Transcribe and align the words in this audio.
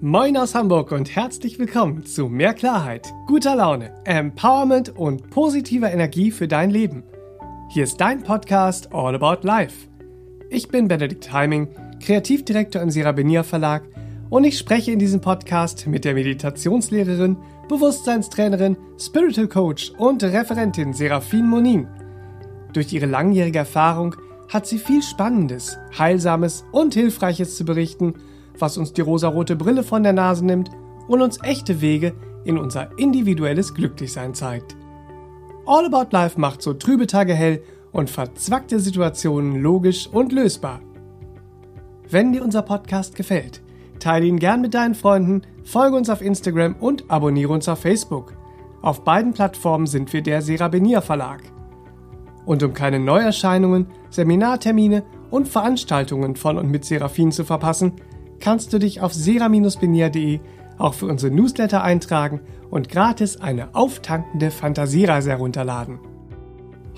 Moin 0.00 0.36
aus 0.36 0.54
Hamburg 0.54 0.92
und 0.92 1.16
herzlich 1.16 1.58
willkommen 1.58 2.06
zu 2.06 2.28
mehr 2.28 2.54
Klarheit, 2.54 3.12
guter 3.26 3.56
Laune, 3.56 3.92
Empowerment 4.04 4.96
und 4.96 5.28
positiver 5.28 5.90
Energie 5.90 6.30
für 6.30 6.46
dein 6.46 6.70
Leben. 6.70 7.02
Hier 7.68 7.82
ist 7.82 8.00
dein 8.00 8.22
Podcast 8.22 8.94
All 8.94 9.16
About 9.16 9.44
Life. 9.44 9.88
Ich 10.50 10.68
bin 10.68 10.86
Benedikt 10.86 11.32
Heiming, 11.32 11.66
Kreativdirektor 12.00 12.80
im 12.80 12.92
Serabenia 12.92 13.42
Verlag 13.42 13.82
und 14.30 14.44
ich 14.44 14.56
spreche 14.56 14.92
in 14.92 15.00
diesem 15.00 15.20
Podcast 15.20 15.88
mit 15.88 16.04
der 16.04 16.14
Meditationslehrerin, 16.14 17.36
Bewusstseinstrainerin, 17.68 18.76
Spiritual 19.00 19.48
Coach 19.48 19.90
und 19.98 20.22
Referentin 20.22 20.92
Serafin 20.92 21.48
Monin. 21.48 21.88
Durch 22.72 22.92
ihre 22.92 23.06
langjährige 23.06 23.58
Erfahrung 23.58 24.14
hat 24.48 24.64
sie 24.68 24.78
viel 24.78 25.02
Spannendes, 25.02 25.76
Heilsames 25.98 26.64
und 26.70 26.94
Hilfreiches 26.94 27.56
zu 27.56 27.64
berichten– 27.64 28.14
was 28.60 28.78
uns 28.78 28.92
die 28.92 29.00
rosarote 29.00 29.56
Brille 29.56 29.82
von 29.82 30.02
der 30.02 30.12
Nase 30.12 30.44
nimmt 30.44 30.70
und 31.06 31.22
uns 31.22 31.42
echte 31.42 31.80
Wege 31.80 32.14
in 32.44 32.58
unser 32.58 32.98
individuelles 32.98 33.74
Glücklichsein 33.74 34.34
zeigt. 34.34 34.76
All 35.66 35.86
About 35.86 36.08
Life 36.12 36.40
macht 36.40 36.62
so 36.62 36.74
trübe 36.74 37.06
Tage 37.06 37.34
hell 37.34 37.62
und 37.92 38.10
verzwackte 38.10 38.80
Situationen 38.80 39.60
logisch 39.60 40.08
und 40.08 40.32
lösbar. 40.32 40.80
Wenn 42.08 42.32
dir 42.32 42.42
unser 42.42 42.62
Podcast 42.62 43.16
gefällt, 43.16 43.60
teile 43.98 44.26
ihn 44.26 44.38
gern 44.38 44.60
mit 44.60 44.74
deinen 44.74 44.94
Freunden, 44.94 45.42
folge 45.64 45.96
uns 45.96 46.08
auf 46.08 46.22
Instagram 46.22 46.76
und 46.80 47.10
abonniere 47.10 47.52
uns 47.52 47.68
auf 47.68 47.80
Facebook. 47.80 48.34
Auf 48.80 49.04
beiden 49.04 49.34
Plattformen 49.34 49.86
sind 49.86 50.12
wir 50.12 50.22
der 50.22 50.40
Serabenia 50.40 51.00
Verlag. 51.00 51.42
Und 52.46 52.62
um 52.62 52.72
keine 52.72 52.98
Neuerscheinungen, 52.98 53.88
Seminartermine 54.08 55.02
und 55.30 55.48
Veranstaltungen 55.48 56.36
von 56.36 56.56
und 56.56 56.70
mit 56.70 56.84
Seraphin 56.86 57.30
zu 57.30 57.44
verpassen, 57.44 57.92
kannst 58.40 58.72
du 58.72 58.78
dich 58.78 59.00
auf 59.00 59.12
sera-benia.de 59.14 60.40
auch 60.78 60.94
für 60.94 61.06
unsere 61.06 61.32
Newsletter 61.32 61.82
eintragen 61.82 62.40
und 62.70 62.88
gratis 62.88 63.40
eine 63.40 63.74
auftankende 63.74 64.50
Fantasiereise 64.50 65.30
herunterladen. 65.30 65.98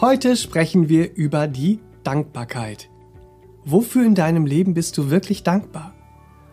Heute 0.01 0.37
sprechen 0.37 0.89
wir 0.89 1.15
über 1.15 1.47
die 1.47 1.81
Dankbarkeit. 2.05 2.89
Wofür 3.65 4.05
in 4.05 4.15
deinem 4.15 4.47
Leben 4.47 4.75
bist 4.75 4.97
du 4.99 5.11
wirklich 5.11 5.43
dankbar? 5.43 5.95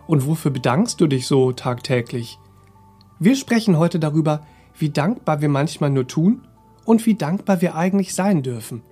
Und 0.08 0.25
wofür 0.25 0.52
bedankst 0.52 0.99
du 1.02 1.08
dich 1.08 1.27
so 1.27 1.52
tagtäglich? 1.52 2.39
Wir 3.19 3.35
sprechen 3.35 3.77
heute 3.77 3.99
darüber, 3.99 4.45
wie 4.77 4.89
dankbar 4.89 5.41
wir 5.41 5.49
manchmal 5.49 5.89
nur 5.89 6.08
tun 6.08 6.47
und 6.85 7.05
wie 7.05 7.15
dankbar 7.15 7.61
wir 7.61 7.75
eigentlich 7.75 8.13
sein 8.13 8.43
dürfen. 8.43 8.83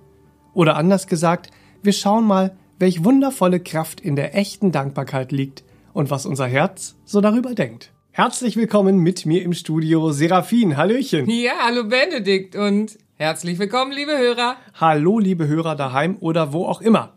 Oder 0.54 0.78
anders 0.78 1.08
gesagt, 1.08 1.52
wir 1.84 1.94
schauen 1.94 2.26
mal, 2.26 2.58
welch 2.80 3.04
wundervolle 3.04 3.60
Kraft 3.60 4.02
in 4.02 4.16
der 4.16 4.36
echten 4.36 4.72
Dankbarkeit 4.72 5.32
liegt 5.32 5.64
und 5.96 6.12
was 6.12 6.26
unser 6.26 6.46
Herz 6.46 6.96
so 7.06 7.22
darüber 7.22 7.56
denkt. 7.56 7.92
Herzlich 8.12 8.58
willkommen 8.58 9.00
mit 9.00 9.26
mir 9.26 9.42
im 9.42 9.54
Studio 9.54 10.12
Serafin. 10.12 10.76
Hallöchen. 10.76 11.30
Ja, 11.30 11.54
hallo 11.64 11.86
Benedikt 11.86 12.56
und 12.56 12.98
herzlich 13.16 13.58
willkommen, 13.60 13.94
liebe 13.94 14.12
Hörer. 14.12 14.58
Hallo, 14.74 15.20
liebe 15.20 15.48
Hörer 15.48 15.76
daheim 15.76 16.18
oder 16.20 16.52
wo 16.52 16.66
auch 16.66 16.82
immer. 16.82 17.14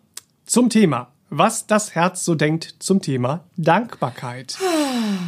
Zum 0.46 0.70
Thema, 0.70 1.12
was 1.28 1.66
das 1.66 1.96
Herz 1.96 2.24
so 2.24 2.36
denkt 2.36 2.76
zum 2.78 3.02
Thema 3.02 3.44
Dankbarkeit. 3.56 4.56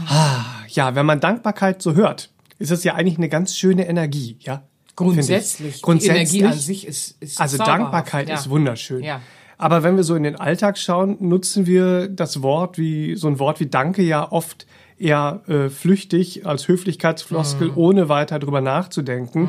Ah, 0.07 0.45
ja, 0.69 0.95
wenn 0.95 1.07
man 1.07 1.19
Dankbarkeit 1.19 1.83
so 1.83 1.95
hört, 1.95 2.31
ist 2.61 2.71
es 2.71 2.85
ja 2.85 2.95
eigentlich 2.95 3.19
eine 3.19 3.29
ganz 3.29 3.57
schöne 3.57 3.89
Energie, 3.89 4.37
ja? 4.41 4.63
Grundsätzlich. 4.95 5.83
Grundsätzlich. 5.83 6.31
Die 6.31 6.39
Energie 6.39 6.55
an 6.55 6.59
sich 6.61 6.87
ist, 6.87 7.21
ist 7.21 7.41
Also. 7.41 7.59
Dankbarkeit 7.59 8.29
ja. 8.29 8.37
ist 8.37 8.49
wunderschön. 8.49 9.03
Ja. 9.03 9.21
Aber 9.61 9.83
wenn 9.83 9.97
wir 9.97 10.05
so 10.05 10.15
in 10.15 10.23
den 10.23 10.37
Alltag 10.37 10.79
schauen, 10.79 11.17
nutzen 11.21 11.67
wir 11.67 12.09
das 12.09 12.43
Wort 12.43 12.79
wie 12.79 13.15
so 13.17 13.29
ein 13.29 13.39
Wort 13.39 13.61
wie 13.61 13.67
Danke 13.67 14.03
ja 14.03 14.31
oft 14.33 14.67
eher 14.99 15.41
äh, 15.49 15.69
flüchtig 15.69 16.47
als 16.47 16.67
Höflichkeitsfloskel, 16.67 17.69
Mhm. 17.69 17.77
ohne 17.77 18.09
weiter 18.09 18.39
drüber 18.39 18.61
nachzudenken. 18.63 19.49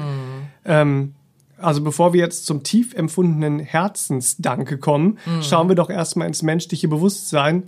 Ähm, 0.65 1.13
also 1.57 1.81
bevor 1.83 2.11
wir 2.13 2.19
jetzt 2.21 2.45
zum 2.45 2.63
tief 2.63 2.93
empfundenen 2.93 3.59
Herzensdanke 3.59 4.77
kommen, 4.79 5.17
Mhm. 5.25 5.43
schauen 5.43 5.67
wir 5.69 5.75
doch 5.75 5.89
erstmal 5.89 6.27
ins 6.27 6.41
menschliche 6.41 6.87
Bewusstsein, 6.87 7.63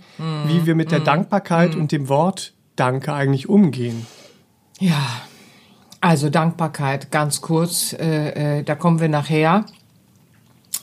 wie 0.46 0.66
wir 0.66 0.74
mit 0.74 0.90
der 0.90 1.00
Mhm. 1.00 1.04
Dankbarkeit 1.04 1.76
und 1.76 1.92
dem 1.92 2.08
Wort 2.08 2.52
Danke 2.76 3.12
eigentlich 3.12 3.48
umgehen. 3.48 4.06
Ja, 4.80 5.00
also 6.00 6.28
Dankbarkeit, 6.28 7.10
ganz 7.10 7.40
kurz, 7.40 7.92
äh, 7.94 8.58
äh, 8.58 8.62
da 8.64 8.74
kommen 8.74 9.00
wir 9.00 9.08
nachher 9.08 9.64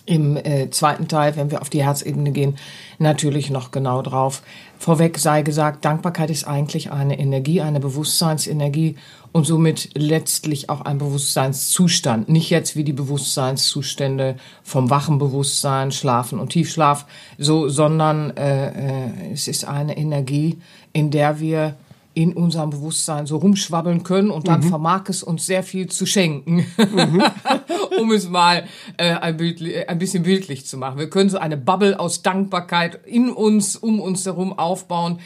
im 0.05 0.37
äh, 0.37 0.69
zweiten 0.71 1.07
Teil, 1.07 1.35
wenn 1.35 1.51
wir 1.51 1.61
auf 1.61 1.69
die 1.69 1.83
Herzebene 1.83 2.31
gehen, 2.31 2.57
natürlich 2.99 3.49
noch 3.49 3.71
genau 3.71 4.01
drauf. 4.01 4.41
Vorweg 4.77 5.19
sei 5.19 5.41
gesagt, 5.43 5.85
Dankbarkeit 5.85 6.29
ist 6.29 6.45
eigentlich 6.45 6.91
eine 6.91 7.19
Energie, 7.19 7.61
eine 7.61 7.79
Bewusstseinsenergie 7.79 8.95
und 9.31 9.45
somit 9.45 9.89
letztlich 9.93 10.69
auch 10.69 10.81
ein 10.81 10.97
Bewusstseinszustand. 10.97 12.29
Nicht 12.29 12.49
jetzt 12.49 12.75
wie 12.75 12.83
die 12.83 12.93
Bewusstseinszustände 12.93 14.35
vom 14.63 14.89
wachen 14.89 15.19
Bewusstsein, 15.19 15.91
Schlafen 15.91 16.39
und 16.39 16.49
Tiefschlaf, 16.49 17.05
so, 17.37 17.69
sondern 17.69 18.35
äh, 18.35 18.69
äh, 18.69 19.31
es 19.33 19.47
ist 19.47 19.65
eine 19.65 19.97
Energie, 19.97 20.57
in 20.93 21.11
der 21.11 21.39
wir 21.39 21.75
in 22.13 22.33
unserem 22.33 22.69
Bewusstsein 22.71 23.25
so 23.25 23.37
rumschwabbeln 23.37 24.03
können 24.03 24.31
und 24.31 24.47
dann 24.47 24.63
vermag 24.63 25.03
es 25.07 25.23
uns 25.23 25.45
sehr 25.45 25.63
viel 25.63 25.87
zu 25.87 26.05
schenken, 26.05 26.65
um 27.99 28.11
es 28.11 28.27
mal 28.29 28.65
äh, 28.97 29.13
ein, 29.13 29.37
bildli- 29.37 29.85
ein 29.87 29.97
bisschen 29.97 30.23
bildlich 30.23 30.65
zu 30.65 30.77
machen. 30.77 30.97
Wir 30.99 31.09
können 31.09 31.29
so 31.29 31.37
eine 31.37 31.57
Bubble 31.57 31.99
aus 31.99 32.21
Dankbarkeit 32.21 33.05
in 33.05 33.29
uns, 33.29 33.75
um 33.75 33.99
uns 33.99 34.25
herum 34.25 34.57
aufbauen. 34.57 35.19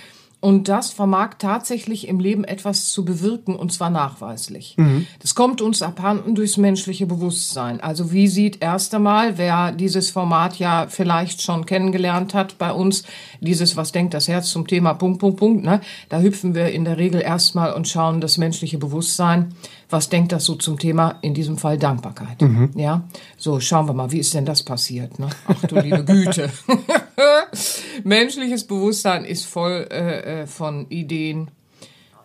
Und 0.46 0.68
das 0.68 0.92
vermag 0.92 1.38
tatsächlich 1.40 2.08
im 2.08 2.20
Leben 2.20 2.44
etwas 2.44 2.90
zu 2.90 3.04
bewirken, 3.04 3.56
und 3.56 3.74
zwar 3.74 3.90
nachweislich. 3.90 4.76
Das 5.20 5.34
kommt 5.34 5.60
uns 5.60 5.82
abhanden 5.82 6.36
durchs 6.36 6.58
menschliche 6.58 7.08
Bewusstsein. 7.08 7.80
Also 7.80 8.12
wie 8.12 8.28
sieht 8.28 8.62
erst 8.62 8.94
einmal, 8.94 9.40
wer 9.40 9.72
dieses 9.72 10.12
Format 10.12 10.60
ja 10.60 10.86
vielleicht 10.88 11.42
schon 11.42 11.66
kennengelernt 11.66 12.36
hat 12.36 12.60
bei 12.60 12.72
uns, 12.72 13.06
dieses 13.42 13.76
Was 13.76 13.92
denkt 13.92 14.14
das 14.14 14.28
Herz 14.28 14.52
zum 14.52 14.68
Thema 14.68 14.94
Punkt, 14.94 15.18
Punkt, 15.20 15.38
Punkt, 15.38 15.66
ne? 15.66 15.82
da 16.10 16.20
hüpfen 16.20 16.54
wir 16.54 16.68
in 16.68 16.86
der 16.86 17.00
Regel 17.00 17.22
erstmal 17.22 17.74
und 17.74 17.88
schauen 17.88 18.22
das 18.22 18.38
menschliche 18.38 18.78
Bewusstsein. 18.78 19.56
Was 19.96 20.10
denkt 20.10 20.34
das 20.34 20.44
so 20.44 20.56
zum 20.56 20.78
Thema, 20.78 21.20
in 21.22 21.34
diesem 21.34 21.58
Fall 21.58 21.78
Dankbarkeit? 21.78 22.44
Ja, 22.76 23.08
so 23.38 23.62
schauen 23.62 23.88
wir 23.88 23.94
mal, 23.94 24.12
wie 24.12 24.20
ist 24.20 24.34
denn 24.34 24.44
das 24.44 24.62
passiert? 24.62 25.20
Ne? 25.20 25.30
Ach 25.48 25.62
du 25.68 25.80
liebe 25.80 26.04
Güte. 26.04 26.52
Menschliches 28.04 28.66
Bewusstsein 28.66 29.24
ist 29.24 29.46
voll 29.46 29.88
äh, 29.90 30.42
äh, 30.42 30.48
von 30.48 30.88
Ideen 30.90 31.50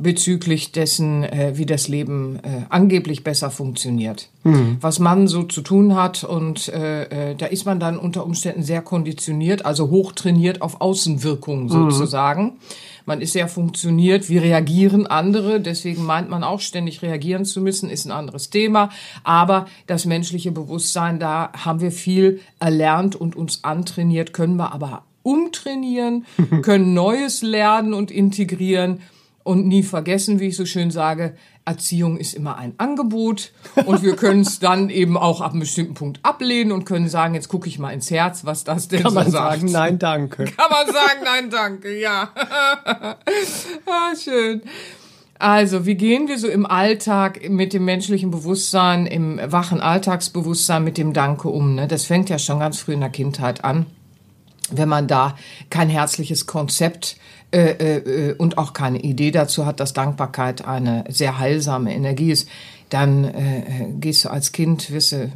bezüglich 0.02 0.72
dessen, 0.72 1.24
äh, 1.24 1.52
wie 1.54 1.66
das 1.66 1.88
Leben 1.88 2.36
äh, 2.36 2.64
angeblich 2.68 3.24
besser 3.24 3.50
funktioniert. 3.50 4.28
Was 4.80 4.98
man 4.98 5.28
so 5.28 5.42
zu 5.42 5.60
tun 5.60 5.94
hat 5.94 6.24
und 6.24 6.68
äh, 6.68 7.32
äh, 7.32 7.34
da 7.34 7.44
ist 7.44 7.66
man 7.66 7.78
dann 7.78 7.98
unter 7.98 8.24
Umständen 8.24 8.62
sehr 8.62 8.80
konditioniert, 8.80 9.66
also 9.66 9.90
hochtrainiert 9.90 10.62
auf 10.62 10.80
Außenwirkungen 10.80 11.68
sozusagen. 11.68 12.58
Man 13.04 13.20
ist 13.20 13.34
sehr 13.34 13.48
funktioniert, 13.48 14.30
wie 14.30 14.38
reagieren 14.38 15.06
andere, 15.06 15.60
deswegen 15.60 16.06
meint 16.06 16.30
man 16.30 16.42
auch 16.42 16.60
ständig 16.60 17.02
reagieren 17.02 17.44
zu 17.44 17.60
müssen, 17.60 17.90
ist 17.90 18.06
ein 18.06 18.12
anderes 18.12 18.48
Thema. 18.48 18.88
Aber 19.24 19.66
das 19.86 20.06
menschliche 20.06 20.52
Bewusstsein, 20.52 21.18
da 21.18 21.50
haben 21.52 21.80
wir 21.80 21.92
viel 21.92 22.40
erlernt 22.60 23.16
und 23.16 23.36
uns 23.36 23.64
antrainiert, 23.64 24.32
können 24.32 24.56
wir 24.56 24.72
aber 24.72 25.02
umtrainieren, 25.22 26.24
können 26.62 26.94
Neues 26.94 27.42
lernen 27.42 27.92
und 27.92 28.10
integrieren 28.10 29.00
und 29.42 29.66
nie 29.66 29.82
vergessen, 29.82 30.38
wie 30.40 30.48
ich 30.48 30.56
so 30.56 30.66
schön 30.66 30.90
sage, 30.90 31.34
Erziehung 31.64 32.16
ist 32.16 32.34
immer 32.34 32.56
ein 32.56 32.74
Angebot 32.78 33.52
und 33.86 34.02
wir 34.02 34.16
können 34.16 34.40
es 34.40 34.58
dann 34.58 34.90
eben 34.90 35.16
auch 35.16 35.40
ab 35.40 35.52
einem 35.52 35.60
bestimmten 35.60 35.94
Punkt 35.94 36.20
ablehnen 36.22 36.72
und 36.72 36.84
können 36.84 37.08
sagen, 37.08 37.34
jetzt 37.34 37.48
gucke 37.48 37.68
ich 37.68 37.78
mal 37.78 37.90
ins 37.90 38.10
Herz, 38.10 38.44
was 38.44 38.64
das 38.64 38.88
denn 38.88 39.02
Kann 39.02 39.12
so 39.12 39.14
man 39.14 39.30
sagt. 39.30 39.60
sagen, 39.60 39.72
nein, 39.72 39.98
danke. 39.98 40.44
Kann 40.44 40.70
man 40.70 40.86
sagen, 40.86 41.20
nein, 41.24 41.50
danke, 41.50 41.98
ja. 41.98 42.30
ah, 43.86 44.16
schön. 44.16 44.62
Also, 45.38 45.86
wie 45.86 45.94
gehen 45.94 46.28
wir 46.28 46.38
so 46.38 46.48
im 46.48 46.66
Alltag 46.66 47.48
mit 47.48 47.72
dem 47.72 47.86
menschlichen 47.86 48.30
Bewusstsein, 48.30 49.06
im 49.06 49.40
wachen 49.42 49.80
Alltagsbewusstsein 49.80 50.84
mit 50.84 50.98
dem 50.98 51.14
Danke 51.14 51.48
um? 51.48 51.76
Ne? 51.76 51.88
Das 51.88 52.04
fängt 52.04 52.28
ja 52.28 52.38
schon 52.38 52.58
ganz 52.58 52.78
früh 52.78 52.92
in 52.92 53.00
der 53.00 53.08
Kindheit 53.08 53.64
an. 53.64 53.86
Wenn 54.70 54.90
man 54.90 55.08
da 55.08 55.36
kein 55.70 55.88
herzliches 55.88 56.46
Konzept 56.46 57.16
äh, 57.16 57.39
äh, 57.52 58.34
und 58.38 58.58
auch 58.58 58.72
keine 58.72 59.00
Idee 59.00 59.30
dazu 59.30 59.66
hat, 59.66 59.80
dass 59.80 59.92
Dankbarkeit 59.92 60.64
eine 60.64 61.04
sehr 61.08 61.38
heilsame 61.38 61.94
Energie 61.94 62.30
ist, 62.30 62.48
dann 62.90 63.24
äh, 63.24 63.86
gehst 63.98 64.24
du 64.24 64.30
als 64.30 64.52
Kind, 64.52 64.90
wirst 64.90 65.12
du 65.12 65.32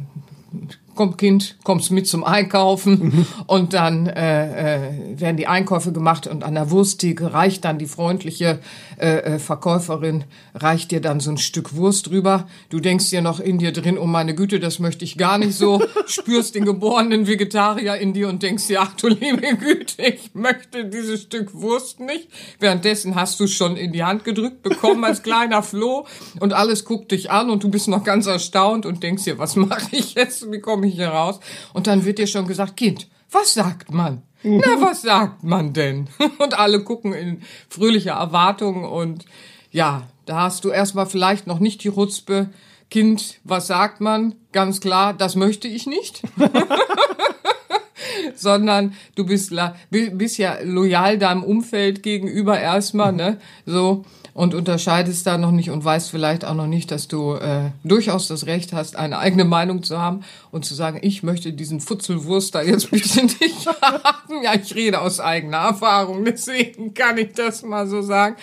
komm 0.95 1.17
Kind, 1.17 1.57
kommst 1.63 1.91
mit 1.91 2.07
zum 2.07 2.23
Einkaufen. 2.23 3.27
Und 3.47 3.73
dann 3.73 4.07
äh, 4.07 4.87
äh, 4.87 5.19
werden 5.19 5.37
die 5.37 5.47
Einkäufe 5.47 5.91
gemacht 5.91 6.27
und 6.27 6.43
an 6.43 6.55
der 6.55 6.71
Wursttheke 6.71 7.33
reicht 7.33 7.65
dann 7.65 7.77
die 7.77 7.85
freundliche 7.85 8.59
äh, 8.97 9.17
äh, 9.17 9.39
Verkäuferin, 9.39 10.23
reicht 10.53 10.91
dir 10.91 11.01
dann 11.01 11.19
so 11.19 11.31
ein 11.31 11.37
Stück 11.37 11.75
Wurst 11.75 12.09
rüber. 12.11 12.47
Du 12.69 12.79
denkst 12.79 13.09
dir 13.09 13.21
noch 13.21 13.39
in 13.39 13.57
dir 13.57 13.73
drin, 13.73 13.97
oh 13.97 14.05
meine 14.05 14.35
Güte, 14.35 14.59
das 14.59 14.79
möchte 14.79 15.03
ich 15.03 15.17
gar 15.17 15.37
nicht 15.37 15.53
so, 15.53 15.81
spürst 16.07 16.55
den 16.55 16.65
geborenen 16.65 17.27
Vegetarier 17.27 17.95
in 17.95 18.13
dir 18.13 18.29
und 18.29 18.41
denkst 18.41 18.67
dir, 18.67 18.81
ach 18.81 18.93
du 18.95 19.07
liebe 19.07 19.57
Güte, 19.57 20.01
ich 20.01 20.33
möchte 20.33 20.85
dieses 20.85 21.23
Stück 21.23 21.53
Wurst 21.53 21.99
nicht. 21.99 22.29
Währenddessen 22.59 23.15
hast 23.15 23.39
du 23.39 23.47
schon 23.47 23.75
in 23.75 23.91
die 23.91 24.03
Hand 24.03 24.23
gedrückt 24.23 24.63
bekommen 24.63 25.03
als 25.03 25.23
kleiner 25.23 25.61
Floh. 25.61 26.05
Und 26.39 26.53
alles 26.53 26.85
guckt 26.85 27.11
dich 27.11 27.31
an 27.31 27.49
und 27.49 27.63
du 27.63 27.69
bist 27.69 27.87
noch 27.87 28.03
ganz 28.03 28.27
erstaunt 28.27 28.85
und 28.85 29.03
denkst 29.03 29.25
dir, 29.25 29.37
was 29.37 29.55
mache 29.55 29.87
ich 29.91 30.15
jetzt, 30.15 30.51
wie 30.51 30.59
komme 30.59 30.84
ich 30.85 30.95
hier 30.95 31.09
raus? 31.09 31.39
Und 31.73 31.87
dann 31.87 32.05
wird 32.05 32.19
dir 32.19 32.27
schon 32.27 32.47
gesagt, 32.47 32.77
Kind, 32.77 33.07
was 33.31 33.53
sagt 33.53 33.91
man? 33.91 34.21
Na, 34.43 34.79
was 34.79 35.01
sagt 35.01 35.43
man 35.43 35.73
denn? 35.73 36.07
Und 36.37 36.57
alle 36.57 36.83
gucken 36.83 37.13
in 37.13 37.41
fröhlicher 37.67 38.13
Erwartung 38.13 38.83
und 38.85 39.25
ja, 39.71 40.03
da 40.25 40.43
hast 40.43 40.63
du 40.63 40.69
erstmal 40.69 41.07
vielleicht 41.07 41.47
noch 41.47 41.59
nicht 41.59 41.83
die 41.83 41.87
Rutzpe. 41.87 42.49
Kind, 42.91 43.39
was 43.43 43.67
sagt 43.67 44.01
man? 44.01 44.35
Ganz 44.51 44.79
klar, 44.79 45.13
das 45.13 45.35
möchte 45.35 45.67
ich 45.67 45.87
nicht. 45.87 46.21
Sondern 48.35 48.93
du 49.15 49.25
bist, 49.25 49.51
bist 49.89 50.37
ja 50.37 50.59
loyal 50.61 51.17
deinem 51.17 51.43
Umfeld 51.43 52.03
gegenüber 52.03 52.59
erstmal, 52.59 53.11
ne? 53.11 53.39
So 53.65 54.05
und 54.35 54.53
unterscheidest 54.53 55.25
da 55.25 55.37
noch 55.37 55.51
nicht 55.51 55.69
und 55.69 55.85
weißt 55.85 56.11
vielleicht 56.11 56.43
auch 56.43 56.55
noch 56.55 56.67
nicht, 56.67 56.91
dass 56.91 57.07
du 57.07 57.35
äh, 57.35 57.71
durchaus 57.85 58.27
das 58.27 58.45
Recht 58.45 58.73
hast, 58.73 58.97
eine 58.97 59.17
eigene 59.17 59.45
Meinung 59.45 59.81
zu 59.81 59.97
haben 59.97 60.25
und 60.51 60.65
zu 60.65 60.75
sagen, 60.75 60.99
ich 61.01 61.23
möchte 61.23 61.53
diesen 61.53 61.79
Futzelwurst 61.79 62.53
da 62.53 62.61
jetzt 62.61 62.91
bitte 62.91 63.23
nicht 63.25 63.65
haben. 63.81 64.43
Ja, 64.43 64.53
ich 64.53 64.75
rede 64.75 64.99
aus 64.99 65.21
eigener 65.21 65.59
Erfahrung, 65.59 66.25
deswegen 66.25 66.93
kann 66.93 67.17
ich 67.17 67.31
das 67.31 67.63
mal 67.63 67.87
so 67.87 68.01
sagen. 68.01 68.35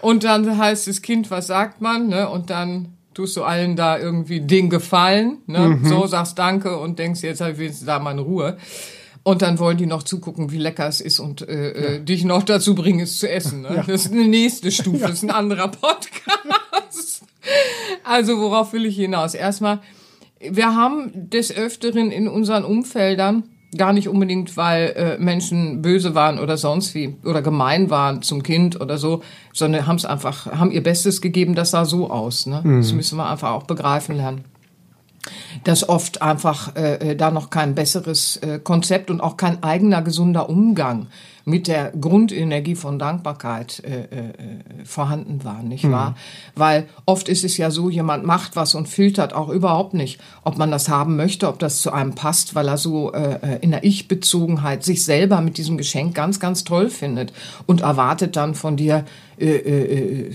Und 0.00 0.24
dann 0.24 0.56
heißt 0.56 0.88
das 0.88 1.02
Kind, 1.02 1.30
was 1.30 1.48
sagt 1.48 1.82
man, 1.82 2.08
ne? 2.08 2.30
Und 2.30 2.48
dann 2.48 2.94
tust 3.12 3.36
du 3.36 3.44
allen 3.44 3.76
da 3.76 3.98
irgendwie 3.98 4.40
den 4.40 4.70
Gefallen, 4.70 5.42
ne? 5.46 5.68
Mhm. 5.68 5.86
So 5.86 6.06
sagst 6.06 6.38
Danke 6.38 6.78
und 6.78 6.98
denkst, 6.98 7.22
jetzt 7.22 7.42
habe 7.42 7.52
ich 7.52 7.58
wenigstens 7.58 7.86
da 7.86 7.98
mal 7.98 8.18
Ruhe. 8.18 8.56
Und 9.26 9.42
dann 9.42 9.58
wollen 9.58 9.76
die 9.76 9.86
noch 9.86 10.04
zugucken, 10.04 10.52
wie 10.52 10.58
lecker 10.58 10.86
es 10.86 11.00
ist 11.00 11.18
und 11.18 11.42
äh, 11.42 11.70
äh, 11.70 11.92
ja. 11.94 11.98
dich 11.98 12.24
noch 12.24 12.44
dazu 12.44 12.76
bringen, 12.76 13.00
es 13.00 13.18
zu 13.18 13.28
essen. 13.28 13.62
Ne? 13.62 13.74
Ja. 13.74 13.82
Das 13.82 14.06
ist 14.06 14.12
eine 14.12 14.28
nächste 14.28 14.70
Stufe, 14.70 14.98
das 15.00 15.14
ist 15.14 15.24
ein 15.24 15.32
anderer 15.32 15.66
Podcast. 15.66 17.24
also 18.04 18.38
worauf 18.38 18.72
will 18.72 18.86
ich 18.86 18.94
hinaus? 18.94 19.34
Erstmal, 19.34 19.80
wir 20.38 20.76
haben 20.76 21.10
des 21.28 21.52
Öfteren 21.52 22.12
in 22.12 22.28
unseren 22.28 22.64
Umfeldern, 22.64 23.42
gar 23.76 23.92
nicht 23.92 24.08
unbedingt, 24.08 24.56
weil 24.56 24.90
äh, 24.90 25.18
Menschen 25.18 25.82
böse 25.82 26.14
waren 26.14 26.38
oder 26.38 26.56
sonst 26.56 26.94
wie 26.94 27.16
oder 27.24 27.42
gemein 27.42 27.90
waren 27.90 28.22
zum 28.22 28.44
Kind 28.44 28.80
oder 28.80 28.96
so, 28.96 29.24
sondern 29.52 29.88
haben 29.88 29.96
es 29.96 30.04
einfach, 30.04 30.46
haben 30.46 30.70
ihr 30.70 30.84
Bestes 30.84 31.20
gegeben, 31.20 31.56
das 31.56 31.72
sah 31.72 31.84
so 31.84 32.12
aus. 32.12 32.46
Ne? 32.46 32.60
Mhm. 32.62 32.76
Das 32.76 32.92
müssen 32.92 33.18
wir 33.18 33.28
einfach 33.28 33.50
auch 33.50 33.64
begreifen 33.64 34.16
lernen 34.16 34.44
dass 35.64 35.88
oft 35.88 36.22
einfach 36.22 36.74
äh, 36.76 37.12
äh, 37.12 37.16
da 37.16 37.30
noch 37.30 37.50
kein 37.50 37.74
besseres 37.74 38.36
äh, 38.38 38.58
Konzept 38.58 39.10
und 39.10 39.20
auch 39.20 39.36
kein 39.36 39.62
eigener 39.62 40.02
gesunder 40.02 40.48
Umgang 40.48 41.08
mit 41.48 41.68
der 41.68 41.92
Grundenergie 41.92 42.74
von 42.74 42.98
Dankbarkeit 42.98 43.80
äh, 43.84 44.00
äh, 44.00 44.84
vorhanden 44.84 45.44
war, 45.44 45.62
nicht 45.62 45.84
mhm. 45.84 45.92
wahr? 45.92 46.16
Weil 46.56 46.88
oft 47.06 47.28
ist 47.28 47.44
es 47.44 47.56
ja 47.56 47.70
so, 47.70 47.88
jemand 47.88 48.26
macht 48.26 48.56
was 48.56 48.74
und 48.74 48.88
filtert 48.88 49.32
auch 49.32 49.48
überhaupt 49.48 49.94
nicht, 49.94 50.20
ob 50.42 50.58
man 50.58 50.72
das 50.72 50.88
haben 50.88 51.14
möchte, 51.14 51.46
ob 51.46 51.60
das 51.60 51.80
zu 51.82 51.92
einem 51.92 52.16
passt, 52.16 52.56
weil 52.56 52.66
er 52.66 52.78
so 52.78 53.12
äh, 53.12 53.34
äh 53.34 53.58
in 53.60 53.70
der 53.70 53.84
Ich-Bezogenheit 53.84 54.82
sich 54.82 55.04
selber 55.04 55.40
mit 55.40 55.56
diesem 55.56 55.78
Geschenk 55.78 56.16
ganz, 56.16 56.40
ganz 56.40 56.64
toll 56.64 56.90
findet 56.90 57.32
und 57.66 57.82
erwartet 57.82 58.34
dann 58.34 58.56
von 58.56 58.76
dir 58.76 59.04
äh, 59.38 59.46
äh, 59.46 60.32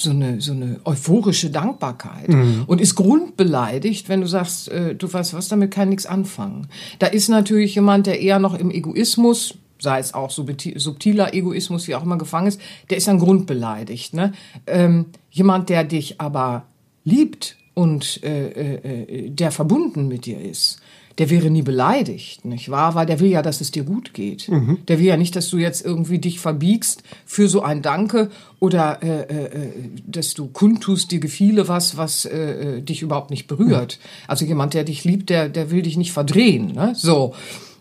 so 0.00 0.10
eine, 0.10 0.40
so 0.40 0.52
eine 0.52 0.80
euphorische 0.84 1.50
Dankbarkeit 1.50 2.28
mhm. 2.28 2.64
und 2.66 2.80
ist 2.80 2.94
grundbeleidigt, 2.94 4.08
wenn 4.08 4.20
du 4.20 4.26
sagst, 4.26 4.68
äh, 4.68 4.94
du 4.94 5.12
weißt 5.12 5.34
was, 5.34 5.48
damit 5.48 5.70
kann 5.70 5.88
nichts 5.88 6.06
anfangen. 6.06 6.68
Da 6.98 7.06
ist 7.06 7.28
natürlich 7.28 7.74
jemand, 7.74 8.06
der 8.06 8.20
eher 8.20 8.38
noch 8.38 8.54
im 8.54 8.70
Egoismus, 8.70 9.54
sei 9.78 9.98
es 9.98 10.14
auch 10.14 10.30
subtiler 10.30 11.34
Egoismus, 11.34 11.88
wie 11.88 11.94
auch 11.94 12.02
immer 12.02 12.18
gefangen 12.18 12.48
ist, 12.48 12.60
der 12.90 12.98
ist 12.98 13.08
dann 13.08 13.18
grundbeleidigt. 13.18 14.14
Ne? 14.14 14.32
Ähm, 14.66 15.06
jemand, 15.30 15.68
der 15.68 15.84
dich 15.84 16.20
aber 16.20 16.64
liebt 17.04 17.56
und 17.74 18.22
äh, 18.22 18.48
äh, 18.48 19.26
äh 19.26 19.30
der 19.30 19.50
verbunden 19.50 20.08
mit 20.08 20.26
dir 20.26 20.40
ist, 20.40 20.80
der 21.18 21.30
wäre 21.30 21.50
nie 21.50 21.62
beleidigt, 21.62 22.44
nicht 22.44 22.70
wahr? 22.70 22.94
Weil 22.94 23.06
der 23.06 23.20
will 23.20 23.30
ja, 23.30 23.42
dass 23.42 23.60
es 23.60 23.70
dir 23.70 23.84
gut 23.84 24.14
geht. 24.14 24.48
Mhm. 24.48 24.78
Der 24.88 24.98
will 24.98 25.06
ja 25.06 25.16
nicht, 25.16 25.36
dass 25.36 25.50
du 25.50 25.58
jetzt 25.58 25.84
irgendwie 25.84 26.18
dich 26.18 26.40
verbiegst 26.40 27.02
für 27.26 27.48
so 27.48 27.62
ein 27.62 27.82
Danke 27.82 28.30
oder 28.58 29.02
äh, 29.02 29.22
äh, 29.22 29.44
äh 29.44 29.72
dass 30.06 30.34
du 30.34 30.46
kundtust, 30.46 31.10
dir 31.10 31.20
gefiele 31.20 31.68
was, 31.68 31.96
was 31.96 32.24
äh, 32.24 32.78
äh, 32.78 32.82
dich 32.82 33.02
überhaupt 33.02 33.30
nicht 33.30 33.46
berührt. 33.46 33.98
Mhm. 34.00 34.24
Also 34.28 34.44
jemand, 34.44 34.74
der 34.74 34.84
dich 34.84 35.04
liebt, 35.04 35.30
der, 35.30 35.48
der 35.48 35.70
will 35.70 35.82
dich 35.82 35.96
nicht 35.96 36.12
verdrehen. 36.12 36.72
Ne? 36.74 36.92
So. 36.94 37.34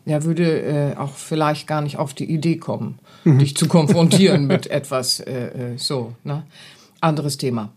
Der 0.05 0.23
würde 0.23 0.61
äh, 0.61 0.97
auch 0.97 1.13
vielleicht 1.13 1.67
gar 1.67 1.81
nicht 1.81 1.97
auf 1.97 2.13
die 2.13 2.25
Idee 2.25 2.57
kommen, 2.57 2.97
mhm. 3.25 3.39
dich 3.39 3.55
zu 3.55 3.67
konfrontieren 3.67 4.47
mit 4.47 4.67
etwas 4.71 5.19
äh, 5.19 5.73
äh, 5.73 5.77
so. 5.77 6.13
Ne? 6.23 6.43
Anderes 6.99 7.37
Thema. 7.37 7.71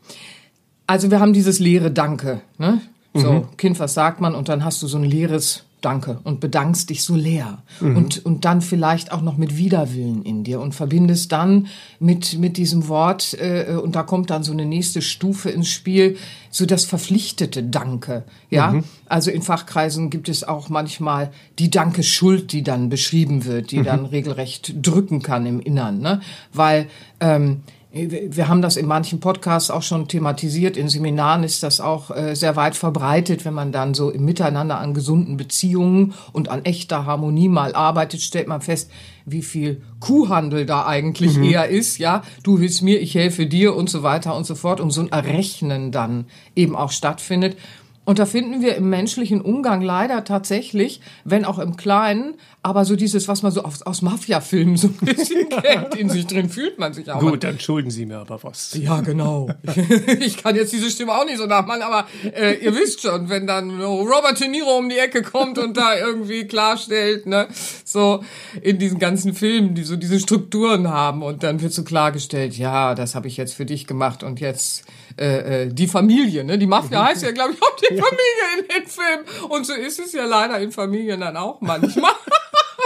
Also 0.86 1.10
wir 1.10 1.20
haben 1.20 1.32
dieses 1.32 1.58
leere 1.58 1.90
Danke. 1.90 2.40
Ne? 2.58 2.80
So, 3.14 3.32
mhm. 3.32 3.56
Kind, 3.56 3.78
was 3.78 3.94
sagt 3.94 4.20
man? 4.20 4.34
Und 4.34 4.48
dann 4.48 4.64
hast 4.64 4.82
du 4.82 4.86
so 4.86 4.98
ein 4.98 5.04
leeres 5.04 5.64
Danke 5.82 6.20
und 6.22 6.38
bedankst 6.38 6.90
dich 6.90 7.02
so 7.02 7.14
leer. 7.14 7.58
Mhm. 7.80 7.96
Und, 7.96 8.24
und 8.24 8.44
dann 8.44 8.62
vielleicht 8.62 9.10
auch 9.10 9.20
noch 9.20 9.36
mit 9.36 9.56
Widerwillen 9.56 10.22
in 10.22 10.44
dir 10.44 10.60
und 10.60 10.74
verbindest 10.74 11.32
dann 11.32 11.66
mit, 11.98 12.38
mit 12.38 12.56
diesem 12.56 12.88
Wort, 12.88 13.34
äh, 13.34 13.76
und 13.82 13.96
da 13.96 14.04
kommt 14.04 14.30
dann 14.30 14.44
so 14.44 14.52
eine 14.52 14.64
nächste 14.64 15.02
Stufe 15.02 15.50
ins 15.50 15.68
Spiel, 15.68 16.16
so 16.50 16.66
das 16.66 16.84
verpflichtete 16.84 17.64
Danke. 17.64 18.22
Ja, 18.48 18.72
mhm. 18.72 18.84
also 19.06 19.30
in 19.30 19.42
Fachkreisen 19.42 20.08
gibt 20.08 20.28
es 20.28 20.44
auch 20.44 20.68
manchmal 20.68 21.32
die 21.58 21.70
Danke-Schuld, 21.70 22.52
die 22.52 22.62
dann 22.62 22.88
beschrieben 22.88 23.44
wird, 23.44 23.72
die 23.72 23.78
mhm. 23.78 23.84
dann 23.84 24.06
regelrecht 24.06 24.74
drücken 24.80 25.20
kann 25.20 25.46
im 25.46 25.60
Innern, 25.60 25.98
ne? 25.98 26.20
Weil, 26.52 26.86
ähm, 27.18 27.62
wir 27.94 28.48
haben 28.48 28.62
das 28.62 28.78
in 28.78 28.86
manchen 28.86 29.20
Podcasts 29.20 29.70
auch 29.70 29.82
schon 29.82 30.08
thematisiert. 30.08 30.78
In 30.78 30.88
Seminaren 30.88 31.44
ist 31.44 31.62
das 31.62 31.78
auch 31.78 32.10
äh, 32.10 32.34
sehr 32.34 32.56
weit 32.56 32.74
verbreitet. 32.74 33.44
Wenn 33.44 33.52
man 33.52 33.70
dann 33.70 33.92
so 33.92 34.08
im 34.08 34.24
Miteinander 34.24 34.78
an 34.78 34.94
gesunden 34.94 35.36
Beziehungen 35.36 36.14
und 36.32 36.48
an 36.48 36.64
echter 36.64 37.04
Harmonie 37.04 37.50
mal 37.50 37.74
arbeitet, 37.74 38.22
stellt 38.22 38.48
man 38.48 38.62
fest, 38.62 38.90
wie 39.26 39.42
viel 39.42 39.82
Kuhhandel 40.00 40.64
da 40.64 40.86
eigentlich 40.86 41.36
mhm. 41.36 41.44
eher 41.44 41.68
ist. 41.68 41.98
Ja, 41.98 42.22
du 42.42 42.58
hilfst 42.58 42.80
mir, 42.80 42.98
ich 42.98 43.14
helfe 43.14 43.46
dir 43.46 43.76
und 43.76 43.90
so 43.90 44.02
weiter 44.02 44.34
und 44.34 44.46
so 44.46 44.54
fort. 44.54 44.80
Und 44.80 44.90
so 44.90 45.02
ein 45.02 45.12
Errechnen 45.12 45.92
dann 45.92 46.24
eben 46.56 46.74
auch 46.74 46.92
stattfindet. 46.92 47.58
Und 48.04 48.18
da 48.18 48.26
finden 48.26 48.62
wir 48.62 48.74
im 48.74 48.90
menschlichen 48.90 49.40
Umgang 49.40 49.80
leider 49.80 50.24
tatsächlich, 50.24 51.00
wenn 51.24 51.44
auch 51.44 51.60
im 51.60 51.76
Kleinen, 51.76 52.34
aber 52.60 52.84
so 52.84 52.96
dieses, 52.96 53.28
was 53.28 53.42
man 53.42 53.52
so 53.52 53.62
aus, 53.62 53.82
aus 53.82 54.02
Mafia-Filmen 54.02 54.76
so 54.76 54.88
ein 54.88 54.94
bisschen 54.94 55.48
kennt, 55.62 55.94
in 55.94 56.08
sich 56.08 56.26
drin 56.26 56.48
fühlt 56.48 56.80
man 56.80 56.94
sich 56.94 57.10
auch. 57.10 57.20
Gut, 57.20 57.44
dann 57.44 57.60
schulden 57.60 57.90
Sie 57.90 58.04
mir 58.06 58.18
aber 58.18 58.42
was. 58.42 58.74
Ja, 58.74 59.00
genau. 59.02 59.50
ich 60.20 60.42
kann 60.42 60.56
jetzt 60.56 60.72
diese 60.72 60.90
Stimme 60.90 61.12
auch 61.12 61.24
nicht 61.24 61.38
so 61.38 61.46
nachmachen, 61.46 61.82
aber 61.82 62.06
äh, 62.24 62.54
ihr 62.64 62.74
wisst 62.74 63.02
schon, 63.02 63.28
wenn 63.28 63.46
dann 63.46 63.80
Robert 63.80 64.40
De 64.40 64.48
Niro 64.48 64.78
um 64.78 64.88
die 64.88 64.98
Ecke 64.98 65.22
kommt 65.22 65.58
und 65.58 65.76
da 65.76 65.96
irgendwie 65.96 66.46
klarstellt, 66.48 67.26
ne, 67.26 67.46
so 67.84 68.24
in 68.62 68.78
diesen 68.78 68.98
ganzen 68.98 69.32
Filmen, 69.32 69.76
die 69.76 69.84
so 69.84 69.94
diese 69.94 70.18
Strukturen 70.18 70.88
haben 70.88 71.22
und 71.22 71.44
dann 71.44 71.62
wird 71.62 71.72
so 71.72 71.84
klargestellt, 71.84 72.58
ja, 72.58 72.96
das 72.96 73.14
habe 73.14 73.28
ich 73.28 73.36
jetzt 73.36 73.54
für 73.54 73.64
dich 73.64 73.86
gemacht 73.86 74.24
und 74.24 74.40
jetzt 74.40 74.84
äh, 75.18 75.64
äh, 75.64 75.72
die 75.72 75.86
Familie, 75.86 76.44
ne? 76.44 76.58
Die 76.58 76.66
Mafia 76.66 77.04
heißt 77.04 77.22
ja, 77.22 77.32
glaube 77.32 77.52
ich, 77.52 77.62
auch 77.62 77.76
die 77.76 77.91
Familie 78.02 78.58
in 78.58 78.68
den 78.68 78.86
Filmen. 78.88 79.50
Und 79.50 79.66
so 79.66 79.74
ist 79.74 79.98
es 79.98 80.12
ja 80.12 80.24
leider 80.24 80.58
in 80.58 80.72
Familien 80.72 81.20
dann 81.20 81.36
auch 81.36 81.60
manchmal. 81.60 82.12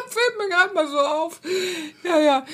Fällt 0.09 0.39
mir 0.39 0.49
gerade 0.49 0.75
mal 0.75 0.89
so 0.89 0.99
auf. 0.99 1.41
Ja, 2.03 2.21
ja. 2.21 2.47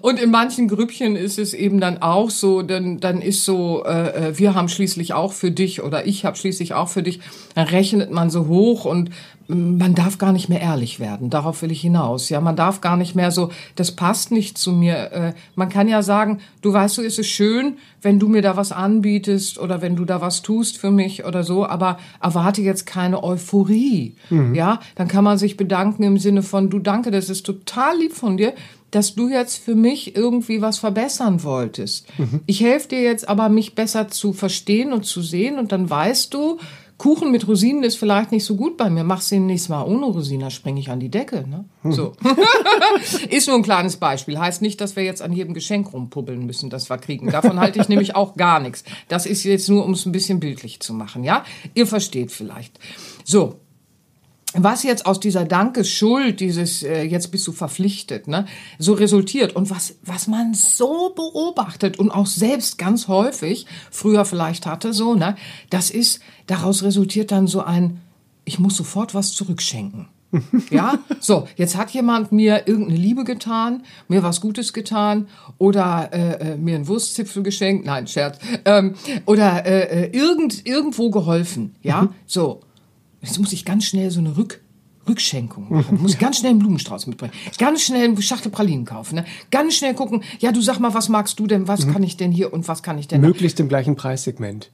Und 0.00 0.18
in 0.20 0.30
manchen 0.30 0.68
Grüppchen 0.68 1.16
ist 1.16 1.38
es 1.38 1.52
eben 1.52 1.80
dann 1.80 2.00
auch 2.00 2.30
so, 2.30 2.62
dann, 2.62 2.98
dann 3.00 3.20
ist 3.20 3.44
so, 3.44 3.84
äh, 3.84 4.28
äh 4.28 4.38
wir 4.38 4.54
haben 4.54 4.68
schließlich 4.68 5.12
auch 5.12 5.32
für 5.32 5.50
dich 5.50 5.82
oder 5.82 6.06
ich 6.06 6.24
habe 6.24 6.36
schließlich 6.36 6.72
auch 6.74 6.88
für 6.88 7.02
dich, 7.02 7.20
dann 7.54 7.66
rechnet 7.66 8.10
man 8.10 8.30
so 8.30 8.46
hoch 8.46 8.86
und 8.86 9.10
man 9.54 9.94
darf 9.94 10.18
gar 10.18 10.32
nicht 10.32 10.48
mehr 10.48 10.60
ehrlich 10.60 11.00
werden. 11.00 11.30
Darauf 11.30 11.62
will 11.62 11.70
ich 11.70 11.80
hinaus. 11.80 12.28
Ja, 12.28 12.40
man 12.40 12.56
darf 12.56 12.80
gar 12.80 12.96
nicht 12.96 13.14
mehr 13.14 13.30
so, 13.30 13.50
das 13.74 13.92
passt 13.92 14.30
nicht 14.30 14.58
zu 14.58 14.72
mir. 14.72 15.12
Äh, 15.12 15.32
man 15.54 15.68
kann 15.68 15.88
ja 15.88 16.02
sagen, 16.02 16.40
du 16.62 16.72
weißt, 16.72 16.94
so 16.94 17.02
ist 17.02 17.18
es 17.18 17.26
schön, 17.26 17.78
wenn 18.02 18.18
du 18.18 18.28
mir 18.28 18.42
da 18.42 18.56
was 18.56 18.72
anbietest 18.72 19.58
oder 19.58 19.82
wenn 19.82 19.96
du 19.96 20.04
da 20.04 20.20
was 20.20 20.42
tust 20.42 20.78
für 20.78 20.90
mich 20.90 21.24
oder 21.24 21.42
so, 21.42 21.66
aber 21.66 21.98
erwarte 22.22 22.62
jetzt 22.62 22.86
keine 22.86 23.22
Euphorie. 23.22 24.14
Mhm. 24.30 24.54
Ja, 24.54 24.80
dann 24.94 25.08
kann 25.08 25.24
man 25.24 25.38
sich 25.38 25.56
bedanken 25.56 26.02
im 26.02 26.18
Sinne 26.18 26.42
von, 26.42 26.70
du 26.70 26.78
danke, 26.78 27.10
das 27.10 27.28
ist 27.28 27.44
total 27.44 27.98
lieb 27.98 28.12
von 28.12 28.36
dir, 28.36 28.54
dass 28.90 29.14
du 29.14 29.28
jetzt 29.28 29.62
für 29.62 29.74
mich 29.74 30.16
irgendwie 30.16 30.62
was 30.62 30.78
verbessern 30.78 31.42
wolltest. 31.44 32.06
Mhm. 32.18 32.40
Ich 32.46 32.60
helfe 32.60 32.88
dir 32.88 33.02
jetzt 33.02 33.28
aber, 33.28 33.48
mich 33.48 33.74
besser 33.74 34.08
zu 34.08 34.32
verstehen 34.32 34.92
und 34.92 35.04
zu 35.04 35.22
sehen 35.22 35.58
und 35.58 35.72
dann 35.72 35.88
weißt 35.88 36.34
du, 36.34 36.58
Kuchen 37.00 37.30
mit 37.30 37.48
Rosinen 37.48 37.82
ist 37.82 37.96
vielleicht 37.96 38.30
nicht 38.30 38.44
so 38.44 38.56
gut 38.56 38.76
bei 38.76 38.90
mir. 38.90 39.04
Mach's 39.04 39.30
den 39.30 39.46
nächstes 39.46 39.70
Mal 39.70 39.84
ohne 39.84 40.04
Rosinen, 40.04 40.50
springe 40.50 40.80
ich 40.80 40.90
an 40.90 41.00
die 41.00 41.08
Decke. 41.08 41.46
Ne? 41.48 41.64
So. 41.82 42.12
ist 43.30 43.46
nur 43.46 43.56
ein 43.56 43.62
kleines 43.62 43.96
Beispiel. 43.96 44.38
Heißt 44.38 44.60
nicht, 44.60 44.82
dass 44.82 44.96
wir 44.96 45.02
jetzt 45.02 45.22
an 45.22 45.32
jedem 45.32 45.54
Geschenk 45.54 45.94
rumpubbeln 45.94 46.44
müssen, 46.44 46.68
das 46.68 46.90
wir 46.90 46.98
kriegen. 46.98 47.30
Davon 47.30 47.58
halte 47.58 47.80
ich 47.80 47.88
nämlich 47.88 48.16
auch 48.16 48.36
gar 48.36 48.60
nichts. 48.60 48.84
Das 49.08 49.24
ist 49.24 49.44
jetzt 49.44 49.70
nur, 49.70 49.86
um 49.86 49.92
es 49.92 50.04
ein 50.04 50.12
bisschen 50.12 50.40
bildlich 50.40 50.80
zu 50.80 50.92
machen. 50.92 51.24
Ja, 51.24 51.44
Ihr 51.72 51.86
versteht 51.86 52.32
vielleicht. 52.32 52.78
So, 53.24 53.54
was 54.54 54.82
jetzt 54.82 55.06
aus 55.06 55.20
dieser 55.20 55.44
Dankeschuld, 55.44 56.40
dieses 56.40 56.82
äh, 56.82 57.02
jetzt 57.02 57.30
bist 57.30 57.46
du 57.46 57.52
verpflichtet, 57.52 58.26
ne, 58.26 58.46
so 58.78 58.94
resultiert 58.94 59.54
und 59.54 59.70
was 59.70 59.96
was 60.02 60.26
man 60.26 60.54
so 60.54 61.12
beobachtet 61.14 61.98
und 61.98 62.10
auch 62.10 62.26
selbst 62.26 62.78
ganz 62.78 63.08
häufig 63.08 63.66
früher 63.90 64.24
vielleicht 64.24 64.66
hatte 64.66 64.92
so, 64.92 65.14
ne, 65.14 65.36
das 65.70 65.90
ist 65.90 66.20
daraus 66.46 66.82
resultiert 66.82 67.30
dann 67.30 67.46
so 67.46 67.62
ein 67.62 68.00
ich 68.44 68.58
muss 68.58 68.76
sofort 68.76 69.14
was 69.14 69.32
zurückschenken. 69.32 70.08
ja, 70.70 70.98
so, 71.18 71.48
jetzt 71.56 71.76
hat 71.76 71.90
jemand 71.90 72.30
mir 72.30 72.68
irgendeine 72.68 72.98
Liebe 72.98 73.24
getan, 73.24 73.82
mir 74.06 74.22
was 74.22 74.40
Gutes 74.40 74.72
getan 74.72 75.26
oder 75.58 76.10
äh, 76.12 76.52
äh, 76.52 76.56
mir 76.56 76.76
einen 76.76 76.86
Wurstzipfel 76.86 77.42
geschenkt, 77.42 77.84
nein, 77.84 78.06
Scherz, 78.06 78.38
ähm, 78.64 78.94
oder 79.26 79.66
äh, 79.66 80.04
äh 80.04 80.16
irgend, 80.16 80.66
irgendwo 80.66 81.10
geholfen, 81.10 81.74
ja, 81.82 82.02
mhm. 82.02 82.14
so. 82.26 82.60
Jetzt 83.22 83.38
muss 83.38 83.52
ich 83.52 83.64
ganz 83.64 83.84
schnell 83.84 84.10
so 84.10 84.20
eine 84.20 84.36
Rück, 84.36 84.60
Rückschenkung 85.08 85.66
machen. 85.70 86.00
Muss 86.00 86.18
ganz 86.18 86.38
schnell 86.38 86.50
einen 86.50 86.58
Blumenstrauß 86.58 87.06
mitbringen. 87.06 87.32
Ganz 87.58 87.82
schnell 87.82 88.04
eine 88.04 88.22
Schachtel 88.22 88.50
Pralinen 88.50 88.84
kaufen. 88.84 89.16
Ne? 89.16 89.24
Ganz 89.50 89.74
schnell 89.74 89.94
gucken, 89.94 90.22
ja, 90.38 90.52
du 90.52 90.60
sag 90.60 90.78
mal, 90.78 90.94
was 90.94 91.08
magst 91.08 91.38
du 91.38 91.46
denn? 91.46 91.68
Was 91.68 91.86
mhm. 91.86 91.92
kann 91.92 92.02
ich 92.02 92.16
denn 92.16 92.32
hier 92.32 92.52
und 92.52 92.68
was 92.68 92.82
kann 92.82 92.98
ich 92.98 93.08
denn? 93.08 93.20
Möglichst 93.20 93.60
im 93.60 93.68
gleichen 93.68 93.96
Preissegment. 93.96 94.70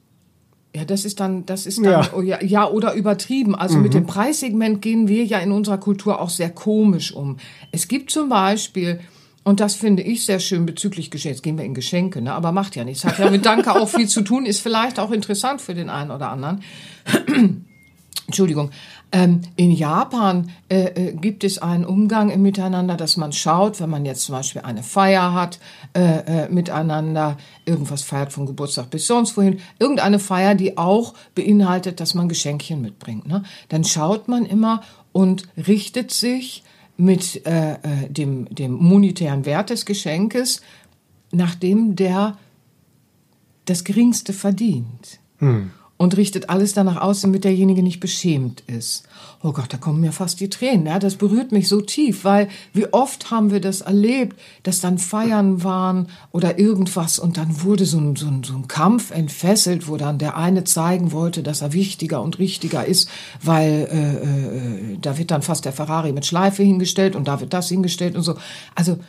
Ja, 0.75 0.85
das 0.85 1.05
ist 1.05 1.19
dann, 1.19 1.45
das 1.45 1.65
ist 1.65 1.77
dann, 1.77 1.85
ja, 1.85 2.09
oh, 2.13 2.21
ja, 2.21 2.43
ja 2.43 2.69
oder 2.69 2.93
übertrieben. 2.93 3.55
Also 3.55 3.77
mhm. 3.77 3.83
mit 3.83 3.93
dem 3.93 4.05
Preissegment 4.05 4.81
gehen 4.81 5.07
wir 5.07 5.25
ja 5.25 5.39
in 5.39 5.51
unserer 5.51 5.77
Kultur 5.77 6.21
auch 6.21 6.29
sehr 6.29 6.49
komisch 6.49 7.11
um. 7.11 7.37
Es 7.71 7.87
gibt 7.87 8.11
zum 8.11 8.29
Beispiel, 8.29 8.99
und 9.43 9.59
das 9.59 9.75
finde 9.75 10.03
ich 10.03 10.25
sehr 10.25 10.39
schön 10.39 10.65
bezüglich 10.65 11.09
Geschenke. 11.09 11.35
Jetzt 11.35 11.41
gehen 11.41 11.57
wir 11.57 11.63
in 11.63 11.73
Geschenke, 11.73 12.21
ne? 12.21 12.33
aber 12.33 12.51
macht 12.51 12.75
ja 12.75 12.83
nichts. 12.83 13.05
Hat 13.05 13.17
ja 13.17 13.31
mit 13.31 13.45
Danke 13.45 13.73
auch 13.73 13.87
viel 13.87 14.07
zu 14.07 14.21
tun, 14.21 14.45
ist 14.45 14.59
vielleicht 14.59 14.99
auch 14.99 15.11
interessant 15.11 15.61
für 15.61 15.73
den 15.73 15.89
einen 15.89 16.11
oder 16.11 16.29
anderen. 16.29 16.61
Entschuldigung. 18.27 18.71
Ähm, 19.13 19.41
in 19.55 19.71
Japan 19.71 20.51
äh, 20.67 20.83
äh, 20.83 21.13
gibt 21.13 21.45
es 21.45 21.59
einen 21.59 21.85
Umgang 21.85 22.29
im 22.29 22.41
Miteinander, 22.41 22.97
dass 22.97 23.15
man 23.15 23.31
schaut, 23.31 23.79
wenn 23.79 23.89
man 23.89 24.05
jetzt 24.05 24.23
zum 24.23 24.35
Beispiel 24.35 24.63
eine 24.63 24.83
Feier 24.83 25.33
hat, 25.33 25.59
äh, 25.93 26.01
äh, 26.43 26.49
miteinander, 26.49 27.37
irgendwas 27.65 28.03
feiert 28.03 28.33
von 28.33 28.45
Geburtstag 28.45 28.89
bis 28.89 29.07
sonst 29.07 29.37
wohin, 29.37 29.61
irgendeine 29.79 30.19
Feier, 30.19 30.55
die 30.55 30.77
auch 30.77 31.13
beinhaltet, 31.35 32.01
dass 32.01 32.15
man 32.15 32.27
Geschenkchen 32.27 32.81
mitbringt. 32.81 33.27
Ne? 33.27 33.43
Dann 33.69 33.85
schaut 33.85 34.27
man 34.27 34.45
immer 34.45 34.81
und 35.13 35.47
richtet 35.55 36.11
sich 36.11 36.65
mit 36.97 37.45
äh, 37.45 37.75
äh, 37.75 38.09
dem, 38.09 38.53
dem 38.53 38.73
monetären 38.73 39.45
Wert 39.45 39.69
des 39.69 39.85
Geschenkes, 39.85 40.61
nachdem 41.31 41.95
der 41.95 42.37
das 43.63 43.85
Geringste 43.85 44.33
verdient. 44.33 45.19
Hm 45.37 45.71
und 45.97 46.15
richtet 46.15 46.49
alles 46.49 46.73
danach 46.73 47.01
aus, 47.01 47.21
damit 47.21 47.43
derjenige 47.43 47.81
nicht 47.81 47.99
beschämt 47.99 48.61
ist. 48.67 49.03
Oh 49.41 49.51
Gott, 49.51 49.73
da 49.73 49.77
kommen 49.77 49.99
mir 49.99 50.11
fast 50.11 50.39
die 50.39 50.49
Tränen. 50.49 50.85
Ja, 50.85 50.99
das 50.99 51.15
berührt 51.15 51.51
mich 51.51 51.67
so 51.67 51.81
tief, 51.81 52.23
weil 52.23 52.49
wie 52.73 52.91
oft 52.93 53.31
haben 53.31 53.51
wir 53.51 53.59
das 53.59 53.81
erlebt, 53.81 54.39
dass 54.63 54.79
dann 54.79 54.99
Feiern 54.99 55.63
waren 55.63 56.07
oder 56.31 56.59
irgendwas 56.59 57.17
und 57.17 57.37
dann 57.37 57.63
wurde 57.63 57.85
so 57.85 57.99
ein, 57.99 58.15
so 58.15 58.27
ein, 58.27 58.43
so 58.43 58.53
ein 58.53 58.67
Kampf 58.67 59.11
entfesselt, 59.11 59.87
wo 59.87 59.97
dann 59.97 60.19
der 60.19 60.37
eine 60.37 60.63
zeigen 60.63 61.11
wollte, 61.11 61.41
dass 61.41 61.61
er 61.61 61.73
wichtiger 61.73 62.21
und 62.21 62.37
richtiger 62.37 62.85
ist, 62.85 63.09
weil 63.41 63.87
äh, 63.91 64.93
äh, 64.93 64.97
da 65.01 65.17
wird 65.17 65.31
dann 65.31 65.41
fast 65.41 65.65
der 65.65 65.73
Ferrari 65.73 66.13
mit 66.13 66.25
Schleife 66.25 66.61
hingestellt 66.61 67.15
und 67.15 67.27
da 67.27 67.39
wird 67.39 67.53
das 67.53 67.69
hingestellt 67.69 68.15
und 68.15 68.23
so. 68.23 68.35
Also 68.75 68.99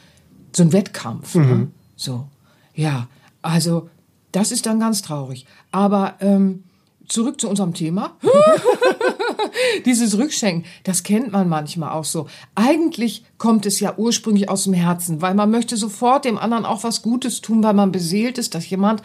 so 0.53 0.63
ein 0.63 0.73
Wettkampf. 0.73 1.35
Ne? 1.35 1.43
Mhm. 1.43 1.51
Ne? 1.51 1.69
So, 1.97 2.29
ja, 2.75 3.09
also 3.43 3.91
das 4.33 4.53
ist 4.53 4.67
dann 4.67 4.81
ganz 4.81 5.03
traurig. 5.03 5.47
Aber 5.71 6.15
ähm, 6.21 6.65
zurück 7.09 7.41
zu 7.41 7.49
unserem 7.49 7.75
Thema. 7.75 8.17
Dieses 9.87 10.17
Rückschenken, 10.19 10.65
das 10.85 11.03
kennt 11.03 11.33
man 11.33 11.49
manchmal 11.49 11.91
auch 11.91 12.05
so. 12.05 12.27
Eigentlich 12.55 13.25
kommt 13.39 13.67
es 13.67 13.81
ja 13.81 13.95
ursprünglich 13.97 14.49
aus 14.49 14.65
dem 14.65 14.75
Herzen, 14.75 15.23
weil 15.23 15.35
man 15.35 15.51
möchte 15.51 15.77
sofort 15.77 16.25
dem 16.25 16.39
anderen 16.39 16.65
auch 16.65 16.85
was 16.85 17.03
Gutes 17.03 17.41
tun, 17.41 17.63
weil 17.63 17.75
man 17.75 17.93
beseelt 17.93 18.39
ist, 18.39 18.55
dass 18.55 18.69
jemand 18.69 19.03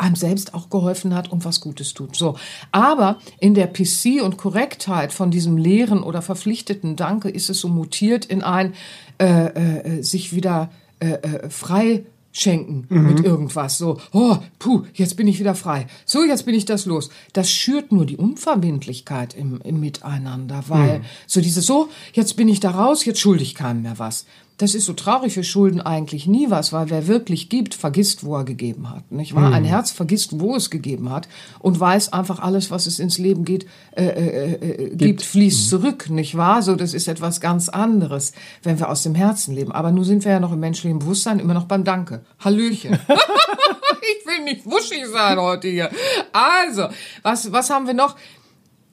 einem 0.00 0.16
selbst 0.16 0.54
auch 0.54 0.70
geholfen 0.70 1.14
hat 1.14 1.30
und 1.30 1.44
was 1.44 1.60
Gutes 1.60 1.92
tut. 1.94 2.16
So. 2.16 2.36
Aber 2.72 3.18
in 3.38 3.54
der 3.54 3.66
PC 3.66 4.22
und 4.22 4.38
Korrektheit 4.38 5.12
von 5.12 5.30
diesem 5.30 5.56
leeren 5.58 6.02
oder 6.02 6.22
verpflichteten 6.22 6.96
Danke 6.96 7.28
ist 7.28 7.50
es 7.50 7.60
so 7.60 7.68
mutiert 7.68 8.24
in 8.24 8.42
ein 8.42 8.74
äh, 9.20 9.98
äh, 9.98 10.02
sich 10.02 10.34
wieder 10.34 10.70
äh, 11.00 11.12
äh 11.12 11.50
frei 11.50 12.06
schenken 12.32 12.86
mhm. 12.88 13.06
mit 13.06 13.24
irgendwas. 13.24 13.78
So, 13.78 14.00
oh, 14.12 14.36
puh, 14.58 14.84
jetzt 14.94 15.16
bin 15.16 15.26
ich 15.26 15.40
wieder 15.40 15.54
frei. 15.54 15.86
So, 16.04 16.24
jetzt 16.24 16.46
bin 16.46 16.54
ich 16.54 16.64
das 16.64 16.86
los. 16.86 17.10
Das 17.32 17.50
schürt 17.50 17.92
nur 17.92 18.06
die 18.06 18.16
Unverbindlichkeit 18.16 19.34
im, 19.34 19.60
im 19.62 19.80
Miteinander, 19.80 20.64
weil 20.68 21.00
mhm. 21.00 21.04
so 21.26 21.40
dieses, 21.40 21.66
so, 21.66 21.88
jetzt 22.12 22.36
bin 22.36 22.48
ich 22.48 22.60
da 22.60 22.70
raus, 22.70 23.04
jetzt 23.04 23.20
schulde 23.20 23.42
ich 23.42 23.54
keinem 23.54 23.82
mehr 23.82 23.98
was. 23.98 24.26
Das 24.60 24.74
ist 24.74 24.84
so 24.84 24.92
traurig. 24.92 25.34
Wir 25.36 25.42
schulden 25.42 25.80
eigentlich 25.80 26.26
nie 26.26 26.50
was, 26.50 26.70
weil 26.70 26.90
wer 26.90 27.06
wirklich 27.06 27.48
gibt, 27.48 27.72
vergisst, 27.72 28.24
wo 28.24 28.36
er 28.36 28.44
gegeben 28.44 28.90
hat. 28.90 29.10
Nicht 29.10 29.34
wahr? 29.34 29.48
Mhm. 29.48 29.54
Ein 29.54 29.64
Herz 29.64 29.90
vergisst, 29.90 30.38
wo 30.38 30.54
es 30.54 30.68
gegeben 30.68 31.08
hat 31.08 31.28
und 31.60 31.80
weiß 31.80 32.12
einfach 32.12 32.40
alles, 32.40 32.70
was 32.70 32.86
es 32.86 32.98
ins 32.98 33.16
Leben 33.16 33.46
geht, 33.46 33.66
äh, 33.96 34.04
äh, 34.04 34.52
äh, 34.52 34.88
gibt, 34.88 34.98
gibt, 34.98 35.22
fließt 35.22 35.64
mhm. 35.64 35.68
zurück. 35.70 36.10
Nicht 36.10 36.36
wahr? 36.36 36.60
So, 36.60 36.76
das 36.76 36.92
ist 36.92 37.08
etwas 37.08 37.40
ganz 37.40 37.70
anderes, 37.70 38.32
wenn 38.62 38.78
wir 38.78 38.90
aus 38.90 39.02
dem 39.02 39.14
Herzen 39.14 39.54
leben. 39.54 39.72
Aber 39.72 39.92
nun 39.92 40.04
sind 40.04 40.26
wir 40.26 40.32
ja 40.32 40.40
noch 40.40 40.52
im 40.52 40.60
menschlichen 40.60 40.98
Bewusstsein 40.98 41.38
immer 41.38 41.54
noch 41.54 41.64
beim 41.64 41.82
Danke. 41.82 42.22
Hallöchen. 42.40 42.92
ich 42.98 44.26
will 44.26 44.44
nicht 44.44 44.66
wuschig 44.66 45.06
sein 45.10 45.38
heute 45.38 45.68
hier. 45.68 45.90
Also, 46.34 46.88
was, 47.22 47.50
was 47.50 47.70
haben 47.70 47.86
wir 47.86 47.94
noch? 47.94 48.14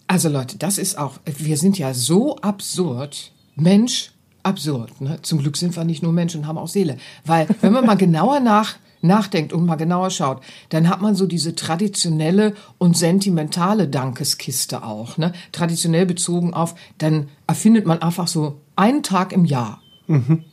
Also 0.08 0.30
Leute, 0.30 0.58
das 0.58 0.78
ist 0.78 0.98
auch, 0.98 1.16
wir 1.26 1.58
sind 1.58 1.78
ja 1.78 1.94
so 1.94 2.38
absurd. 2.38 3.34
Mensch, 3.58 4.12
absurd. 4.48 5.02
Ne? 5.02 5.20
Zum 5.22 5.40
Glück 5.40 5.58
sind 5.58 5.76
wir 5.76 5.84
nicht 5.84 6.04
nur 6.04 6.14
Menschen, 6.14 6.48
haben 6.48 6.58
auch 6.58 6.68
Seele. 6.68 6.98
Weil, 7.26 7.48
wenn 7.62 7.74
man 7.74 7.86
mal 7.86 7.98
genauer 7.98 8.40
nach, 8.40 8.76
nachdenkt 9.02 9.54
und 9.54 9.66
mal 9.66 9.76
genauer 9.76 10.10
schaut, 10.10 10.42
dann 10.70 10.90
hat 10.90 11.02
man 11.02 11.16
so 11.16 11.28
diese 11.28 11.56
traditionelle 11.56 12.54
und 12.78 12.98
sentimentale 12.98 13.88
Dankeskiste 13.88 14.84
auch. 14.84 15.18
Ne? 15.18 15.34
Traditionell 15.52 16.06
bezogen 16.06 16.54
auf, 16.54 16.76
dann 16.98 17.28
erfindet 17.46 17.86
man 17.86 18.02
einfach 18.02 18.28
so 18.28 18.62
einen 18.76 19.04
Tag 19.04 19.34
im 19.34 19.46
Jahr. 19.46 19.82
Mhm. 20.08 20.44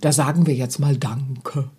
Da 0.00 0.12
sagen 0.12 0.46
wir 0.46 0.54
jetzt 0.54 0.78
mal 0.78 0.96
Danke. 0.96 1.70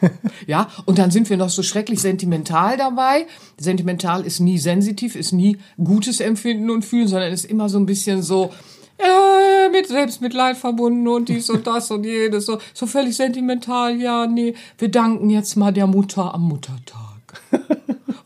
ja, 0.46 0.68
und 0.86 0.98
dann 0.98 1.10
sind 1.10 1.28
wir 1.28 1.36
noch 1.36 1.50
so 1.50 1.62
schrecklich 1.62 2.00
sentimental 2.00 2.76
dabei. 2.76 3.26
Sentimental 3.58 4.24
ist 4.24 4.40
nie 4.40 4.58
sensitiv, 4.58 5.14
ist 5.14 5.32
nie 5.32 5.58
gutes 5.82 6.20
Empfinden 6.20 6.70
und 6.70 6.84
Fühlen, 6.84 7.08
sondern 7.08 7.32
ist 7.32 7.44
immer 7.44 7.68
so 7.68 7.78
ein 7.78 7.86
bisschen 7.86 8.22
so, 8.22 8.50
äh, 8.98 9.68
mit 9.70 9.86
Selbstmitleid 9.86 10.56
verbunden 10.56 11.06
und 11.08 11.28
dies 11.28 11.48
und 11.50 11.66
das 11.66 11.90
und 11.90 12.04
jedes. 12.04 12.46
So, 12.46 12.58
so 12.74 12.86
völlig 12.86 13.16
sentimental. 13.16 13.96
Ja, 14.00 14.26
nee, 14.26 14.54
wir 14.76 14.90
danken 14.90 15.30
jetzt 15.30 15.56
mal 15.56 15.72
der 15.72 15.86
Mutter 15.86 16.34
am 16.34 16.48
Muttertag. 16.48 17.42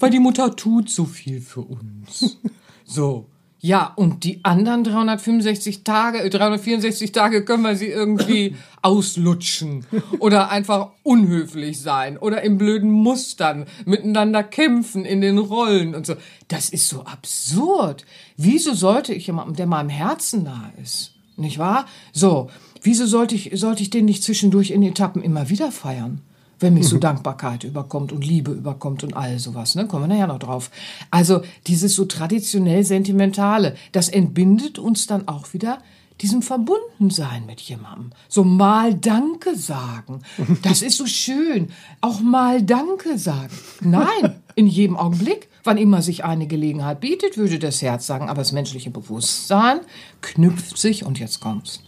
Weil 0.00 0.10
die 0.10 0.18
Mutter 0.18 0.56
tut 0.56 0.90
so 0.90 1.04
viel 1.04 1.40
für 1.40 1.60
uns. 1.60 2.38
So. 2.84 3.26
Ja, 3.64 3.92
und 3.94 4.24
die 4.24 4.44
anderen 4.44 4.82
365 4.82 5.84
Tage, 5.84 6.28
364 6.28 7.10
äh, 7.10 7.12
Tage 7.12 7.44
können 7.44 7.62
wir 7.62 7.76
sie 7.76 7.86
irgendwie 7.86 8.56
auslutschen 8.82 9.86
oder 10.18 10.50
einfach 10.50 10.90
unhöflich 11.02 11.80
sein 11.80 12.18
oder 12.18 12.42
in 12.42 12.58
blöden 12.58 12.90
Mustern 12.90 13.66
miteinander 13.84 14.42
kämpfen 14.42 15.04
in 15.04 15.20
den 15.20 15.38
Rollen 15.38 15.94
und 15.94 16.06
so. 16.06 16.14
Das 16.48 16.68
ist 16.68 16.88
so 16.88 17.04
absurd. 17.04 18.04
Wieso 18.36 18.74
sollte 18.74 19.14
ich 19.14 19.26
jemandem, 19.26 19.56
der 19.56 19.66
meinem 19.66 19.88
Herzen 19.88 20.42
nahe 20.42 20.72
ist, 20.82 21.12
nicht 21.36 21.58
wahr? 21.58 21.86
So, 22.12 22.50
wieso 22.82 23.06
sollte 23.06 23.34
ich, 23.34 23.50
sollte 23.54 23.82
ich 23.82 23.90
den 23.90 24.04
nicht 24.04 24.22
zwischendurch 24.22 24.70
in 24.70 24.82
Etappen 24.82 25.22
immer 25.22 25.48
wieder 25.48 25.72
feiern? 25.72 26.20
wenn 26.62 26.74
mich 26.74 26.88
so 26.88 26.96
mhm. 26.96 27.00
Dankbarkeit 27.00 27.64
überkommt 27.64 28.12
und 28.12 28.24
Liebe 28.24 28.52
überkommt 28.52 29.02
und 29.02 29.14
all 29.14 29.38
sowas, 29.38 29.74
ne? 29.74 29.86
Kommen 29.86 30.04
wir 30.04 30.14
nachher 30.14 30.28
noch 30.28 30.38
drauf. 30.38 30.70
Also 31.10 31.42
dieses 31.66 31.94
so 31.94 32.04
traditionell 32.04 32.84
sentimentale, 32.84 33.74
das 33.90 34.08
entbindet 34.08 34.78
uns 34.78 35.06
dann 35.06 35.28
auch 35.28 35.52
wieder 35.52 35.78
diesem 36.20 36.42
Verbundensein 36.42 37.46
mit 37.46 37.60
jemandem. 37.60 38.10
So 38.28 38.44
mal 38.44 38.94
Danke 38.94 39.56
sagen. 39.56 40.22
Das 40.62 40.82
ist 40.82 40.98
so 40.98 41.06
schön. 41.06 41.70
Auch 42.00 42.20
mal 42.20 42.62
Danke 42.62 43.18
sagen. 43.18 43.52
Nein, 43.80 44.36
in 44.54 44.66
jedem 44.66 44.96
Augenblick. 44.96 45.48
Wann 45.64 45.78
immer 45.78 46.02
sich 46.02 46.24
eine 46.24 46.48
Gelegenheit 46.48 47.00
bietet, 47.00 47.36
würde 47.36 47.58
das 47.58 47.82
Herz 47.82 48.06
sagen, 48.06 48.28
aber 48.28 48.42
das 48.42 48.50
menschliche 48.50 48.90
Bewusstsein 48.90 49.80
knüpft 50.20 50.76
sich, 50.76 51.04
und 51.04 51.20
jetzt 51.20 51.38
kommt's, 51.38 51.80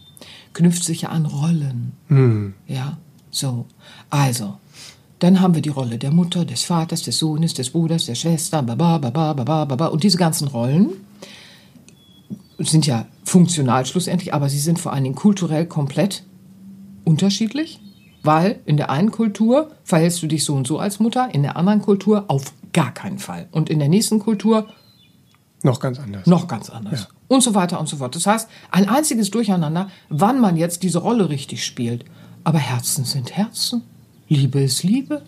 knüpft 0.52 0.84
sich 0.84 1.02
ja 1.02 1.08
an 1.08 1.26
Rollen. 1.26 1.92
Mhm. 2.08 2.54
Ja, 2.68 2.98
so. 3.30 3.66
Also, 4.10 4.58
Dann 5.24 5.40
haben 5.40 5.54
wir 5.54 5.62
die 5.62 5.70
Rolle 5.70 5.96
der 5.96 6.10
Mutter, 6.10 6.44
des 6.44 6.64
Vaters, 6.64 7.02
des 7.02 7.18
Sohnes, 7.18 7.54
des 7.54 7.70
Bruders, 7.70 8.04
der 8.04 8.14
Schwester, 8.14 8.62
baba, 8.62 8.98
baba, 8.98 9.32
baba, 9.32 9.64
baba. 9.64 9.86
Und 9.86 10.02
diese 10.02 10.18
ganzen 10.18 10.48
Rollen 10.48 10.90
sind 12.58 12.86
ja 12.86 13.06
funktional 13.24 13.86
schlussendlich, 13.86 14.34
aber 14.34 14.48
sie 14.48 14.58
sind 14.58 14.78
vor 14.78 14.92
allen 14.92 15.04
Dingen 15.04 15.16
kulturell 15.16 15.66
komplett 15.66 16.24
unterschiedlich, 17.04 17.80
weil 18.22 18.60
in 18.64 18.76
der 18.76 18.90
einen 18.90 19.10
Kultur 19.10 19.70
verhältst 19.84 20.22
du 20.22 20.26
dich 20.26 20.44
so 20.44 20.54
und 20.54 20.66
so 20.66 20.78
als 20.78 21.00
Mutter, 21.00 21.28
in 21.32 21.42
der 21.42 21.56
anderen 21.56 21.82
Kultur 21.82 22.24
auf 22.28 22.52
gar 22.72 22.92
keinen 22.92 23.18
Fall. 23.18 23.48
Und 23.50 23.70
in 23.70 23.78
der 23.78 23.88
nächsten 23.88 24.18
Kultur 24.18 24.68
noch 25.62 25.80
ganz 25.80 25.98
anders. 25.98 26.26
Noch 26.26 26.46
ganz 26.46 26.68
anders. 26.68 27.00
Ja. 27.00 27.06
Und 27.28 27.42
so 27.42 27.54
weiter 27.54 27.80
und 27.80 27.88
so 27.88 27.96
fort. 27.96 28.14
Das 28.14 28.26
heißt, 28.26 28.48
ein 28.70 28.86
einziges 28.86 29.30
Durcheinander, 29.30 29.88
wann 30.10 30.38
man 30.38 30.58
jetzt 30.58 30.82
diese 30.82 30.98
Rolle 30.98 31.30
richtig 31.30 31.64
spielt. 31.64 32.04
Aber 32.44 32.58
Herzen 32.58 33.06
sind 33.06 33.34
Herzen. 33.34 33.82
Liebe 34.28 34.60
ist 34.60 34.82
Liebe. 34.82 35.22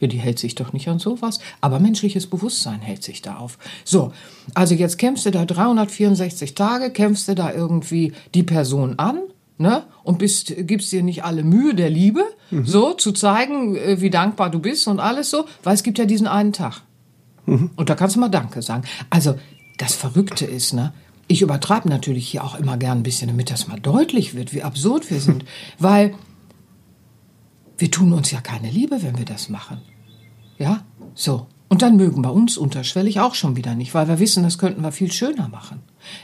Ja, 0.00 0.08
die 0.08 0.18
hält 0.18 0.38
sich 0.38 0.54
doch 0.54 0.72
nicht 0.72 0.88
an 0.88 0.98
sowas. 0.98 1.38
Aber 1.60 1.78
menschliches 1.78 2.26
Bewusstsein 2.26 2.80
hält 2.80 3.02
sich 3.02 3.22
da 3.22 3.36
auf. 3.36 3.58
So, 3.84 4.12
also 4.54 4.74
jetzt 4.74 4.98
kämpfst 4.98 5.26
du 5.26 5.30
da 5.30 5.44
364 5.44 6.54
Tage, 6.54 6.90
kämpfst 6.90 7.28
du 7.28 7.34
da 7.34 7.52
irgendwie 7.52 8.12
die 8.34 8.42
Person 8.42 8.98
an, 8.98 9.20
ne? 9.58 9.84
Und 10.02 10.18
bist, 10.18 10.54
gibst 10.56 10.90
dir 10.90 11.02
nicht 11.02 11.22
alle 11.22 11.44
Mühe 11.44 11.74
der 11.74 11.90
Liebe, 11.90 12.24
mhm. 12.50 12.64
so 12.64 12.94
zu 12.94 13.12
zeigen, 13.12 13.76
äh, 13.76 14.00
wie 14.00 14.10
dankbar 14.10 14.50
du 14.50 14.58
bist 14.58 14.88
und 14.88 14.98
alles 14.98 15.30
so, 15.30 15.44
weil 15.62 15.74
es 15.74 15.82
gibt 15.82 15.98
ja 15.98 16.06
diesen 16.06 16.26
einen 16.26 16.52
Tag. 16.52 16.82
Mhm. 17.46 17.70
Und 17.76 17.90
da 17.90 17.94
kannst 17.94 18.16
du 18.16 18.20
mal 18.20 18.28
Danke 18.28 18.62
sagen. 18.62 18.84
Also, 19.10 19.34
das 19.76 19.94
Verrückte 19.94 20.46
ist, 20.46 20.72
ne? 20.72 20.92
Ich 21.26 21.42
übertreibe 21.42 21.88
natürlich 21.88 22.26
hier 22.26 22.42
auch 22.42 22.58
immer 22.58 22.76
gern 22.76 22.98
ein 22.98 23.02
bisschen, 23.04 23.28
damit 23.28 23.52
das 23.52 23.68
mal 23.68 23.78
deutlich 23.78 24.34
wird, 24.34 24.52
wie 24.52 24.64
absurd 24.64 25.10
wir 25.10 25.20
sind. 25.20 25.44
Weil 25.78 26.14
wir 27.80 27.90
tun 27.90 28.12
uns 28.12 28.30
ja 28.30 28.40
keine 28.40 28.70
Liebe, 28.70 29.02
wenn 29.02 29.18
wir 29.18 29.24
das 29.24 29.48
machen. 29.48 29.80
Ja, 30.58 30.84
so. 31.14 31.46
Und 31.68 31.82
dann 31.82 31.96
mögen 31.96 32.22
wir 32.22 32.32
uns 32.32 32.58
unterschwellig 32.58 33.20
auch 33.20 33.34
schon 33.34 33.56
wieder 33.56 33.74
nicht, 33.74 33.94
weil 33.94 34.08
wir 34.08 34.18
wissen, 34.18 34.42
das 34.42 34.58
könnten 34.58 34.82
wir 34.82 34.92
viel 34.92 35.12
schöner 35.12 35.48
machen. 35.48 35.80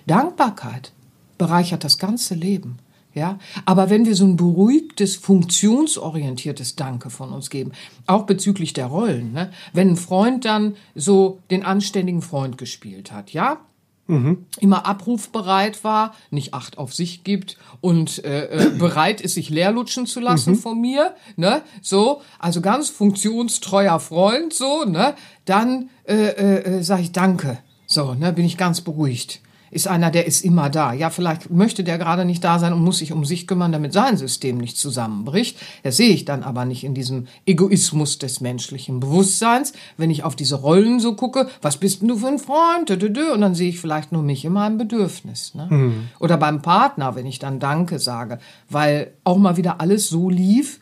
Dankbarkeit 0.07 0.93
bereichert 1.39 1.85
das 1.85 1.99
ganze 1.99 2.35
Leben. 2.35 2.79
Ja, 3.15 3.39
aber 3.65 3.89
wenn 3.89 4.05
wir 4.05 4.15
so 4.15 4.27
ein 4.27 4.37
beruhigtes, 4.37 5.17
funktionsorientiertes 5.17 6.77
Danke 6.77 7.09
von 7.09 7.33
uns 7.33 7.49
geben, 7.49 7.73
auch 8.07 8.25
bezüglich 8.25 8.75
der 8.75 8.87
Rollen, 8.87 9.33
ne? 9.33 9.51
wenn 9.73 9.89
ein 9.89 9.97
Freund 9.97 10.45
dann 10.45 10.77
so 10.95 11.39
den 11.51 11.65
anständigen 11.65 12.21
Freund 12.21 12.59
gespielt 12.59 13.13
hat, 13.13 13.33
ja, 13.33 13.61
Mhm. 14.09 14.47
immer 14.61 14.87
abrufbereit 14.87 15.83
war, 15.83 16.15
nicht 16.31 16.55
Acht 16.55 16.79
auf 16.79 16.95
sich 16.95 17.25
gibt 17.25 17.59
und 17.81 18.25
äh, 18.25 18.47
äh, 18.47 18.71
bereit 18.79 19.21
ist, 19.21 19.35
sich 19.35 19.51
leerlutschen 19.51 20.07
zu 20.07 20.21
lassen 20.21 20.53
mhm. 20.53 20.59
von 20.59 20.81
mir, 20.81 21.15
ne? 21.37 21.63
So, 21.83 22.23
also 22.39 22.61
ganz 22.61 22.89
funktionstreuer 22.89 23.99
Freund, 23.99 24.53
so, 24.53 24.85
ne? 24.85 25.15
Dann 25.45 25.91
äh, 26.07 26.15
äh, 26.15 26.79
äh 26.79 26.83
sage 26.83 27.03
ich 27.03 27.13
Danke, 27.13 27.59
so, 27.87 28.15
ne? 28.15 28.33
Bin 28.33 28.45
ich 28.45 28.57
ganz 28.57 28.81
beruhigt 28.81 29.41
ist 29.71 29.89
einer, 29.89 30.11
der 30.11 30.27
ist 30.27 30.45
immer 30.45 30.71
da. 30.71 30.93
Ja, 30.93 31.11
vielleicht 31.11 31.51
möchte 31.51 31.85
der 31.85 31.99
gerade 31.99 32.25
nicht 32.25 32.45
da 32.45 32.59
sein 32.59 32.73
und 32.73 32.83
muss 32.83 32.99
sich 32.99 33.13
um 33.13 33.25
sich 33.25 33.47
kümmern, 33.47 33.73
damit 33.73 33.93
sein 33.93 34.17
System 34.17 34.59
nicht 34.59 34.79
zusammenbricht. 34.79 35.59
Das 35.83 35.97
sehe 35.97 36.11
ich 36.11 36.25
dann 36.25 36.43
aber 36.43 36.65
nicht 36.65 36.85
in 36.85 36.95
diesem 36.95 37.27
Egoismus 37.47 38.19
des 38.19 38.41
menschlichen 38.41 39.01
Bewusstseins. 39.01 39.73
Wenn 39.97 40.11
ich 40.11 40.25
auf 40.25 40.37
diese 40.37 40.57
Rollen 40.57 41.01
so 41.01 41.15
gucke, 41.15 41.49
was 41.63 41.79
bist 41.79 42.01
denn 42.01 42.09
du 42.09 42.17
für 42.17 42.29
ein 42.29 42.39
Freund? 42.39 42.91
Und 42.91 43.41
dann 43.41 43.55
sehe 43.55 43.71
ich 43.71 43.81
vielleicht 43.81 44.13
nur 44.13 44.23
mich 44.23 44.45
in 44.45 44.53
meinem 44.53 44.79
Bedürfnis. 44.79 45.55
Ne? 45.55 45.67
Mhm. 45.71 46.09
Oder 46.21 46.37
beim 46.37 46.63
Partner, 46.63 47.15
wenn 47.15 47.27
ich 47.27 47.39
dann 47.39 47.61
Danke 47.61 47.99
sage, 47.99 48.39
weil 48.71 49.13
auch 49.25 49.39
mal 49.39 49.57
wieder 49.57 49.81
alles 49.81 50.09
so 50.09 50.31
lief, 50.31 50.81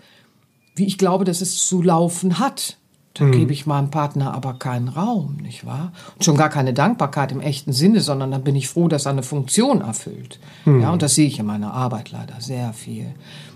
wie 0.77 0.87
ich 0.87 0.99
glaube, 0.99 1.25
dass 1.25 1.41
es 1.41 1.67
zu 1.67 1.83
laufen 1.83 2.39
hat. 2.39 2.77
Dann 3.15 3.29
mhm. 3.29 3.33
gebe 3.33 3.53
ich 3.53 3.65
meinem 3.65 3.91
Partner 3.91 4.35
aber 4.35 4.55
keinen 4.55 4.89
Raum, 4.89 5.37
nicht 5.41 5.65
wahr? 5.65 5.93
Und 6.17 6.25
schon 6.25 6.37
gar 6.37 6.49
keine 6.49 6.75
Dankbarkeit 6.75 7.31
im 7.31 7.41
echten 7.41 7.73
Sinne, 7.73 8.01
sondern 8.01 8.33
dann 8.33 8.43
bin 8.43 8.57
ich 8.57 8.69
froh, 8.69 8.89
dass 8.89 9.07
er 9.07 9.13
eine 9.13 9.23
Funktion 9.23 9.81
erfüllt. 9.81 10.41
Mhm. 10.65 10.83
Ja, 10.83 10.93
und 10.93 11.01
das 11.01 11.15
sehe 11.15 11.27
ich 11.27 11.39
in 11.39 11.47
meiner 11.47 11.73
Arbeit 11.73 12.11
leider 12.11 12.41
sehr 12.41 12.73
viel. 12.73 13.15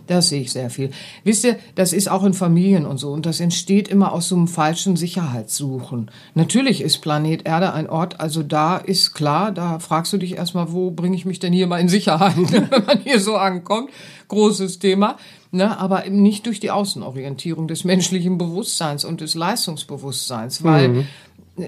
Das 0.09 0.31
sehe 0.31 0.41
ich 0.41 0.53
sehr 0.53 0.71
viel. 0.71 0.91
Wisst 1.23 1.45
ihr, 1.45 1.59
das 1.75 1.93
ist 1.93 2.11
auch 2.11 2.25
in 2.25 2.33
Familien 2.33 2.87
und 2.87 2.97
so. 2.97 3.11
Und 3.11 3.27
das 3.27 3.41
entsteht 3.41 3.89
immer 3.89 4.13
aus 4.13 4.29
so 4.29 4.37
einem 4.37 4.49
falschen 4.49 4.97
Sicherheitssuchen. 4.97 6.11
Natürlich 6.35 6.81
ist 6.81 6.99
Planet 6.99 7.47
Erde 7.47 7.75
ein 7.75 7.89
Ort, 7.89 8.19
also 8.19 8.43
da 8.43 8.79
ist 8.79 9.13
klar, 9.13 9.53
da 9.53 9.79
fragst 9.79 10.13
du 10.15 10.17
dich 10.17 10.37
erstmal, 10.37 10.73
wo 10.73 10.91
bringe 10.91 11.15
ich 11.15 11.27
mich 11.27 11.41
denn 11.41 11.53
hier 11.53 11.67
mal 11.67 11.79
in 11.79 11.91
Sicherheit, 11.91 12.37
wenn 12.53 12.85
man 12.87 13.01
hier 13.01 13.21
so 13.21 13.37
ankommt. 13.37 13.91
Großes 14.29 14.79
Thema. 14.79 15.17
Ne, 15.51 15.79
aber 15.79 16.05
eben 16.05 16.21
nicht 16.21 16.45
durch 16.45 16.61
die 16.61 16.71
Außenorientierung 16.71 17.69
des 17.69 17.85
menschlichen 17.85 18.37
Bewusstseins 18.37 19.07
und 19.07 19.23
des 19.23 19.35
Leistungsbewusstseins, 19.35 20.63
weil 20.63 20.89
mhm. 20.89 21.07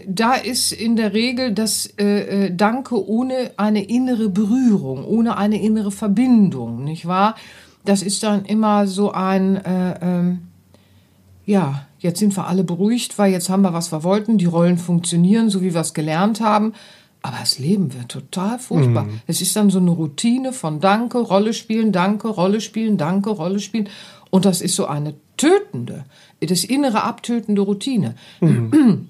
da 0.06 0.35
ist 0.35 0.73
in 0.73 0.97
der 0.97 1.15
Regel 1.15 1.54
das 1.54 1.86
äh, 1.99 2.47
äh, 2.47 2.54
Danke 2.54 3.02
ohne 3.08 3.52
eine 3.56 3.82
innere 3.82 4.28
Berührung, 4.28 5.06
ohne 5.06 5.38
eine 5.38 5.62
innere 5.62 5.91
Verbindung, 5.91 6.84
nicht 6.84 7.06
wahr? 7.06 7.36
Das 7.84 8.02
ist 8.02 8.23
dann 8.23 8.45
immer 8.45 8.86
so 8.86 9.12
ein, 9.12 9.56
äh, 9.56 9.99
ähm, 10.00 10.49
ja, 11.47 11.86
jetzt 11.99 12.19
sind 12.19 12.36
wir 12.36 12.47
alle 12.47 12.64
beruhigt, 12.64 13.19
weil 13.19 13.32
jetzt 13.32 13.49
haben 13.49 13.62
wir, 13.62 13.73
was 13.73 13.93
wir 13.93 14.04
wollten, 14.04 14.38
die 14.38 14.47
Rollen 14.47 14.78
funktionieren, 14.78 15.50
so 15.50 15.62
wie 15.62 15.75
wir 15.75 15.80
es 15.80 15.95
gelernt 15.95 16.40
haben. 16.40 16.75
Aber 17.23 17.36
das 17.40 17.58
Leben 17.58 17.93
wird 17.93 18.08
total 18.08 18.58
furchtbar. 18.58 19.04
Mhm. 19.04 19.21
Es 19.26 19.43
ist 19.43 19.54
dann 19.54 19.69
so 19.69 19.78
eine 19.78 19.90
Routine 19.90 20.52
von 20.52 20.80
Danke, 20.80 21.19
Rolle 21.19 21.52
spielen, 21.52 21.93
Danke, 21.93 22.28
Rolle 22.28 22.60
spielen, 22.60 22.97
Danke, 22.97 23.30
Rolle 23.30 23.60
spielen. 23.60 23.88
Und 24.30 24.45
das 24.45 24.60
ist 24.62 24.76
so 24.76 24.86
eine 24.86 25.14
tötende, 25.36 26.04
das 26.40 26.64
innere 26.64 27.02
abtötende 27.02 27.62
Routine. 27.62 28.14
Mhm. 28.40 29.08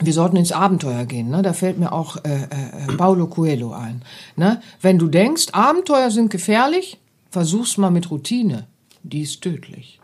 Wir 0.00 0.12
sollten 0.12 0.36
ins 0.36 0.52
Abenteuer 0.52 1.04
gehen. 1.04 1.28
Ne? 1.30 1.42
Da 1.42 1.52
fällt 1.52 1.78
mir 1.78 1.92
auch 1.92 2.16
äh, 2.24 2.44
äh, 2.44 2.96
Paulo 2.96 3.26
Coelho 3.26 3.72
ein. 3.72 4.02
Ne? 4.36 4.60
Wenn 4.80 4.98
du 4.98 5.08
denkst, 5.08 5.48
Abenteuer 5.52 6.10
sind 6.10 6.30
gefährlich, 6.30 6.98
versuch's 7.30 7.76
mal 7.76 7.90
mit 7.90 8.10
Routine. 8.10 8.66
Die 9.02 9.20
ist 9.20 9.42
tödlich 9.42 9.98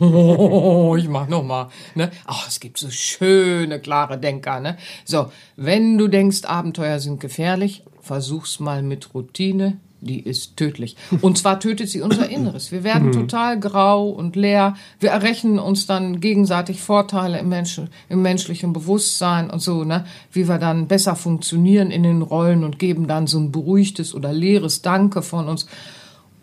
oh, 0.00 0.96
ich 0.98 1.08
mach 1.08 1.28
noch 1.28 1.42
mal. 1.42 1.68
Ne? 1.94 2.10
Ach, 2.26 2.48
es 2.48 2.60
gibt 2.60 2.78
so 2.78 2.90
schöne, 2.90 3.80
klare 3.80 4.18
Denker. 4.18 4.60
Ne? 4.60 4.76
So, 5.04 5.30
wenn 5.56 5.98
du 5.98 6.08
denkst, 6.08 6.44
Abenteuer 6.44 6.98
sind 7.00 7.20
gefährlich, 7.20 7.82
versuch's 8.00 8.60
mal 8.60 8.82
mit 8.82 9.14
Routine. 9.14 9.78
Die 10.00 10.20
ist 10.20 10.56
tödlich. 10.56 10.96
Und 11.22 11.38
zwar 11.38 11.58
tötet 11.58 11.88
sie 11.88 12.02
unser 12.02 12.28
Inneres. 12.30 12.70
Wir 12.70 12.84
werden 12.84 13.08
mhm. 13.08 13.12
total 13.14 13.58
grau 13.58 14.08
und 14.08 14.36
leer. 14.36 14.76
Wir 15.00 15.10
errechnen 15.10 15.58
uns 15.58 15.86
dann 15.86 16.20
gegenseitig 16.20 16.80
Vorteile 16.80 17.40
im, 17.40 17.48
Menschen, 17.48 17.88
im 18.08 18.22
menschlichen 18.22 18.72
Bewusstsein 18.72 19.50
und 19.50 19.58
so, 19.58 19.82
ne? 19.82 20.04
Wie 20.30 20.46
wir 20.46 20.58
dann 20.58 20.86
besser 20.86 21.16
funktionieren 21.16 21.90
in 21.90 22.04
den 22.04 22.22
Rollen 22.22 22.62
und 22.62 22.78
geben 22.78 23.08
dann 23.08 23.26
so 23.26 23.40
ein 23.40 23.50
beruhigtes 23.50 24.14
oder 24.14 24.32
leeres 24.32 24.82
Danke 24.82 25.20
von 25.20 25.48
uns. 25.48 25.66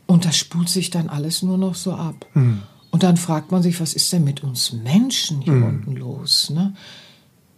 Und 0.07 0.25
das 0.25 0.37
spult 0.37 0.69
sich 0.69 0.89
dann 0.89 1.09
alles 1.09 1.41
nur 1.41 1.57
noch 1.57 1.75
so 1.75 1.93
ab. 1.93 2.25
Mhm. 2.33 2.61
Und 2.91 3.03
dann 3.03 3.17
fragt 3.17 3.51
man 3.51 3.61
sich, 3.61 3.81
was 3.81 3.93
ist 3.93 4.11
denn 4.13 4.23
mit 4.23 4.43
uns 4.43 4.71
Menschen 4.71 5.41
hier 5.41 5.53
mhm. 5.53 5.63
unten 5.63 5.95
los? 5.95 6.49
Ne? 6.49 6.73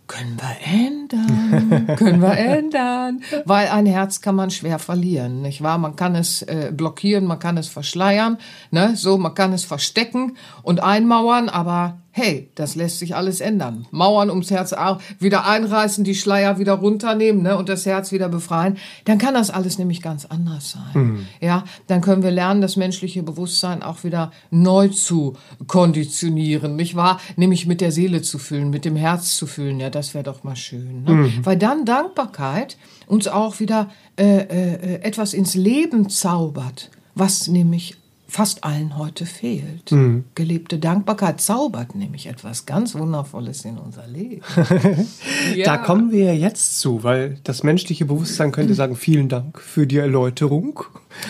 Können 0.07 0.39
wir 0.39 0.57
ändern? 0.65 1.95
können 1.97 2.21
wir 2.21 2.37
ändern? 2.37 3.21
Weil 3.45 3.67
ein 3.67 3.85
Herz 3.85 4.21
kann 4.21 4.35
man 4.35 4.49
schwer 4.49 4.79
verlieren, 4.79 5.41
nicht 5.41 5.61
wahr? 5.61 5.77
Man 5.77 5.97
kann 5.97 6.15
es 6.15 6.41
äh, 6.43 6.71
blockieren, 6.73 7.25
man 7.25 7.39
kann 7.39 7.57
es 7.57 7.67
verschleiern, 7.67 8.37
ne? 8.71 8.95
So, 8.95 9.17
man 9.17 9.35
kann 9.35 9.51
es 9.51 9.65
verstecken 9.65 10.37
und 10.63 10.81
einmauern, 10.81 11.49
aber 11.49 11.97
hey, 12.17 12.49
das 12.55 12.75
lässt 12.75 12.97
sich 12.97 13.15
alles 13.15 13.41
ändern. 13.41 13.85
Mauern 13.91 14.31
ums 14.31 14.49
Herz 14.49 14.73
wieder 15.19 15.45
einreißen, 15.45 16.03
die 16.03 16.15
Schleier 16.15 16.57
wieder 16.57 16.73
runternehmen 16.73 17.43
ne, 17.43 17.55
und 17.55 17.69
das 17.69 17.85
Herz 17.85 18.11
wieder 18.11 18.27
befreien, 18.27 18.77
dann 19.05 19.19
kann 19.19 19.35
das 19.35 19.51
alles 19.51 19.77
nämlich 19.77 20.01
ganz 20.01 20.25
anders 20.25 20.71
sein. 20.71 21.03
Mhm. 21.03 21.27
Ja, 21.39 21.63
dann 21.85 22.01
können 22.01 22.23
wir 22.23 22.31
lernen, 22.31 22.61
das 22.61 22.75
menschliche 22.75 23.21
Bewusstsein 23.21 23.83
auch 23.83 24.03
wieder 24.03 24.31
neu 24.49 24.87
zu 24.87 25.35
konditionieren, 25.67 26.75
nicht 26.75 26.95
wahr? 26.95 27.19
Nämlich 27.35 27.67
mit 27.67 27.81
der 27.81 27.91
Seele 27.91 28.23
zu 28.23 28.39
füllen, 28.39 28.71
mit 28.71 28.83
dem 28.83 28.95
Herz 28.95 29.37
zu 29.37 29.45
füllen. 29.45 29.79
Ja, 29.79 29.91
das 29.91 30.15
wäre 30.15 30.23
doch 30.23 30.43
mal 30.43 30.55
schön. 30.55 31.03
Ne? 31.03 31.11
Mhm. 31.11 31.45
Weil 31.45 31.57
dann 31.57 31.85
Dankbarkeit 31.85 32.77
uns 33.05 33.27
auch 33.27 33.59
wieder 33.59 33.89
äh, 34.17 34.39
äh, 34.39 35.01
etwas 35.03 35.35
ins 35.35 35.53
Leben 35.53 36.09
zaubert, 36.09 36.89
was 37.13 37.47
nämlich 37.47 37.95
fast 38.27 38.63
allen 38.63 38.97
heute 38.97 39.25
fehlt. 39.25 39.91
Mhm. 39.91 40.25
Gelebte 40.35 40.79
Dankbarkeit 40.79 41.39
zaubert 41.39 41.95
nämlich 41.95 42.27
etwas 42.27 42.65
ganz 42.65 42.93
Wundervolles 42.93 43.63
in 43.65 43.77
unser 43.77 44.05
Leben. 44.07 44.41
ja. 45.55 45.65
Da 45.65 45.77
kommen 45.77 46.11
wir 46.11 46.35
jetzt 46.35 46.79
zu, 46.79 47.03
weil 47.03 47.39
das 47.43 47.63
menschliche 47.63 48.05
Bewusstsein 48.05 48.51
könnte 48.51 48.73
sagen, 48.73 48.95
vielen 48.95 49.29
Dank 49.29 49.59
für 49.59 49.87
die 49.87 49.97
Erläuterung. 49.97 50.83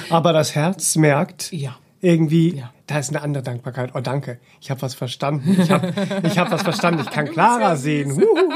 Aber 0.09 0.33
das 0.33 0.55
Herz 0.55 0.95
merkt 0.95 1.51
ja. 1.51 1.77
irgendwie, 2.01 2.57
ja. 2.57 2.73
da 2.87 2.97
ist 2.97 3.09
eine 3.09 3.21
andere 3.21 3.43
Dankbarkeit. 3.43 3.91
Oh, 3.93 3.99
danke, 3.99 4.39
ich 4.59 4.71
habe 4.71 4.81
was 4.81 4.95
verstanden. 4.95 5.55
Ich 5.61 5.69
habe 5.69 5.93
ich 6.23 6.37
hab 6.39 6.51
was 6.51 6.63
verstanden. 6.63 7.01
Ich 7.03 7.11
kann 7.11 7.29
klarer 7.29 7.77
sehen. 7.77 8.11
Huhuhu. 8.11 8.25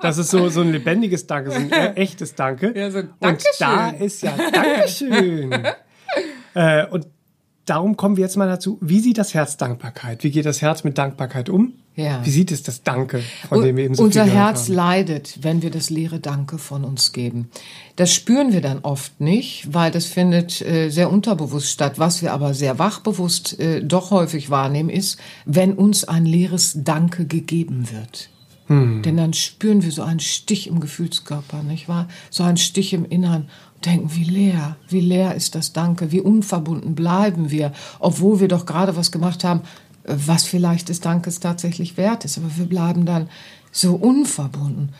Das 0.00 0.16
ist 0.18 0.30
so, 0.30 0.48
so 0.48 0.60
ein 0.60 0.70
lebendiges 0.70 1.26
Danke, 1.26 1.50
so 1.50 1.56
ein 1.56 1.96
echtes 1.96 2.34
Danke. 2.34 2.72
Ja, 2.76 2.90
so, 2.90 2.98
und 2.98 3.44
da 3.58 3.90
ist 3.90 4.22
ja 4.22 4.32
Dankeschön. 4.52 5.52
äh, 6.54 6.86
und 6.86 7.06
darum 7.70 7.96
kommen 7.96 8.16
wir 8.16 8.24
jetzt 8.24 8.36
mal 8.36 8.48
dazu, 8.48 8.78
wie 8.80 9.00
sieht 9.00 9.18
das 9.18 9.34
Herz 9.34 9.56
Dankbarkeit? 9.56 10.24
Wie 10.24 10.30
geht 10.30 10.46
das 10.46 10.62
Herz 10.62 10.84
mit 10.84 10.98
Dankbarkeit 10.98 11.48
um? 11.48 11.74
Ja. 11.94 12.24
Wie 12.24 12.30
sieht 12.30 12.52
es 12.52 12.62
das 12.62 12.84
Danke, 12.84 13.24
von 13.48 13.60
dem 13.60 13.76
wir 13.76 13.84
eben 13.84 13.94
so 13.96 14.04
Unser 14.04 14.24
viel 14.24 14.32
Herz 14.32 14.66
haben? 14.66 14.74
leidet, 14.74 15.38
wenn 15.42 15.62
wir 15.62 15.70
das 15.70 15.90
leere 15.90 16.20
Danke 16.20 16.58
von 16.58 16.84
uns 16.84 17.12
geben. 17.12 17.50
Das 17.96 18.14
spüren 18.14 18.52
wir 18.52 18.60
dann 18.60 18.78
oft 18.80 19.20
nicht, 19.20 19.74
weil 19.74 19.90
das 19.90 20.06
findet 20.06 20.62
äh, 20.62 20.90
sehr 20.90 21.10
unterbewusst 21.10 21.70
statt. 21.70 21.98
Was 21.98 22.22
wir 22.22 22.32
aber 22.32 22.54
sehr 22.54 22.78
wachbewusst 22.78 23.58
äh, 23.58 23.82
doch 23.82 24.12
häufig 24.12 24.48
wahrnehmen, 24.48 24.90
ist, 24.90 25.18
wenn 25.44 25.72
uns 25.72 26.04
ein 26.04 26.24
leeres 26.24 26.78
Danke 26.84 27.26
gegeben 27.26 27.88
wird. 27.90 28.30
Denn 28.70 29.16
dann 29.16 29.32
spüren 29.32 29.82
wir 29.82 29.90
so 29.90 30.02
einen 30.02 30.20
Stich 30.20 30.66
im 30.66 30.78
Gefühlskörper, 30.78 31.62
nicht 31.62 31.88
wahr? 31.88 32.06
So 32.28 32.42
einen 32.42 32.58
Stich 32.58 32.92
im 32.92 33.06
Innern 33.06 33.48
denken, 33.84 34.10
wie 34.14 34.24
leer, 34.24 34.76
wie 34.88 35.00
leer 35.00 35.34
ist 35.34 35.54
das 35.54 35.72
Danke, 35.72 36.12
wie 36.12 36.20
unverbunden 36.20 36.94
bleiben 36.94 37.50
wir, 37.50 37.72
obwohl 38.00 38.40
wir 38.40 38.48
doch 38.48 38.66
gerade 38.66 38.96
was 38.96 39.12
gemacht 39.12 39.44
haben, 39.44 39.60
was 40.04 40.44
vielleicht 40.44 40.88
des 40.88 41.00
Dankes 41.00 41.40
tatsächlich 41.40 41.96
wert 41.96 42.24
ist. 42.24 42.38
Aber 42.38 42.56
wir 42.56 42.66
bleiben 42.66 43.06
dann 43.06 43.28
so 43.70 43.94
unverbunden. 43.94 44.90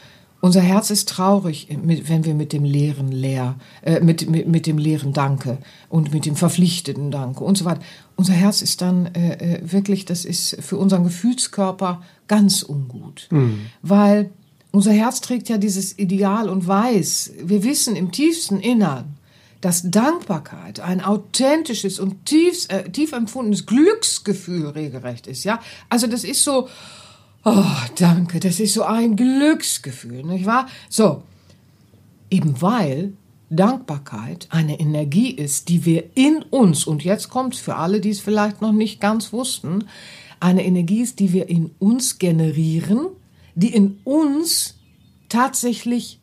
Unser 0.40 0.60
Herz 0.60 0.90
ist 0.90 1.08
traurig, 1.08 1.66
wenn 1.68 2.24
wir 2.24 2.34
mit 2.34 2.52
dem 2.52 2.62
leeren 2.62 3.10
leer, 3.10 3.56
äh, 3.82 3.98
mit, 3.98 4.30
mit, 4.30 4.46
mit 4.46 4.66
dem 4.66 4.78
leeren 4.78 5.12
Danke 5.12 5.58
und 5.88 6.12
mit 6.12 6.26
dem 6.26 6.36
verpflichteten 6.36 7.10
Danke 7.10 7.42
und 7.42 7.58
so 7.58 7.64
weiter. 7.64 7.80
Unser 8.14 8.34
Herz 8.34 8.62
ist 8.62 8.80
dann 8.80 9.06
äh, 9.06 9.56
äh, 9.56 9.72
wirklich, 9.72 10.04
das 10.04 10.24
ist 10.24 10.56
für 10.62 10.76
unseren 10.76 11.02
Gefühlskörper 11.02 12.02
ganz 12.28 12.62
ungut, 12.62 13.28
weil 13.82 14.30
unser 14.70 14.92
Herz 14.92 15.20
trägt 15.20 15.48
ja 15.48 15.58
dieses 15.58 15.98
Ideal 15.98 16.48
und 16.48 16.66
weiß, 16.66 17.32
wir 17.42 17.64
wissen 17.64 17.96
im 17.96 18.12
tiefsten 18.12 18.60
Innern, 18.60 19.16
dass 19.60 19.90
Dankbarkeit 19.90 20.80
ein 20.80 21.02
authentisches 21.02 21.98
und 21.98 22.26
tief, 22.26 22.66
äh, 22.68 22.88
tief 22.90 23.12
empfundenes 23.12 23.66
Glücksgefühl 23.66 24.68
regelrecht 24.68 25.26
ist. 25.26 25.44
Ja, 25.44 25.60
also 25.88 26.06
das 26.06 26.22
ist 26.22 26.44
so, 26.44 26.68
oh, 27.44 27.64
danke, 27.96 28.40
das 28.40 28.60
ist 28.60 28.74
so 28.74 28.84
ein 28.84 29.16
Glücksgefühl, 29.16 30.22
nicht 30.24 30.46
wahr? 30.46 30.68
So, 30.88 31.22
eben 32.30 32.60
weil 32.60 33.14
Dankbarkeit 33.50 34.46
eine 34.50 34.78
Energie 34.78 35.30
ist, 35.30 35.68
die 35.68 35.84
wir 35.84 36.04
in 36.14 36.42
uns, 36.50 36.86
und 36.86 37.02
jetzt 37.02 37.30
kommt 37.30 37.56
für 37.56 37.76
alle, 37.76 38.00
die 38.00 38.10
es 38.10 38.20
vielleicht 38.20 38.60
noch 38.60 38.72
nicht 38.72 39.00
ganz 39.00 39.32
wussten, 39.32 39.84
eine 40.38 40.64
Energie 40.64 41.00
ist, 41.00 41.18
die 41.18 41.32
wir 41.32 41.48
in 41.48 41.70
uns 41.78 42.18
generieren, 42.18 43.08
die 43.58 43.74
in 43.74 43.98
uns 44.04 44.78
tatsächlich 45.28 46.17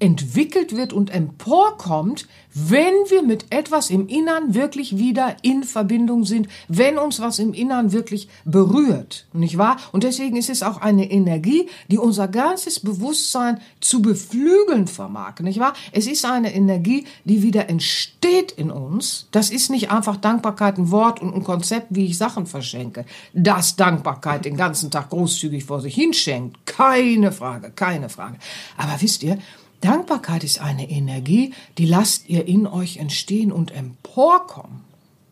entwickelt 0.00 0.74
wird 0.74 0.92
und 0.92 1.10
emporkommt, 1.10 2.26
wenn 2.52 2.94
wir 3.08 3.22
mit 3.22 3.46
etwas 3.50 3.90
im 3.90 4.08
Innern 4.08 4.54
wirklich 4.54 4.98
wieder 4.98 5.36
in 5.42 5.62
Verbindung 5.62 6.24
sind, 6.24 6.48
wenn 6.68 6.98
uns 6.98 7.20
was 7.20 7.38
im 7.38 7.52
Innern 7.52 7.92
wirklich 7.92 8.28
berührt, 8.44 9.26
nicht 9.32 9.56
wahr? 9.56 9.76
Und 9.92 10.02
deswegen 10.02 10.36
ist 10.36 10.50
es 10.50 10.62
auch 10.62 10.78
eine 10.78 11.10
Energie, 11.10 11.68
die 11.88 11.98
unser 11.98 12.26
ganzes 12.26 12.80
Bewusstsein 12.80 13.60
zu 13.80 14.02
beflügeln 14.02 14.88
vermag, 14.88 15.38
nicht 15.40 15.60
wahr? 15.60 15.74
Es 15.92 16.06
ist 16.06 16.24
eine 16.24 16.52
Energie, 16.52 17.04
die 17.24 17.42
wieder 17.42 17.68
entsteht 17.68 18.52
in 18.52 18.70
uns. 18.70 19.28
Das 19.30 19.50
ist 19.50 19.70
nicht 19.70 19.90
einfach 19.90 20.16
Dankbarkeit 20.16 20.78
ein 20.78 20.90
Wort 20.90 21.22
und 21.22 21.34
ein 21.34 21.44
Konzept, 21.44 21.88
wie 21.90 22.06
ich 22.06 22.18
Sachen 22.18 22.46
verschenke. 22.46 23.04
Dass 23.32 23.76
Dankbarkeit 23.76 24.44
den 24.44 24.56
ganzen 24.56 24.90
Tag 24.90 25.10
großzügig 25.10 25.64
vor 25.64 25.80
sich 25.80 25.94
hinschenkt, 25.94 26.66
keine 26.66 27.30
Frage, 27.30 27.70
keine 27.70 28.08
Frage. 28.08 28.38
Aber 28.76 29.00
wisst 29.00 29.22
ihr, 29.22 29.38
Dankbarkeit 29.80 30.44
ist 30.44 30.60
eine 30.60 30.90
Energie, 30.90 31.52
die 31.78 31.86
lasst 31.86 32.28
ihr 32.28 32.46
in 32.46 32.66
euch 32.66 32.98
entstehen 32.98 33.52
und 33.52 33.72
emporkommen. 33.72 34.80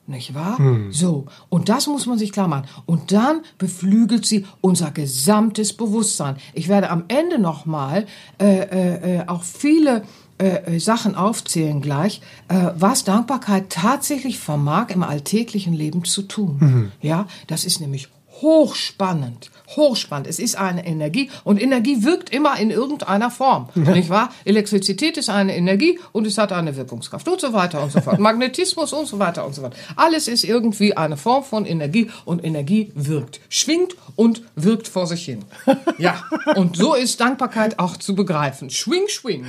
Nicht 0.07 0.35
wahr? 0.35 0.57
So. 0.91 1.27
Und 1.51 1.69
das 1.69 1.87
muss 1.87 2.07
man 2.07 2.17
sich 2.17 2.33
klar 2.33 2.49
machen. 2.49 2.67
Und 2.87 3.13
dann 3.13 3.43
beflügelt 3.59 4.25
sie 4.25 4.47
unser 4.63 4.91
gesamtes 4.91 5.75
Bewusstsein. 5.75 6.37
Ich 6.55 6.69
werde 6.69 6.89
am 6.89 7.05
Ende 7.09 7.39
nochmal 7.39 8.07
äh, 8.41 8.61
äh, 8.63 9.19
äh, 9.19 9.27
auch 9.27 9.43
viele 9.43 10.03
äh, 10.39 10.77
äh, 10.77 10.79
Sachen 10.81 11.15
aufzählen 11.17 11.83
gleich, 11.83 12.21
äh, 12.49 12.71
was 12.77 13.03
Dankbarkeit 13.03 13.71
tatsächlich 13.71 14.39
vermag 14.39 14.91
im 14.91 15.03
alltäglichen 15.03 15.75
Leben 15.75 16.05
zu 16.05 16.23
tun. 16.23 16.93
Ja, 17.03 17.27
das 17.49 17.65
ist 17.65 17.81
nämlich 17.81 18.09
hochspannend, 18.41 19.51
hochspannend. 19.77 20.27
Es 20.27 20.39
ist 20.39 20.57
eine 20.57 20.87
Energie 20.87 21.31
und 21.45 21.61
Energie 21.61 22.03
wirkt 22.03 22.31
immer 22.31 22.59
in 22.59 22.71
irgendeiner 22.71 23.31
Form, 23.31 23.69
nicht 23.75 24.11
wahr? 24.11 24.31
Elektrizität 24.45 25.17
ist 25.17 25.31
eine 25.31 25.57
Energie 25.57 25.99
und 26.13 26.27
es 26.27 26.39
hat 26.39 26.53
eine 26.53 26.77
Wirkungskraft 26.77 27.29
und 27.29 27.41
so 27.41 27.53
weiter 27.53 27.83
und 27.83 27.93
so 27.93 28.01
fort. 28.01 28.19
Magnetismus 28.29 28.93
und 28.93 29.07
so 29.07 29.19
weiter 29.19 29.47
und 29.47 29.55
so 29.55 29.63
fort. 29.63 29.75
Alles 29.97 30.29
ist 30.29 30.45
irgendwie 30.45 30.97
eine 30.97 31.17
Form 31.17 31.45
von 31.45 31.67
Energie 31.67 32.11
und 32.25 32.45
Energie 32.45 32.93
wirkt, 32.95 33.41
schwingt 33.49 33.97
und 34.17 34.43
wirkt 34.55 34.89
vor 34.89 35.07
sich 35.07 35.25
hin. 35.25 35.45
Ja, 35.99 36.23
und 36.55 36.77
so 36.77 36.95
ist 36.95 37.21
Dankbarkeit 37.21 37.79
auch 37.79 37.97
zu 37.97 38.15
begreifen. 38.15 38.71
Schwing, 38.71 39.09
schwing. 39.09 39.47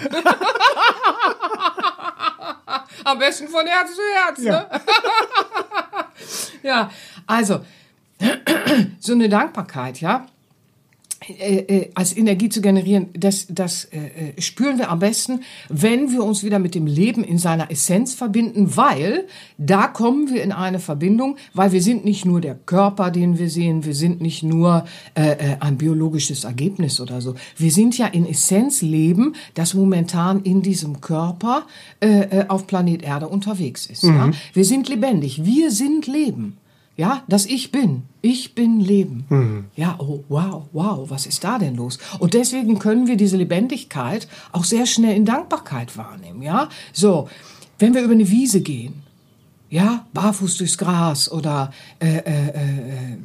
Am 3.04 3.20
besten 3.20 3.48
von 3.48 3.68
Herz 3.68 3.90
zu 3.96 4.02
Herz. 4.14 4.44
Ja. 4.44 4.52
Ne? 4.52 4.70
ja, 6.64 6.92
also 7.28 7.60
so 9.00 9.14
eine 9.14 9.30
Dankbarkeit, 9.30 10.02
ja, 10.02 10.28
äh, 11.28 11.58
äh, 11.58 11.90
als 11.96 12.16
Energie 12.16 12.48
zu 12.48 12.62
generieren, 12.62 13.08
das, 13.14 13.46
das 13.50 13.86
äh, 13.86 13.98
äh, 14.38 14.42
spüren 14.42 14.78
wir 14.78 14.90
am 14.90 15.00
besten, 15.00 15.42
wenn 15.68 16.12
wir 16.12 16.24
uns 16.24 16.44
wieder 16.44 16.60
mit 16.60 16.76
dem 16.76 16.88
Leben 16.88 17.26
in 17.26 17.38
seiner 17.38 17.70
Essenz 17.70 18.14
verbinden, 18.14 18.78
weil 18.78 19.26
da 19.58 19.88
kommen 19.88 20.30
wir 20.30 20.42
in 20.42 20.54
eine 20.54 20.80
Verbindung, 20.80 21.36
weil 21.54 21.74
wir 21.74 21.82
sind 21.82 22.06
nicht 22.06 22.26
nur 22.26 22.40
der 22.40 22.56
Körper, 22.56 23.12
den 23.12 23.38
wir 23.38 23.50
sehen, 23.50 23.84
wir 23.84 23.96
sind 23.96 24.22
nicht 24.22 24.44
nur 24.44 24.86
äh, 25.14 25.32
äh, 25.32 25.58
ein 25.60 25.78
biologisches 25.78 26.46
Ergebnis 26.46 27.02
oder 27.02 27.20
so. 27.20 27.36
Wir 27.58 27.72
sind 27.72 27.98
ja 27.98 28.08
in 28.08 28.26
Essenz 28.26 28.82
Leben, 28.82 29.36
das 29.56 29.74
momentan 29.74 30.42
in 30.44 30.62
diesem 30.62 31.02
Körper 31.02 31.66
auf 32.48 32.66
Planet 32.68 33.04
Erde 33.04 33.28
unterwegs 33.28 33.86
ist. 33.88 34.04
Ja? 34.04 34.32
Wir 34.54 34.64
sind 34.64 34.88
lebendig, 34.88 35.44
wir 35.44 35.70
sind 35.70 36.08
Leben. 36.08 36.59
Ja, 37.00 37.24
dass 37.30 37.46
ich 37.46 37.72
bin. 37.72 38.04
Ich 38.22 38.56
bin 38.56 38.82
Leben. 38.82 39.70
Ja, 39.78 39.96
oh, 40.00 40.26
wow, 40.28 40.66
wow, 40.74 41.10
was 41.10 41.28
ist 41.28 41.46
da 41.46 41.58
denn 41.58 41.78
los? 41.78 41.98
Und 42.20 42.34
deswegen 42.34 42.78
können 42.78 43.08
wir 43.08 43.16
diese 43.16 43.38
Lebendigkeit 43.38 44.28
auch 44.52 44.66
sehr 44.66 44.86
schnell 44.86 45.16
in 45.16 45.24
Dankbarkeit 45.24 45.96
wahrnehmen. 45.96 46.42
Ja, 46.42 46.68
so, 46.92 47.30
wenn 47.78 47.94
wir 47.94 48.02
über 48.02 48.12
eine 48.12 48.30
Wiese 48.30 48.60
gehen, 48.60 49.04
ja, 49.70 50.08
barfuß 50.14 50.58
durchs 50.58 50.78
Gras 50.78 51.32
oder 51.32 51.72
äh, 52.02 52.18
äh, 52.18 52.48
äh, 52.50 53.18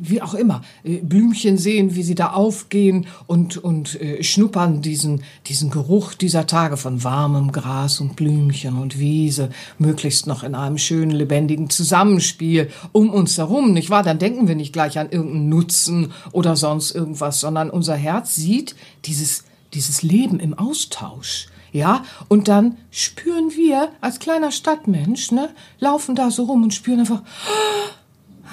wie 0.00 0.22
auch 0.22 0.34
immer, 0.34 0.62
äh, 0.84 0.98
Blümchen 0.98 1.58
sehen, 1.58 1.94
wie 1.94 2.02
sie 2.02 2.14
da 2.14 2.32
aufgehen 2.32 3.06
und, 3.26 3.56
und 3.56 4.00
äh, 4.00 4.22
schnuppern 4.22 4.82
diesen, 4.82 5.22
diesen 5.46 5.70
Geruch 5.70 6.14
dieser 6.14 6.46
Tage 6.46 6.76
von 6.76 7.04
warmem 7.04 7.52
Gras 7.52 8.00
und 8.00 8.16
Blümchen 8.16 8.78
und 8.78 8.98
Wiese, 8.98 9.50
möglichst 9.78 10.26
noch 10.26 10.42
in 10.42 10.54
einem 10.54 10.78
schönen, 10.78 11.10
lebendigen 11.10 11.70
Zusammenspiel 11.70 12.70
um 12.92 13.10
uns 13.10 13.38
herum, 13.38 13.72
nicht 13.72 13.90
wahr? 13.90 14.02
Dann 14.02 14.18
denken 14.18 14.48
wir 14.48 14.54
nicht 14.54 14.72
gleich 14.72 14.98
an 14.98 15.10
irgendeinen 15.10 15.48
Nutzen 15.48 16.12
oder 16.32 16.56
sonst 16.56 16.92
irgendwas, 16.92 17.40
sondern 17.40 17.70
unser 17.70 17.94
Herz 17.96 18.34
sieht 18.34 18.74
dieses, 19.04 19.44
dieses 19.74 20.02
Leben 20.02 20.40
im 20.40 20.54
Austausch. 20.54 21.48
Ja, 21.72 22.04
und 22.28 22.48
dann 22.48 22.78
spüren 22.90 23.50
wir 23.54 23.90
als 24.00 24.20
kleiner 24.20 24.52
Stadtmensch, 24.52 25.32
ne, 25.32 25.50
laufen 25.78 26.14
da 26.14 26.30
so 26.30 26.44
rum 26.44 26.62
und 26.62 26.72
spüren 26.72 27.00
einfach, 27.00 27.22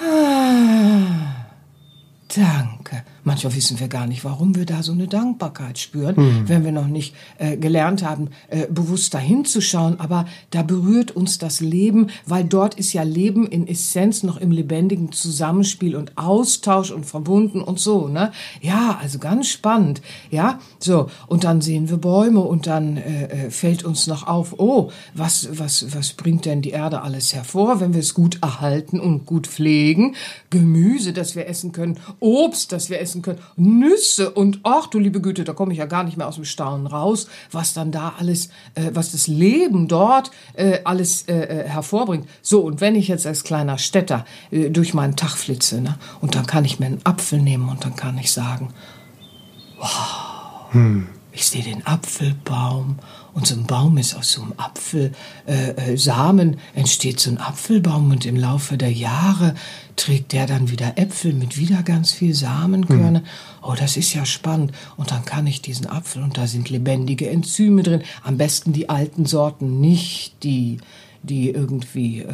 Ah, 0.01 1.45
danke. 2.27 3.03
Manchmal 3.25 3.55
wissen 3.55 3.79
wir 3.79 3.87
gar 3.87 4.07
nicht, 4.07 4.23
warum 4.23 4.55
wir 4.55 4.65
da 4.65 4.83
so 4.83 4.93
eine 4.93 5.07
Dankbarkeit 5.07 5.77
spüren, 5.77 6.45
wenn 6.47 6.63
wir 6.63 6.71
noch 6.71 6.87
nicht 6.87 7.15
äh, 7.39 7.57
gelernt 7.57 8.03
haben, 8.03 8.29
äh, 8.49 8.67
bewusst 8.67 9.13
dahin 9.13 9.45
zu 9.45 9.61
schauen. 9.61 9.99
Aber 9.99 10.25
da 10.51 10.63
berührt 10.63 11.11
uns 11.11 11.37
das 11.37 11.59
Leben, 11.59 12.07
weil 12.25 12.43
dort 12.43 12.75
ist 12.75 12.93
ja 12.93 13.03
Leben 13.03 13.47
in 13.47 13.67
Essenz 13.67 14.23
noch 14.23 14.37
im 14.37 14.51
lebendigen 14.51 15.11
Zusammenspiel 15.11 15.95
und 15.95 16.17
Austausch 16.17 16.91
und 16.91 17.05
verbunden 17.05 17.61
und 17.61 17.79
so. 17.79 18.07
Ne? 18.07 18.31
Ja, 18.61 18.99
also 19.01 19.19
ganz 19.19 19.47
spannend. 19.47 20.01
Ja, 20.29 20.59
so. 20.79 21.09
Und 21.27 21.43
dann 21.43 21.61
sehen 21.61 21.89
wir 21.89 21.97
Bäume 21.97 22.41
und 22.41 22.67
dann 22.67 22.97
äh, 22.97 23.25
äh, 23.25 23.49
fällt 23.49 23.83
uns 23.83 24.07
noch 24.07 24.27
auf, 24.27 24.59
oh, 24.59 24.91
was, 25.15 25.49
was, 25.51 25.95
was 25.95 26.13
bringt 26.13 26.45
denn 26.45 26.61
die 26.61 26.69
Erde 26.69 27.01
alles 27.01 27.33
hervor, 27.33 27.79
wenn 27.79 27.93
wir 27.93 28.01
es 28.01 28.13
gut 28.13 28.39
erhalten 28.43 28.99
und 28.99 29.25
gut 29.25 29.47
pflegen? 29.47 30.15
Gemüse, 30.51 31.11
das 31.11 31.35
wir 31.35 31.47
essen 31.47 31.71
können, 31.71 31.99
Obst, 32.19 32.71
das 32.71 32.89
wir 32.89 32.99
essen 33.01 33.14
können, 33.21 33.39
Nüsse 33.55 34.31
und 34.31 34.59
ach 34.63 34.87
du 34.87 34.99
liebe 34.99 35.21
Güte, 35.21 35.43
da 35.43 35.53
komme 35.53 35.73
ich 35.73 35.79
ja 35.79 35.85
gar 35.85 36.03
nicht 36.03 36.17
mehr 36.17 36.27
aus 36.27 36.35
dem 36.35 36.45
Staunen 36.45 36.87
raus, 36.87 37.27
was 37.51 37.73
dann 37.73 37.91
da 37.91 38.15
alles, 38.17 38.49
äh, 38.75 38.91
was 38.93 39.11
das 39.11 39.27
Leben 39.27 39.87
dort 39.87 40.31
äh, 40.53 40.79
alles 40.83 41.23
äh, 41.27 41.33
äh, 41.35 41.67
hervorbringt. 41.67 42.27
So, 42.41 42.61
und 42.61 42.81
wenn 42.81 42.95
ich 42.95 43.07
jetzt 43.07 43.25
als 43.25 43.43
kleiner 43.43 43.77
Städter 43.77 44.25
äh, 44.51 44.69
durch 44.69 44.93
meinen 44.93 45.15
Tag 45.15 45.31
flitze, 45.31 45.81
ne, 45.81 45.97
und 46.21 46.35
dann 46.35 46.45
kann 46.45 46.65
ich 46.65 46.79
mir 46.79 46.87
einen 46.87 47.05
Apfel 47.05 47.41
nehmen 47.41 47.69
und 47.69 47.83
dann 47.85 47.95
kann 47.95 48.17
ich 48.17 48.31
sagen, 48.31 48.73
ich 51.31 51.45
sehe 51.45 51.63
den 51.63 51.85
Apfelbaum 51.85 52.97
Und 53.35 53.45
so 53.47 53.55
ein 53.55 53.65
Baum 53.65 53.97
ist 53.97 54.15
aus 54.15 54.31
so 54.31 54.43
einem 54.43 54.53
Apfelsamen, 54.55 56.53
äh, 56.53 56.79
entsteht 56.79 57.19
so 57.19 57.29
ein 57.29 57.37
Apfelbaum 57.37 58.09
und 58.11 58.25
im 58.25 58.37
Laufe 58.37 58.77
der 58.77 58.93
Jahre 58.93 59.55
trägt 59.95 60.33
der 60.33 60.45
dann 60.45 60.69
wieder 60.69 60.97
Äpfel 60.97 61.33
mit 61.33 61.57
wieder 61.57 61.83
ganz 61.83 62.11
viel 62.11 62.33
Samenkörner. 62.33 63.19
Mhm. 63.19 63.25
Oh, 63.61 63.75
das 63.77 63.97
ist 63.97 64.13
ja 64.13 64.25
spannend. 64.25 64.71
Und 64.97 65.11
dann 65.11 65.25
kann 65.25 65.47
ich 65.47 65.61
diesen 65.61 65.87
Apfel, 65.87 66.23
und 66.23 66.37
da 66.37 66.47
sind 66.47 66.69
lebendige 66.69 67.29
Enzyme 67.29 67.83
drin, 67.83 68.03
am 68.23 68.37
besten 68.37 68.73
die 68.73 68.89
alten 68.89 69.25
Sorten, 69.25 69.79
nicht 69.79 70.43
die 70.43 70.79
die 71.25 71.49
irgendwie, 71.49 72.19
äh, 72.19 72.31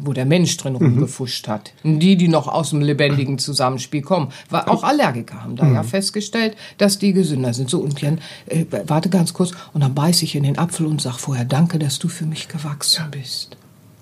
wo 0.00 0.12
der 0.12 0.24
Mensch 0.24 0.56
drin 0.56 0.74
mhm. 0.74 0.80
rumgefuscht 0.80 1.48
hat. 1.48 1.72
Die, 1.84 2.16
die 2.16 2.28
noch 2.28 2.48
aus 2.48 2.70
dem 2.70 2.80
lebendigen 2.80 3.38
Zusammenspiel 3.38 4.02
kommen. 4.02 4.32
Weil 4.50 4.62
auch 4.62 4.82
Allergiker 4.82 5.42
haben 5.42 5.56
da 5.56 5.64
mhm. 5.64 5.74
ja 5.74 5.82
festgestellt, 5.82 6.56
dass 6.78 6.98
die 6.98 7.12
gesünder 7.12 7.54
sind. 7.54 7.70
So, 7.70 7.80
und 7.80 8.00
Jan, 8.00 8.20
äh, 8.46 8.64
warte 8.86 9.08
ganz 9.08 9.32
kurz. 9.32 9.52
Und 9.72 9.82
dann 9.82 9.94
beiß 9.94 10.22
ich 10.22 10.34
in 10.34 10.42
den 10.42 10.58
Apfel 10.58 10.86
und 10.86 11.00
sag 11.00 11.18
vorher, 11.18 11.44
danke, 11.44 11.78
dass 11.78 11.98
du 11.98 12.08
für 12.08 12.26
mich 12.26 12.48
gewachsen 12.48 13.04
bist. 13.10 13.56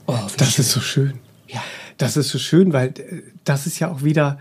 Oh, 0.07 0.17
das 0.37 0.53
schön. 0.53 0.65
ist 0.65 0.71
so 0.71 0.81
schön. 0.81 1.15
Ja. 1.49 1.63
Das 1.99 2.17
ist 2.17 2.31
so 2.31 2.39
schön, 2.39 2.73
weil 2.73 2.89
äh, 2.89 3.23
das 3.45 3.67
ist 3.67 3.79
ja 3.79 3.91
auch 3.91 4.03
wieder 4.03 4.39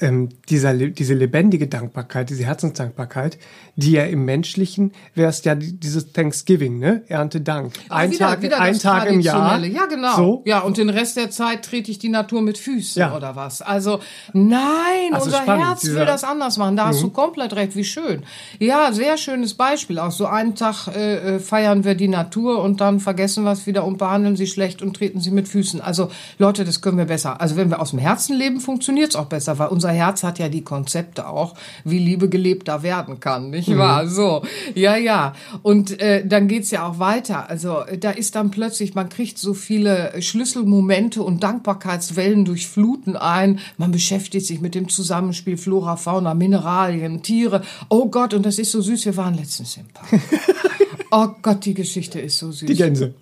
ähm, 0.00 0.28
dieser, 0.48 0.74
diese 0.74 1.14
lebendige 1.14 1.66
Dankbarkeit, 1.66 2.30
diese 2.30 2.44
Herzensdankbarkeit, 2.44 3.38
die 3.76 3.92
ja 3.92 4.04
im 4.04 4.24
Menschlichen 4.24 4.92
wäre 5.14 5.30
es 5.30 5.44
ja 5.44 5.54
dieses 5.54 6.12
Thanksgiving, 6.12 6.78
ne? 6.78 7.02
Erntedank. 7.08 7.72
Ein 7.88 8.10
wieder, 8.10 8.30
Tag, 8.30 8.42
wieder 8.42 8.60
ein 8.60 8.78
Tag 8.78 9.08
im 9.08 9.20
Jahr. 9.20 9.58
Ja, 9.64 9.86
genau. 9.86 10.16
So. 10.16 10.42
Ja, 10.46 10.60
und 10.60 10.78
den 10.78 10.90
Rest 10.90 11.16
der 11.16 11.30
Zeit 11.30 11.64
trete 11.64 11.90
ich 11.90 11.98
die 11.98 12.08
Natur 12.08 12.42
mit 12.42 12.58
Füßen 12.58 12.98
ja. 13.00 13.16
oder 13.16 13.36
was. 13.36 13.62
Also, 13.62 14.00
nein, 14.32 15.12
also 15.12 15.26
unser 15.26 15.42
spannend, 15.42 15.66
Herz 15.66 15.84
will 15.86 16.06
das 16.06 16.24
anders 16.24 16.56
machen. 16.56 16.76
Da 16.76 16.84
mhm. 16.84 16.88
hast 16.88 17.02
du 17.02 17.10
komplett 17.10 17.54
recht, 17.54 17.76
wie 17.76 17.84
schön. 17.84 18.24
Ja, 18.58 18.92
sehr 18.92 19.16
schönes 19.16 19.54
Beispiel. 19.54 19.98
Auch 19.98 20.10
so 20.10 20.26
einen 20.26 20.54
Tag 20.54 20.88
äh, 20.88 21.36
äh, 21.36 21.38
feiern 21.38 21.84
wir 21.84 21.94
die 21.94 22.08
Natur 22.08 22.62
und 22.62 22.80
dann 22.80 23.00
vergessen 23.00 23.44
wir 23.44 23.52
es 23.52 23.66
wieder 23.66 23.84
und 23.84 23.98
behandeln 23.98 24.36
sie 24.36 24.46
schlecht 24.46 24.82
und 24.82 24.94
treten 24.96 25.20
sie 25.20 25.30
mit 25.30 25.46
Füßen. 25.48 25.80
Also, 25.80 26.10
Leute, 26.38 26.64
das 26.64 26.80
können 26.80 26.98
wir 26.98 27.06
besser. 27.06 27.40
Also, 27.40 27.56
wenn 27.56 27.70
wir 27.70 27.80
aus 27.80 27.90
dem 27.90 28.00
Herzen 28.00 28.36
leben, 28.36 28.60
funktioniert 28.60 29.10
es 29.10 29.16
auch 29.16 29.26
besser, 29.26 29.58
weil 29.58 29.68
unser 29.68 29.87
unser 29.88 29.98
Herz 29.98 30.22
hat 30.22 30.38
ja 30.38 30.48
die 30.48 30.62
Konzepte 30.62 31.28
auch, 31.28 31.54
wie 31.84 31.98
Liebe 31.98 32.28
gelebter 32.28 32.82
werden 32.82 33.20
kann, 33.20 33.50
nicht 33.50 33.68
mhm. 33.68 33.78
wahr? 33.78 34.06
So, 34.06 34.42
ja, 34.74 34.96
ja. 34.96 35.34
Und 35.62 35.98
äh, 36.00 36.26
dann 36.26 36.46
geht's 36.46 36.70
ja 36.70 36.86
auch 36.86 36.98
weiter. 36.98 37.48
Also 37.48 37.84
da 37.98 38.10
ist 38.10 38.34
dann 38.34 38.50
plötzlich, 38.50 38.94
man 38.94 39.08
kriegt 39.08 39.38
so 39.38 39.54
viele 39.54 40.12
Schlüsselmomente 40.20 41.22
und 41.22 41.42
Dankbarkeitswellen 41.42 42.44
durchfluten 42.44 43.16
ein. 43.16 43.60
Man 43.78 43.90
beschäftigt 43.90 44.46
sich 44.46 44.60
mit 44.60 44.74
dem 44.74 44.88
Zusammenspiel 44.88 45.56
Flora, 45.56 45.96
Fauna, 45.96 46.34
Mineralien, 46.34 47.22
Tiere. 47.22 47.62
Oh 47.88 48.10
Gott, 48.10 48.34
und 48.34 48.44
das 48.44 48.58
ist 48.58 48.72
so 48.72 48.82
süß. 48.82 49.06
Wir 49.06 49.16
waren 49.16 49.34
letztens 49.34 49.78
im 49.78 49.86
Park. 49.88 50.20
oh 51.10 51.28
Gott, 51.40 51.64
die 51.64 51.74
Geschichte 51.74 52.20
ist 52.20 52.38
so 52.38 52.52
süß. 52.52 52.66
Die 52.66 52.74
Gänse. 52.74 53.14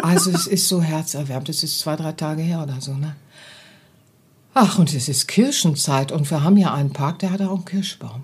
Also 0.00 0.30
es 0.30 0.46
ist 0.46 0.68
so 0.68 0.80
herzerwärmend. 0.80 1.50
Es 1.50 1.62
ist 1.62 1.80
zwei, 1.80 1.96
drei 1.96 2.12
Tage 2.12 2.40
her 2.40 2.62
oder 2.62 2.80
so, 2.80 2.94
ne? 2.94 3.14
Ach, 4.54 4.78
und 4.78 4.92
es 4.92 5.08
ist 5.08 5.28
Kirschenzeit 5.28 6.12
und 6.12 6.30
wir 6.30 6.42
haben 6.42 6.58
ja 6.58 6.74
einen 6.74 6.92
Park, 6.92 7.20
der 7.20 7.30
hat 7.30 7.40
auch 7.40 7.54
einen 7.54 7.64
Kirschbaum. 7.64 8.22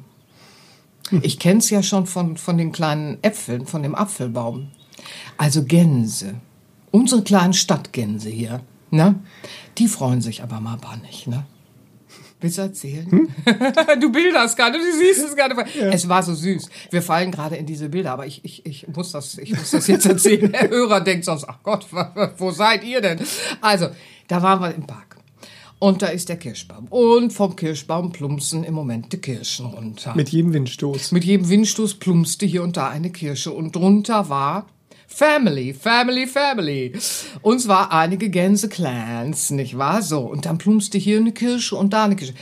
Hm. 1.09 1.21
Ich 1.23 1.39
kenne 1.39 1.61
es 1.61 1.71
ja 1.71 1.83
schon 1.83 2.07
von, 2.07 2.37
von 2.37 2.59
den 2.59 2.71
kleinen 2.71 3.19
Äpfeln, 3.23 3.67
von 3.67 3.83
dem 3.83 3.95
Apfelbaum. 3.95 4.71
Also 5.39 5.65
Gänse, 5.65 6.35
unsere 6.91 7.23
kleinen 7.23 7.55
Stadtgänse 7.55 8.29
hier, 8.29 8.61
ne? 8.91 9.15
die 9.79 9.89
freuen 9.89 10.21
sich 10.21 10.43
aber 10.43 10.61
mal 10.61 10.77
bannig. 10.77 11.27
Ne? 11.27 11.47
Willst 12.41 12.59
du 12.59 12.63
erzählen? 12.63 13.11
Hm? 13.11 13.29
du 14.01 14.13
bilderst 14.13 14.57
gerade, 14.57 14.79
du 14.79 14.85
siehst 14.85 15.25
es 15.25 15.35
gerade. 15.35 15.55
Ja. 15.79 15.87
Es 15.87 16.09
war 16.09 16.23
so 16.23 16.35
süß. 16.35 16.69
Wir 16.91 17.03
fallen 17.03 17.33
gerade 17.33 17.57
in 17.57 17.65
diese 17.65 17.89
Bilder, 17.89 18.13
aber 18.13 18.27
ich, 18.27 18.45
ich, 18.45 18.67
ich, 18.67 18.87
muss, 18.89 19.13
das, 19.13 19.39
ich 19.39 19.51
muss 19.51 19.71
das 19.71 19.87
jetzt 19.87 20.05
erzählen. 20.05 20.53
Der 20.53 20.69
Hörer 20.69 21.01
denkt 21.01 21.25
sonst, 21.25 21.47
ach 21.49 21.59
Gott, 21.63 21.87
wo 22.37 22.51
seid 22.51 22.85
ihr 22.85 23.01
denn? 23.01 23.21
Also, 23.61 23.89
da 24.29 24.43
waren 24.43 24.61
wir 24.61 24.75
im 24.75 24.87
Park. 24.87 25.18
Und 25.81 26.03
da 26.03 26.09
ist 26.09 26.29
der 26.29 26.37
Kirschbaum. 26.37 26.87
Und 26.89 27.33
vom 27.33 27.55
Kirschbaum 27.55 28.11
plumpsen 28.11 28.65
im 28.65 28.75
Moment 28.75 29.13
die 29.13 29.19
Kirschen 29.19 29.67
runter. 29.67 30.15
Mit 30.17 30.29
jedem 30.31 30.53
Windstoß. 30.53 31.13
Mit 31.13 31.25
jedem 31.25 31.49
Windstoß 31.49 31.95
plumpste 31.95 32.47
hier 32.47 32.65
und 32.65 32.77
da 32.77 32.89
eine 32.89 33.11
Kirsche. 33.11 33.53
Und 33.53 33.77
drunter 33.77 34.29
war 34.29 34.67
Family, 35.07 35.73
Family, 35.73 36.27
Family. 36.27 36.93
Und 37.43 37.61
zwar 37.61 37.93
einige 37.93 38.29
Gänse-Clans, 38.29 39.51
nicht 39.51 39.79
wahr? 39.79 40.03
So. 40.03 40.21
Und 40.21 40.47
dann 40.47 40.59
plumpste 40.59 40.99
hier 40.99 41.19
eine 41.19 41.33
Kirsche 41.33 41.77
und 41.77 41.93
da 41.93 42.05
eine 42.05 42.17
Kirsche. 42.17 42.35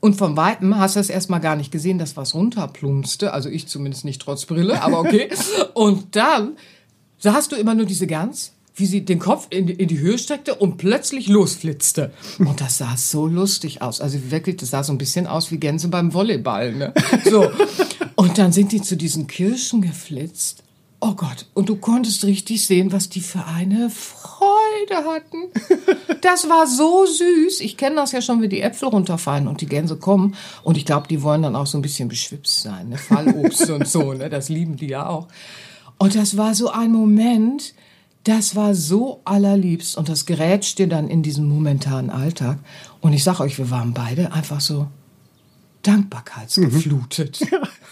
Und 0.00 0.16
von 0.16 0.36
Weitem 0.36 0.78
hast 0.78 0.96
du 0.96 1.00
es 1.00 1.08
erstmal 1.10 1.40
gar 1.40 1.56
nicht 1.56 1.70
gesehen, 1.70 1.98
dass 1.98 2.16
was 2.16 2.34
runterplumpste. 2.34 3.32
Also 3.32 3.48
ich 3.48 3.68
zumindest 3.68 4.04
nicht 4.04 4.20
trotz 4.20 4.44
Brille, 4.44 4.82
aber 4.82 5.00
okay. 5.00 5.30
und 5.74 6.14
dann 6.16 6.56
sahst 7.18 7.52
du 7.52 7.56
immer 7.56 7.74
nur 7.74 7.86
diese 7.86 8.06
Gans 8.06 8.52
wie 8.74 8.86
sie 8.86 9.04
den 9.04 9.18
Kopf 9.18 9.46
in 9.50 9.66
die, 9.66 9.74
in 9.74 9.88
die 9.88 9.98
Höhe 9.98 10.18
streckte 10.18 10.54
und 10.54 10.78
plötzlich 10.78 11.28
losflitzte. 11.28 12.12
Und 12.38 12.60
das 12.60 12.78
sah 12.78 12.96
so 12.96 13.26
lustig 13.26 13.82
aus. 13.82 14.00
Also 14.00 14.30
wirklich, 14.30 14.56
das 14.56 14.70
sah 14.70 14.82
so 14.82 14.92
ein 14.92 14.98
bisschen 14.98 15.26
aus 15.26 15.50
wie 15.50 15.58
Gänse 15.58 15.88
beim 15.88 16.14
Volleyball. 16.14 16.72
Ne? 16.72 16.94
So. 17.24 17.50
Und 18.16 18.38
dann 18.38 18.52
sind 18.52 18.72
die 18.72 18.82
zu 18.82 18.96
diesen 18.96 19.26
Kirschen 19.26 19.82
geflitzt. 19.82 20.62
Oh 21.04 21.14
Gott, 21.14 21.46
und 21.54 21.68
du 21.68 21.74
konntest 21.74 22.24
richtig 22.24 22.64
sehen, 22.64 22.92
was 22.92 23.08
die 23.08 23.22
für 23.22 23.44
eine 23.44 23.90
Freude 23.90 25.04
hatten. 25.04 25.50
Das 26.20 26.48
war 26.48 26.68
so 26.68 27.04
süß. 27.04 27.60
Ich 27.60 27.76
kenne 27.76 27.96
das 27.96 28.12
ja 28.12 28.22
schon, 28.22 28.40
wenn 28.40 28.50
die 28.50 28.60
Äpfel 28.60 28.88
runterfallen 28.88 29.48
und 29.48 29.60
die 29.60 29.66
Gänse 29.66 29.96
kommen. 29.96 30.36
Und 30.62 30.76
ich 30.76 30.86
glaube, 30.86 31.08
die 31.08 31.22
wollen 31.22 31.42
dann 31.42 31.56
auch 31.56 31.66
so 31.66 31.76
ein 31.76 31.82
bisschen 31.82 32.08
beschwipst 32.08 32.62
sein. 32.62 32.90
Ne? 32.90 32.98
Fallobst 32.98 33.68
und 33.70 33.88
so, 33.88 34.12
ne? 34.12 34.30
das 34.30 34.48
lieben 34.48 34.76
die 34.76 34.86
ja 34.86 35.08
auch. 35.08 35.26
Und 35.98 36.14
das 36.14 36.36
war 36.36 36.54
so 36.54 36.70
ein 36.70 36.92
Moment, 36.92 37.74
das 38.24 38.54
war 38.54 38.74
so 38.74 39.20
allerliebst 39.24 39.96
und 39.96 40.08
das 40.08 40.26
gerät 40.26 40.78
dir 40.78 40.88
dann 40.88 41.08
in 41.08 41.22
diesem 41.22 41.48
momentanen 41.48 42.10
Alltag. 42.10 42.58
Und 43.00 43.12
ich 43.12 43.24
sag 43.24 43.40
euch, 43.40 43.58
wir 43.58 43.70
waren 43.70 43.94
beide 43.94 44.32
einfach 44.32 44.60
so 44.60 44.86
dankbarkeitsgeflutet. 45.82 47.40
Mhm. 47.40 47.58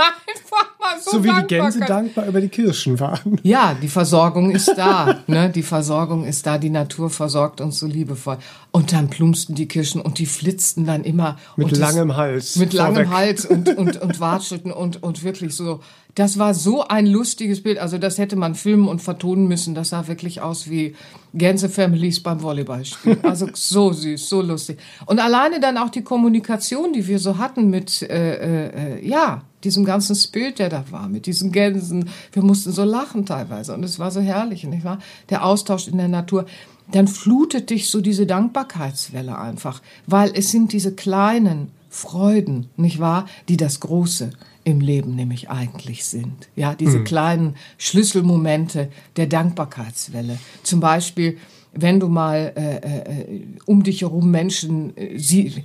einfach 0.00 0.78
mal 0.78 1.00
so. 1.00 1.10
So 1.10 1.24
wie 1.24 1.32
die 1.32 1.46
Gänse 1.46 1.80
dankbar 1.80 2.26
über 2.26 2.40
die 2.40 2.48
Kirschen 2.48 3.00
waren. 3.00 3.40
Ja, 3.42 3.74
die 3.74 3.88
Versorgung 3.88 4.50
ist 4.50 4.72
da. 4.76 5.20
ne? 5.26 5.50
Die 5.50 5.62
Versorgung 5.62 6.24
ist 6.24 6.46
da. 6.46 6.58
Die 6.58 6.70
Natur 6.70 7.10
versorgt 7.10 7.60
uns 7.60 7.78
so 7.78 7.86
liebevoll. 7.86 8.38
Und 8.70 8.92
dann 8.92 9.10
plumpsten 9.10 9.54
die 9.54 9.68
Kirschen 9.68 10.00
und 10.00 10.18
die 10.18 10.26
flitzten 10.26 10.86
dann 10.86 11.04
immer. 11.04 11.38
Mit 11.56 11.76
langem 11.76 12.16
Hals. 12.16 12.56
Mit 12.56 12.72
langem 12.72 13.10
Hals 13.10 13.44
und, 13.44 13.68
und, 13.76 14.00
und 14.00 14.20
watschelten 14.20 14.72
und, 14.72 15.02
und 15.02 15.22
wirklich 15.22 15.54
so 15.54 15.80
das 16.20 16.38
war 16.38 16.52
so 16.52 16.86
ein 16.86 17.06
lustiges 17.06 17.62
Bild. 17.62 17.78
Also 17.78 17.96
das 17.96 18.18
hätte 18.18 18.36
man 18.36 18.54
filmen 18.54 18.88
und 18.88 19.00
vertonen 19.00 19.48
müssen. 19.48 19.74
Das 19.74 19.88
sah 19.88 20.06
wirklich 20.06 20.42
aus 20.42 20.68
wie 20.68 20.94
Gänse-Families 21.32 22.22
beim 22.22 22.42
Volleyballspiel. 22.42 23.20
Also 23.22 23.48
so 23.54 23.90
süß, 23.90 24.28
so 24.28 24.42
lustig. 24.42 24.78
Und 25.06 25.18
alleine 25.18 25.60
dann 25.60 25.78
auch 25.78 25.88
die 25.88 26.02
Kommunikation, 26.02 26.92
die 26.92 27.06
wir 27.06 27.18
so 27.18 27.38
hatten 27.38 27.70
mit, 27.70 28.02
äh, 28.02 28.98
äh, 28.98 29.08
ja, 29.08 29.44
diesem 29.64 29.86
ganzen 29.86 30.14
Bild, 30.30 30.58
der 30.58 30.68
da 30.68 30.84
war, 30.90 31.08
mit 31.08 31.24
diesen 31.24 31.52
Gänsen. 31.52 32.10
Wir 32.32 32.42
mussten 32.42 32.70
so 32.70 32.84
lachen 32.84 33.24
teilweise 33.24 33.72
und 33.72 33.82
es 33.82 33.98
war 33.98 34.10
so 34.10 34.20
herrlich, 34.20 34.64
nicht 34.64 34.84
wahr? 34.84 34.98
Der 35.30 35.42
Austausch 35.42 35.88
in 35.88 35.96
der 35.96 36.08
Natur. 36.08 36.44
Dann 36.92 37.08
flutet 37.08 37.70
dich 37.70 37.88
so 37.88 38.02
diese 38.02 38.26
Dankbarkeitswelle 38.26 39.38
einfach, 39.38 39.80
weil 40.06 40.32
es 40.34 40.50
sind 40.50 40.74
diese 40.74 40.94
kleinen 40.94 41.70
Freuden, 41.88 42.68
nicht 42.76 43.00
wahr, 43.00 43.24
die 43.48 43.56
das 43.56 43.80
Große 43.80 44.32
im 44.64 44.80
Leben 44.80 45.14
nämlich 45.14 45.50
eigentlich 45.50 46.04
sind. 46.04 46.48
Ja, 46.56 46.74
diese 46.74 47.00
mhm. 47.00 47.04
kleinen 47.04 47.56
Schlüsselmomente 47.78 48.90
der 49.16 49.26
Dankbarkeitswelle. 49.26 50.38
Zum 50.62 50.80
Beispiel, 50.80 51.38
wenn 51.72 52.00
du 52.00 52.08
mal 52.08 52.52
äh, 52.56 52.76
äh, 52.76 53.42
um 53.66 53.82
dich 53.82 54.02
herum 54.02 54.30
Menschen 54.30 54.96
äh, 54.96 55.18
siehst, 55.18 55.60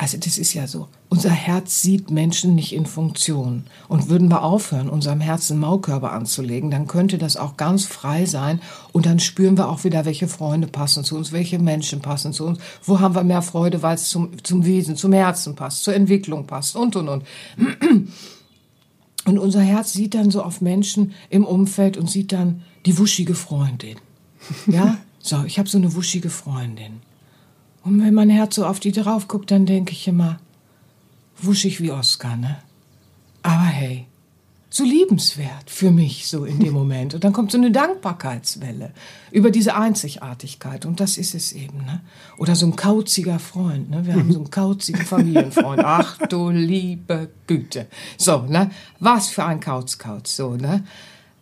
also 0.00 0.16
das 0.16 0.38
ist 0.38 0.54
ja 0.54 0.66
so. 0.66 0.88
Unser 1.10 1.28
Herz 1.28 1.82
sieht 1.82 2.10
Menschen 2.10 2.54
nicht 2.54 2.72
in 2.72 2.86
Funktion. 2.86 3.64
Und 3.86 4.08
würden 4.08 4.30
wir 4.30 4.42
aufhören, 4.42 4.88
unserem 4.88 5.20
Herzen 5.20 5.58
Maulkörper 5.58 6.12
anzulegen, 6.12 6.70
dann 6.70 6.86
könnte 6.86 7.18
das 7.18 7.36
auch 7.36 7.58
ganz 7.58 7.84
frei 7.84 8.24
sein. 8.24 8.62
Und 8.92 9.04
dann 9.04 9.20
spüren 9.20 9.58
wir 9.58 9.68
auch 9.68 9.84
wieder, 9.84 10.06
welche 10.06 10.26
Freunde 10.26 10.68
passen 10.68 11.04
zu 11.04 11.18
uns, 11.18 11.32
welche 11.32 11.58
Menschen 11.58 12.00
passen 12.00 12.32
zu 12.32 12.46
uns. 12.46 12.60
Wo 12.82 13.00
haben 13.00 13.14
wir 13.14 13.24
mehr 13.24 13.42
Freude, 13.42 13.82
weil 13.82 13.96
es 13.96 14.08
zum, 14.08 14.42
zum 14.42 14.64
Wesen, 14.64 14.96
zum 14.96 15.12
Herzen 15.12 15.54
passt, 15.54 15.84
zur 15.84 15.94
Entwicklung 15.94 16.46
passt 16.46 16.76
und, 16.76 16.96
und, 16.96 17.08
und. 17.08 17.24
Und 19.26 19.38
unser 19.38 19.60
Herz 19.60 19.92
sieht 19.92 20.14
dann 20.14 20.30
so 20.30 20.42
auf 20.42 20.62
Menschen 20.62 21.12
im 21.28 21.44
Umfeld 21.44 21.98
und 21.98 22.10
sieht 22.10 22.32
dann 22.32 22.62
die 22.86 22.96
wuschige 22.96 23.34
Freundin. 23.34 23.96
Ja, 24.66 24.96
so, 25.18 25.44
ich 25.44 25.58
habe 25.58 25.68
so 25.68 25.76
eine 25.76 25.94
wuschige 25.94 26.30
Freundin. 26.30 27.02
Und 27.82 28.02
wenn 28.04 28.14
mein 28.14 28.30
Herz 28.30 28.56
so 28.56 28.66
auf 28.66 28.80
die 28.80 28.92
drauf 28.92 29.28
guckt, 29.28 29.50
dann 29.50 29.66
denke 29.66 29.92
ich 29.92 30.06
immer, 30.06 30.38
wuschig 31.38 31.80
wie 31.80 31.92
Oscar, 31.92 32.36
ne? 32.36 32.58
Aber 33.42 33.64
hey, 33.64 34.06
so 34.72 34.84
liebenswert 34.84 35.68
für 35.68 35.90
mich 35.90 36.28
so 36.28 36.44
in 36.44 36.60
dem 36.60 36.72
Moment. 36.80 37.14
Und 37.14 37.24
dann 37.24 37.32
kommt 37.32 37.50
so 37.50 37.58
eine 37.58 37.72
Dankbarkeitswelle 37.72 38.92
über 39.32 39.50
diese 39.50 39.74
Einzigartigkeit. 39.74 40.86
Und 40.86 41.00
das 41.00 41.18
ist 41.18 41.34
es 41.34 41.52
eben, 41.52 41.78
ne? 41.78 42.00
Oder 42.38 42.54
so 42.54 42.66
ein 42.66 42.76
kauziger 42.76 43.38
Freund, 43.38 43.90
ne? 43.90 44.06
Wir 44.06 44.14
haben 44.14 44.32
so 44.32 44.38
einen 44.38 44.50
kauzigen 44.50 45.04
Familienfreund. 45.04 45.80
Ach 45.84 46.18
du 46.28 46.50
liebe 46.50 47.30
Güte. 47.46 47.88
So, 48.16 48.42
ne? 48.42 48.70
Was 49.00 49.28
für 49.28 49.44
ein 49.44 49.60
Kauz-Kauz, 49.60 50.36
so, 50.36 50.54
ne? 50.54 50.84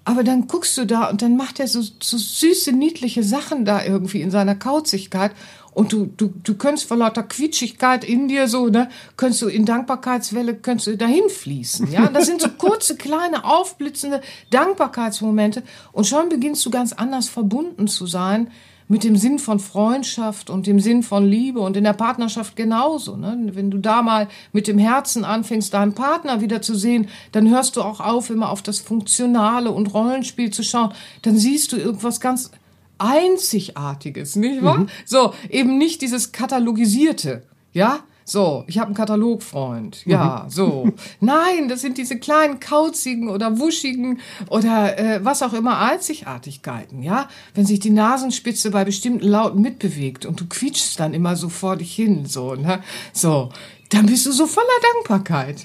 Aber 0.05 0.25
dann 0.25 0.47
guckst 0.47 0.79
du 0.79 0.87
da 0.87 1.11
und 1.11 1.21
dann 1.21 1.37
macht 1.37 1.61
er 1.61 1.69
so, 1.69 1.83
so 1.83 2.17
süße, 2.17 2.73
niedliche 2.73 3.23
Sachen 3.23 3.67
da 3.67 3.85
irgendwie 3.85 4.23
in 4.23 4.31
seiner 4.31 4.55
Kauzigkeit. 4.55 5.33
Und 5.79 5.93
du, 5.93 6.07
du, 6.07 6.35
du 6.43 6.55
könntest 6.55 6.89
vor 6.89 6.97
lauter 6.97 7.23
Quietschigkeit 7.23 8.03
in 8.03 8.27
dir 8.27 8.49
so, 8.49 8.67
ne, 8.67 8.89
könntest 9.17 9.43
du 9.43 9.47
in 9.47 9.65
Dankbarkeitswelle, 9.65 10.57
könntest 10.57 10.89
du 10.89 10.97
dahin 10.97 11.29
fließen, 11.29 11.93
ja. 11.93 12.09
Das 12.09 12.27
sind 12.27 12.41
so 12.41 12.49
kurze, 12.49 12.97
kleine, 12.97 13.45
aufblitzende 13.45 14.21
Dankbarkeitsmomente. 14.51 15.63
Und 15.93 16.09
schon 16.09 16.31
beginnst 16.31 16.67
du 16.67 16.71
ganz 16.71 16.93
anders 16.93 17.29
verbunden 17.29 17.87
zu 17.87 18.09
sein 18.09 18.51
mit 18.89 19.05
dem 19.05 19.15
Sinn 19.15 19.39
von 19.39 19.61
Freundschaft 19.61 20.51
und 20.51 20.67
dem 20.67 20.81
Sinn 20.81 21.05
von 21.05 21.25
Liebe 21.25 21.61
und 21.61 21.77
in 21.77 21.85
der 21.85 21.93
Partnerschaft 21.93 22.57
genauso. 22.57 23.17
Ne? 23.17 23.39
Wenn 23.53 23.71
du 23.71 23.79
da 23.79 24.03
mal 24.03 24.27
mit 24.53 24.67
dem 24.67 24.79
Herzen 24.79 25.25
anfängst, 25.25 25.73
deinen 25.73 25.93
Partner 25.93 26.41
wieder 26.41 26.61
zu 26.61 26.75
sehen, 26.75 27.07
dann 27.31 27.49
hörst 27.49 27.77
du 27.77 27.83
auch 27.83 28.01
auf, 28.01 28.31
immer 28.31 28.51
auf 28.51 28.63
das 28.63 28.81
Funktionale 28.81 29.71
und 29.71 29.95
Rollenspiel 29.95 30.51
zu 30.51 30.65
schauen. 30.65 30.93
Dann 31.23 31.37
siehst 31.37 31.71
du 31.71 31.77
irgendwas 31.77 32.21
ganz 32.21 32.51
Einzigartiges, 32.99 34.37
nicht 34.37 34.63
wahr? 34.63 34.79
Mhm. 34.79 34.89
So, 35.05 35.35
eben 35.49 35.79
nicht 35.79 36.03
dieses 36.03 36.33
katalogisierte, 36.33 37.45
ja? 37.73 38.01
So, 38.29 38.65
ich 38.67 38.77
habe 38.77 38.89
einen 38.89 38.95
Katalogfreund. 38.95 40.05
Ja, 40.05 40.43
mhm. 40.45 40.51
so. 40.51 40.93
Nein, 41.21 41.69
das 41.69 41.81
sind 41.81 41.97
diese 41.97 42.19
kleinen 42.19 42.61
kauzigen 42.61 43.31
oder 43.31 43.59
wuschigen 43.59 44.21
oder 44.51 44.99
äh, 44.99 45.25
was 45.25 45.43
auch 45.43 45.55
immer 45.55 45.79
Einzigartigkeiten, 45.79 47.03
ja? 47.03 47.29
Wenn 47.55 47.65
sich 47.65 47.81
die 47.81 47.91
Nasenspitze 47.91 48.71
bei 48.71 48.85
bestimmten 48.85 49.27
Lauten 49.27 49.63
mitbewegt 49.63 50.27
und 50.27 50.41
du 50.41 50.47
quietschst 50.47 51.01
dann 51.01 51.15
immer 51.15 51.37
so 51.37 51.49
vor 51.49 51.77
dich 51.77 51.95
hin, 51.95 52.27
so, 52.27 52.55
ne? 52.55 52.83
So 53.15 53.49
dann 53.91 54.07
bist 54.07 54.27
du 54.27 54.33
so 54.33 54.47
voller 54.47 54.67
Dankbarkeit. 54.95 55.65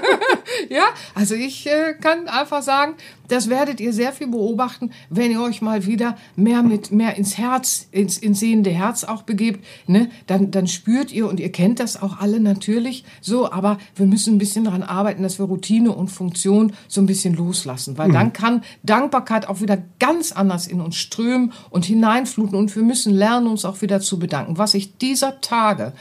ja, 0.68 0.84
also 1.14 1.34
ich 1.34 1.66
äh, 1.66 1.94
kann 2.00 2.28
einfach 2.28 2.62
sagen, 2.62 2.94
das 3.28 3.50
werdet 3.50 3.80
ihr 3.80 3.92
sehr 3.92 4.12
viel 4.12 4.28
beobachten, 4.28 4.90
wenn 5.10 5.30
ihr 5.30 5.42
euch 5.42 5.60
mal 5.60 5.84
wieder 5.84 6.16
mehr 6.36 6.62
mit 6.62 6.92
mehr 6.92 7.16
ins 7.16 7.36
Herz, 7.36 7.88
ins, 7.90 8.16
ins 8.16 8.40
sehende 8.40 8.70
Herz 8.70 9.04
auch 9.04 9.22
begebt, 9.22 9.64
ne? 9.86 10.08
Dann, 10.26 10.50
dann 10.50 10.66
spürt 10.66 11.12
ihr 11.12 11.28
und 11.28 11.40
ihr 11.40 11.52
kennt 11.52 11.80
das 11.80 12.00
auch 12.00 12.20
alle 12.20 12.40
natürlich 12.40 13.04
so, 13.20 13.50
aber 13.50 13.78
wir 13.96 14.06
müssen 14.06 14.36
ein 14.36 14.38
bisschen 14.38 14.64
daran 14.64 14.82
arbeiten, 14.82 15.22
dass 15.22 15.38
wir 15.38 15.46
Routine 15.46 15.92
und 15.92 16.08
Funktion 16.08 16.72
so 16.86 17.00
ein 17.00 17.06
bisschen 17.06 17.34
loslassen, 17.34 17.98
weil 17.98 18.08
mhm. 18.08 18.12
dann 18.14 18.32
kann 18.32 18.62
Dankbarkeit 18.82 19.48
auch 19.48 19.60
wieder 19.60 19.78
ganz 19.98 20.32
anders 20.32 20.66
in 20.66 20.80
uns 20.80 20.96
strömen 20.96 21.52
und 21.70 21.84
hineinfluten 21.84 22.56
und 22.56 22.74
wir 22.74 22.82
müssen 22.82 23.14
lernen, 23.14 23.46
uns 23.46 23.64
auch 23.64 23.82
wieder 23.82 24.00
zu 24.00 24.18
bedanken. 24.18 24.58
Was 24.58 24.74
ich 24.74 24.96
dieser 24.96 25.40
Tage 25.40 25.92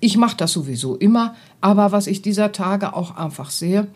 ich 0.00 0.16
mache 0.16 0.36
das 0.36 0.52
sowieso 0.52 0.96
immer, 0.96 1.34
aber 1.60 1.92
was 1.92 2.06
ich 2.06 2.22
dieser 2.22 2.52
Tage 2.52 2.94
auch 2.94 3.16
einfach 3.16 3.50
sehe, 3.50 3.88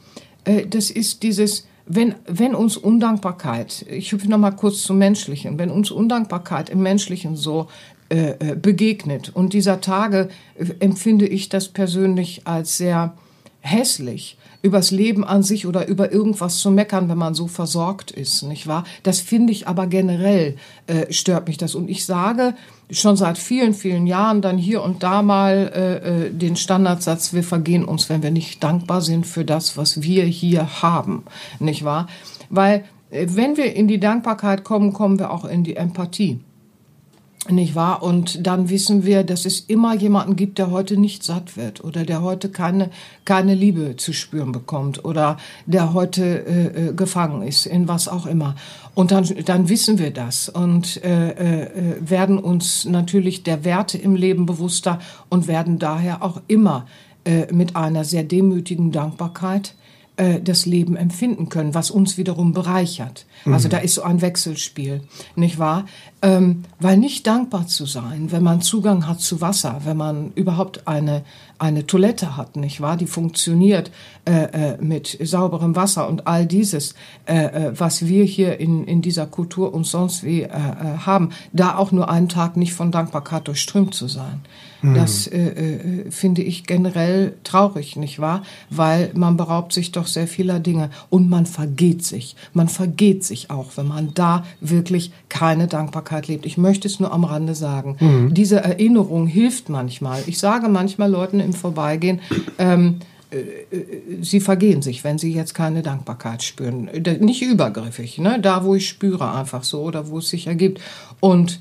äh, 0.44 0.66
das 0.66 0.90
ist 0.90 1.22
dieses, 1.22 1.66
wenn, 1.86 2.14
wenn 2.26 2.54
uns 2.54 2.76
Undankbarkeit, 2.76 3.84
ich 3.88 4.12
hüpfe 4.12 4.28
nochmal 4.28 4.56
kurz 4.56 4.82
zum 4.82 4.98
Menschlichen, 4.98 5.58
wenn 5.58 5.70
uns 5.70 5.90
Undankbarkeit 5.90 6.70
im 6.70 6.82
Menschlichen 6.82 7.36
so 7.36 7.68
äh, 8.10 8.30
äh, 8.40 8.56
begegnet 8.56 9.30
und 9.34 9.52
dieser 9.52 9.80
Tage 9.80 10.30
äh, 10.56 10.66
empfinde 10.80 11.26
ich 11.28 11.48
das 11.48 11.68
persönlich 11.68 12.42
als 12.44 12.76
sehr 12.76 13.14
hässlich, 13.60 14.36
übers 14.62 14.90
Leben 14.90 15.24
an 15.24 15.42
sich 15.42 15.66
oder 15.66 15.86
über 15.88 16.12
irgendwas 16.12 16.58
zu 16.58 16.70
meckern, 16.70 17.08
wenn 17.08 17.18
man 17.18 17.34
so 17.34 17.46
versorgt 17.46 18.10
ist, 18.10 18.42
nicht 18.42 18.66
wahr? 18.66 18.84
Das 19.02 19.20
finde 19.20 19.52
ich 19.52 19.66
aber 19.68 19.86
generell 19.86 20.56
äh, 20.86 21.12
stört 21.12 21.48
mich 21.48 21.56
das. 21.56 21.74
Und 21.74 21.88
ich 21.88 22.04
sage 22.04 22.54
schon 22.90 23.16
seit 23.16 23.38
vielen, 23.38 23.74
vielen 23.74 24.06
Jahren 24.06 24.42
dann 24.42 24.58
hier 24.58 24.82
und 24.82 25.02
da 25.02 25.22
mal 25.22 25.70
äh, 25.74 26.26
äh, 26.26 26.30
den 26.30 26.56
Standardsatz, 26.56 27.32
wir 27.32 27.44
vergehen 27.44 27.84
uns, 27.84 28.08
wenn 28.08 28.22
wir 28.22 28.30
nicht 28.30 28.62
dankbar 28.62 29.00
sind 29.00 29.26
für 29.26 29.44
das, 29.44 29.76
was 29.76 30.02
wir 30.02 30.24
hier 30.24 30.82
haben, 30.82 31.24
nicht 31.58 31.84
wahr? 31.84 32.08
Weil 32.48 32.84
äh, 33.10 33.26
wenn 33.30 33.56
wir 33.56 33.74
in 33.74 33.88
die 33.88 34.00
Dankbarkeit 34.00 34.64
kommen, 34.64 34.92
kommen 34.92 35.18
wir 35.18 35.30
auch 35.30 35.44
in 35.44 35.64
die 35.64 35.76
Empathie. 35.76 36.40
Nicht 37.48 37.74
wahr? 37.74 38.02
Und 38.02 38.46
dann 38.46 38.68
wissen 38.68 39.06
wir, 39.06 39.24
dass 39.24 39.46
es 39.46 39.60
immer 39.60 39.94
jemanden 39.94 40.36
gibt, 40.36 40.58
der 40.58 40.70
heute 40.70 40.98
nicht 40.98 41.22
satt 41.22 41.56
wird 41.56 41.82
oder 41.82 42.04
der 42.04 42.20
heute 42.20 42.50
keine, 42.50 42.90
keine 43.24 43.54
Liebe 43.54 43.96
zu 43.96 44.12
spüren 44.12 44.52
bekommt 44.52 45.06
oder 45.06 45.38
der 45.64 45.94
heute 45.94 46.22
äh, 46.22 46.88
äh 46.88 46.92
gefangen 46.92 47.42
ist, 47.42 47.64
in 47.64 47.88
was 47.88 48.08
auch 48.08 48.26
immer. 48.26 48.56
Und 48.94 49.10
dann, 49.10 49.26
dann 49.46 49.70
wissen 49.70 49.98
wir 49.98 50.10
das 50.10 50.50
und 50.50 51.02
äh, 51.02 51.30
äh, 51.30 51.96
werden 52.00 52.38
uns 52.38 52.84
natürlich 52.84 53.42
der 53.42 53.64
Werte 53.64 53.96
im 53.96 54.16
Leben 54.16 54.44
bewusster 54.44 54.98
und 55.30 55.48
werden 55.48 55.78
daher 55.78 56.22
auch 56.22 56.42
immer 56.46 56.86
äh, 57.24 57.50
mit 57.52 57.74
einer 57.74 58.04
sehr 58.04 58.22
demütigen 58.22 58.92
Dankbarkeit 58.92 59.74
äh, 60.20 60.40
das 60.42 60.66
Leben 60.66 60.96
empfinden 60.96 61.48
können, 61.48 61.74
was 61.74 61.90
uns 61.90 62.18
wiederum 62.18 62.52
bereichert. 62.52 63.24
Also 63.38 63.48
mhm. 63.48 63.54
Also 63.54 63.68
da 63.68 63.78
ist 63.78 63.94
so 63.94 64.02
ein 64.02 64.20
Wechselspiel, 64.20 65.00
nicht 65.34 65.58
wahr? 65.58 65.86
Ähm, 66.20 66.64
weil 66.78 66.98
nicht 66.98 67.26
dankbar 67.26 67.66
zu 67.66 67.86
sein, 67.86 68.30
wenn 68.30 68.42
man 68.42 68.60
Zugang 68.60 69.06
hat 69.06 69.20
zu 69.20 69.40
Wasser, 69.40 69.80
wenn 69.84 69.96
man 69.96 70.32
überhaupt 70.34 70.86
eine, 70.86 71.24
eine 71.58 71.86
Toilette 71.86 72.36
hat, 72.36 72.56
nicht 72.56 72.82
wahr? 72.82 72.98
Die 72.98 73.06
funktioniert 73.06 73.90
äh, 74.26 74.72
äh, 74.72 74.76
mit 74.78 75.16
sauberem 75.22 75.74
Wasser 75.74 76.06
und 76.06 76.26
all 76.26 76.44
dieses, 76.44 76.94
äh, 77.26 77.68
äh 77.68 77.72
was 77.78 78.06
wir 78.06 78.24
hier 78.24 78.60
in, 78.60 78.84
in 78.84 79.00
dieser 79.00 79.26
Kultur 79.26 79.72
und 79.72 79.86
sonst 79.86 80.22
wie 80.22 80.46
haben, 80.46 81.30
da 81.52 81.76
auch 81.76 81.92
nur 81.92 82.10
einen 82.10 82.28
Tag 82.28 82.56
nicht 82.56 82.74
von 82.74 82.92
Dankbarkeit 82.92 83.48
durchströmt 83.48 83.94
zu 83.94 84.08
sein. 84.08 84.40
Mhm. 84.82 84.94
Das 84.94 85.26
äh, 85.26 85.38
äh, 85.38 86.10
finde 86.10 86.42
ich 86.42 86.64
generell 86.64 87.34
traurig, 87.44 87.96
nicht 87.96 88.18
wahr? 88.18 88.42
Weil 88.70 89.10
man 89.14 89.36
beraubt 89.36 89.72
sich 89.72 89.92
doch 89.92 90.06
sehr 90.06 90.26
vieler 90.26 90.60
Dinge 90.60 90.90
und 91.08 91.28
man 91.28 91.46
vergeht 91.46 92.04
sich. 92.04 92.36
Man 92.52 92.68
vergeht 92.68 93.24
sich 93.24 93.50
auch, 93.50 93.76
wenn 93.76 93.88
man 93.88 94.12
da 94.14 94.44
wirklich 94.60 95.12
keine 95.28 95.66
Dankbarkeit 95.66 96.28
lebt. 96.28 96.46
Ich 96.46 96.58
möchte 96.58 96.88
es 96.88 97.00
nur 97.00 97.12
am 97.12 97.24
Rande 97.24 97.54
sagen. 97.54 97.96
Mhm. 98.00 98.34
Diese 98.34 98.60
Erinnerung 98.60 99.26
hilft 99.26 99.68
manchmal. 99.68 100.22
Ich 100.26 100.38
sage 100.38 100.68
manchmal 100.68 101.10
Leuten 101.10 101.40
im 101.40 101.52
Vorbeigehen, 101.52 102.20
ähm, 102.58 103.00
äh, 103.30 103.36
äh, 103.76 104.22
sie 104.22 104.40
vergehen 104.40 104.82
sich, 104.82 105.04
wenn 105.04 105.18
sie 105.18 105.32
jetzt 105.32 105.54
keine 105.54 105.82
Dankbarkeit 105.82 106.42
spüren. 106.42 106.90
Nicht 107.20 107.42
übergriffig, 107.42 108.18
ne? 108.18 108.38
da 108.40 108.64
wo 108.64 108.74
ich 108.74 108.88
spüre 108.88 109.32
einfach 109.32 109.62
so 109.62 109.82
oder 109.82 110.08
wo 110.08 110.18
es 110.18 110.28
sich 110.30 110.46
ergibt. 110.46 110.80
Und 111.20 111.60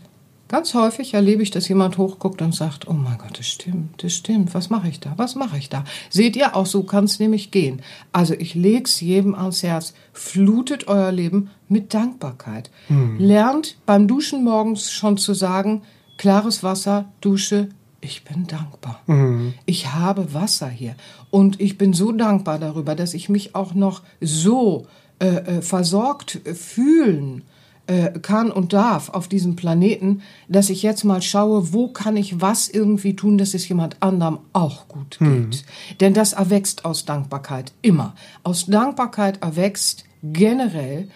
Ganz 0.49 0.73
häufig 0.73 1.13
erlebe 1.13 1.43
ich, 1.43 1.51
dass 1.51 1.67
jemand 1.67 1.99
hochguckt 1.99 2.41
und 2.41 2.55
sagt, 2.55 2.87
oh 2.87 2.93
mein 2.93 3.19
Gott, 3.19 3.37
das 3.37 3.45
stimmt, 3.45 4.03
das 4.03 4.13
stimmt, 4.13 4.55
was 4.55 4.71
mache 4.71 4.89
ich 4.89 4.99
da, 4.99 5.13
was 5.15 5.35
mache 5.35 5.57
ich 5.59 5.69
da? 5.69 5.83
Seht 6.09 6.35
ihr, 6.35 6.55
auch 6.55 6.65
so 6.65 6.81
kann 6.81 7.03
es 7.03 7.19
nämlich 7.19 7.51
gehen. 7.51 7.83
Also 8.11 8.33
ich 8.33 8.55
leg's 8.55 8.99
jedem 8.99 9.35
ans 9.35 9.61
Herz, 9.61 9.93
flutet 10.11 10.87
euer 10.87 11.11
Leben 11.11 11.51
mit 11.67 11.93
Dankbarkeit. 11.93 12.71
Hm. 12.87 13.19
Lernt 13.19 13.77
beim 13.85 14.07
Duschen 14.07 14.43
morgens 14.43 14.91
schon 14.91 15.17
zu 15.17 15.35
sagen, 15.35 15.83
klares 16.17 16.63
Wasser, 16.63 17.05
Dusche, 17.21 17.69
ich 18.01 18.23
bin 18.23 18.47
dankbar. 18.47 19.01
Mhm. 19.07 19.53
Ich 19.65 19.93
habe 19.93 20.33
Wasser 20.33 20.69
hier. 20.69 20.95
Und 21.29 21.59
ich 21.61 21.77
bin 21.77 21.93
so 21.93 22.11
dankbar 22.11 22.57
darüber, 22.57 22.95
dass 22.95 23.13
ich 23.13 23.29
mich 23.29 23.55
auch 23.55 23.73
noch 23.73 24.01
so 24.19 24.87
äh, 25.19 25.27
äh 25.27 25.61
versorgt 25.61 26.39
fühlen 26.55 27.43
äh, 27.89 28.19
kann 28.19 28.51
und 28.51 28.71
darf 28.71 29.09
auf 29.09 29.27
diesem 29.27 29.55
Planeten, 29.55 30.21
dass 30.47 30.69
ich 30.69 30.83
jetzt 30.83 31.03
mal 31.03 31.23
schaue, 31.23 31.73
wo 31.73 31.87
kann 31.87 32.17
ich 32.17 32.39
was 32.39 32.69
irgendwie 32.69 33.15
tun, 33.15 33.39
dass 33.39 33.55
es 33.55 33.67
jemand 33.67 33.97
anderem 34.01 34.37
auch 34.53 34.87
gut 34.87 35.17
geht. 35.17 35.27
Mhm. 35.27 35.51
Denn 35.99 36.13
das 36.13 36.33
erwächst 36.33 36.85
aus 36.85 37.05
Dankbarkeit 37.05 37.73
immer. 37.81 38.13
Aus 38.43 38.67
Dankbarkeit 38.67 39.41
erwächst 39.41 40.05
generell 40.21 41.09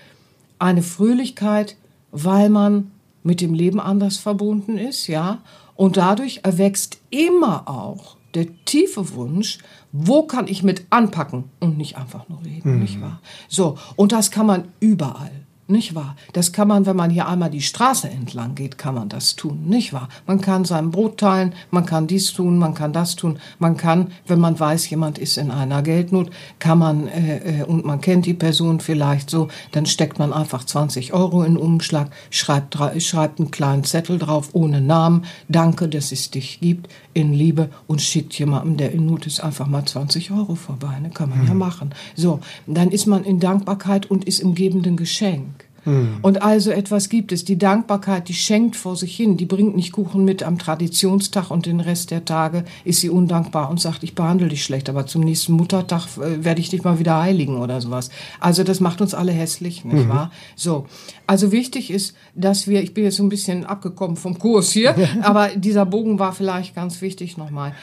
eine 0.57 0.81
Fröhlichkeit, 0.81 1.77
weil 2.12 2.49
man 2.49 2.89
mit 3.21 3.39
dem 3.39 3.53
Leben 3.53 3.79
anders 3.79 4.17
verbunden 4.17 4.79
ist, 4.79 5.05
ja. 5.05 5.43
Und 5.75 5.97
dadurch 5.97 6.39
erwächst 6.41 6.97
immer 7.12 7.69
auch 7.69 8.17
der 8.33 8.47
tiefe 8.65 9.13
Wunsch, 9.13 9.59
wo 9.91 10.23
kann 10.23 10.47
ich 10.47 10.63
mit 10.63 10.88
anpacken 10.89 11.43
und 11.59 11.77
nicht 11.77 11.97
einfach 11.97 12.27
nur 12.29 12.43
reden, 12.43 12.73
mhm. 12.73 12.79
nicht 12.79 12.99
wahr? 12.99 13.21
So, 13.47 13.77
und 13.95 14.12
das 14.12 14.31
kann 14.31 14.47
man 14.47 14.69
überall. 14.79 15.42
Nicht 15.65 15.95
wahr? 15.95 16.17
Das 16.34 16.52
kann 16.52 16.67
man, 16.67 16.86
wenn 16.86 16.97
man 16.97 17.10
hier 17.10 17.26
einmal 17.26 17.49
die 17.49 17.62
Straße 17.62 18.10
entlang 18.10 18.54
geht, 18.54 18.78
kann 18.78 18.95
man 18.95 19.08
das 19.08 19.38
tun. 19.38 19.63
Nicht 19.65 19.93
wahr? 19.93 20.10
Man 20.28 20.41
kann 20.41 20.65
sein 20.65 20.91
Brot 20.91 21.19
teilen, 21.19 21.54
man 21.71 21.86
kann 21.86 22.06
dies 22.06 22.34
tun, 22.34 22.58
man 22.58 22.73
kann 22.73 22.91
das 22.91 23.15
tun. 23.15 23.39
Man 23.60 23.78
kann, 23.78 24.12
wenn 24.28 24.41
man 24.41 24.60
weiß, 24.60 24.89
jemand 24.89 25.17
ist 25.17 25.38
in 25.38 25.52
einer 25.52 25.82
Geldnot, 25.82 26.32
kann 26.60 26.80
man, 26.80 27.08
äh, 27.08 27.62
äh, 27.62 27.63
und 27.63 27.86
man 27.86 28.02
kennt 28.02 28.26
die 28.26 28.34
Person 28.34 28.82
vielleicht 28.82 29.30
so, 29.30 29.47
dann 29.71 29.86
steckt 29.86 30.19
man 30.19 30.34
einfach 30.34 30.65
20 30.65 31.13
Euro 31.13 31.43
in 31.43 31.56
Umschlag, 31.56 32.12
schreibt, 32.30 32.78
schreibt 33.02 33.39
einen 33.39 33.52
kleinen 33.52 33.86
Zettel 33.86 34.19
drauf, 34.19 34.49
ohne 34.52 34.82
Namen. 34.82 35.23
Danke, 35.47 35.88
dass 35.88 36.12
es 36.12 36.30
dich 36.30 36.60
gibt, 36.60 36.89
in 37.13 37.32
Liebe 37.32 37.69
und 37.88 38.02
schickt 38.02 38.38
jemandem, 38.38 38.76
der 38.76 38.91
in 38.91 39.06
Not 39.06 39.28
ist, 39.28 39.41
einfach 39.41 39.67
mal 39.67 39.86
20 39.86 40.32
Euro 40.32 40.56
vorbei. 40.56 40.99
Ne? 40.99 41.10
Kann 41.10 41.30
man 41.30 41.41
hm. 41.41 41.47
ja 41.47 41.54
machen. 41.54 41.93
So, 42.15 42.41
dann 42.67 42.89
ist 42.89 43.06
man 43.06 43.23
in 43.23 43.39
Dankbarkeit 43.39 44.10
und 44.10 44.26
ist 44.26 44.39
im 44.39 44.56
gebenden 44.56 44.97
Geschenk. 44.97 45.52
Und 45.86 46.41
also 46.41 46.72
etwas 46.72 47.10
gibt 47.10 47.32
es. 47.32 47.44
Die 47.44 47.58
Dankbarkeit, 47.58 48.29
die 48.29 48.34
schenkt 48.34 48.75
vor 48.75 48.96
sich 48.96 49.15
hin. 49.15 49.36
Die 49.36 49.46
bringt 49.46 49.75
nicht 49.75 49.92
Kuchen 49.92 50.23
mit 50.23 50.44
am 50.44 50.58
Traditionstag 50.58 51.52
und 51.52 51.65
den 51.65 51.79
Rest 51.79 52.12
der 52.12 52.23
Tage 52.25 52.63
ist 52.86 53.02
sie 53.02 53.10
undankbar 53.10 53.69
und 53.69 53.81
sagt, 53.81 54.04
ich 54.04 54.15
behandle 54.15 54.48
dich 54.48 54.63
schlecht, 54.63 54.90
aber 54.90 55.06
zum 55.06 55.23
nächsten 55.23 55.54
Muttertag 55.54 56.06
äh, 56.17 56.44
werde 56.44 56.62
ich 56.62 56.69
dich 56.69 56.84
mal 56.84 57.00
wieder 57.00 57.21
heiligen 57.21 57.58
oder 57.58 57.81
sowas. 57.81 58.10
Also 58.40 58.63
das 58.63 58.79
macht 58.79 59.02
uns 59.02 59.13
alle 59.13 59.31
hässlich, 59.31 59.84
nicht 59.84 60.08
wahr? 60.08 60.31
So. 60.56 60.86
Also 61.27 61.52
wichtig 61.52 61.92
ist, 61.92 62.15
dass 62.36 62.67
wir, 62.67 62.81
ich 62.81 62.94
bin 62.94 63.04
jetzt 63.04 63.17
so 63.17 63.23
ein 63.23 63.29
bisschen 63.29 63.65
abgekommen 63.65 64.15
vom 64.15 64.40
Kurs 64.40 64.71
hier, 64.71 64.96
aber 65.21 65.50
dieser 65.56 65.86
Bogen 65.86 66.19
war 66.19 66.34
vielleicht 66.34 66.75
ganz 66.75 67.02
wichtig 67.02 67.38
nochmal. 67.38 67.73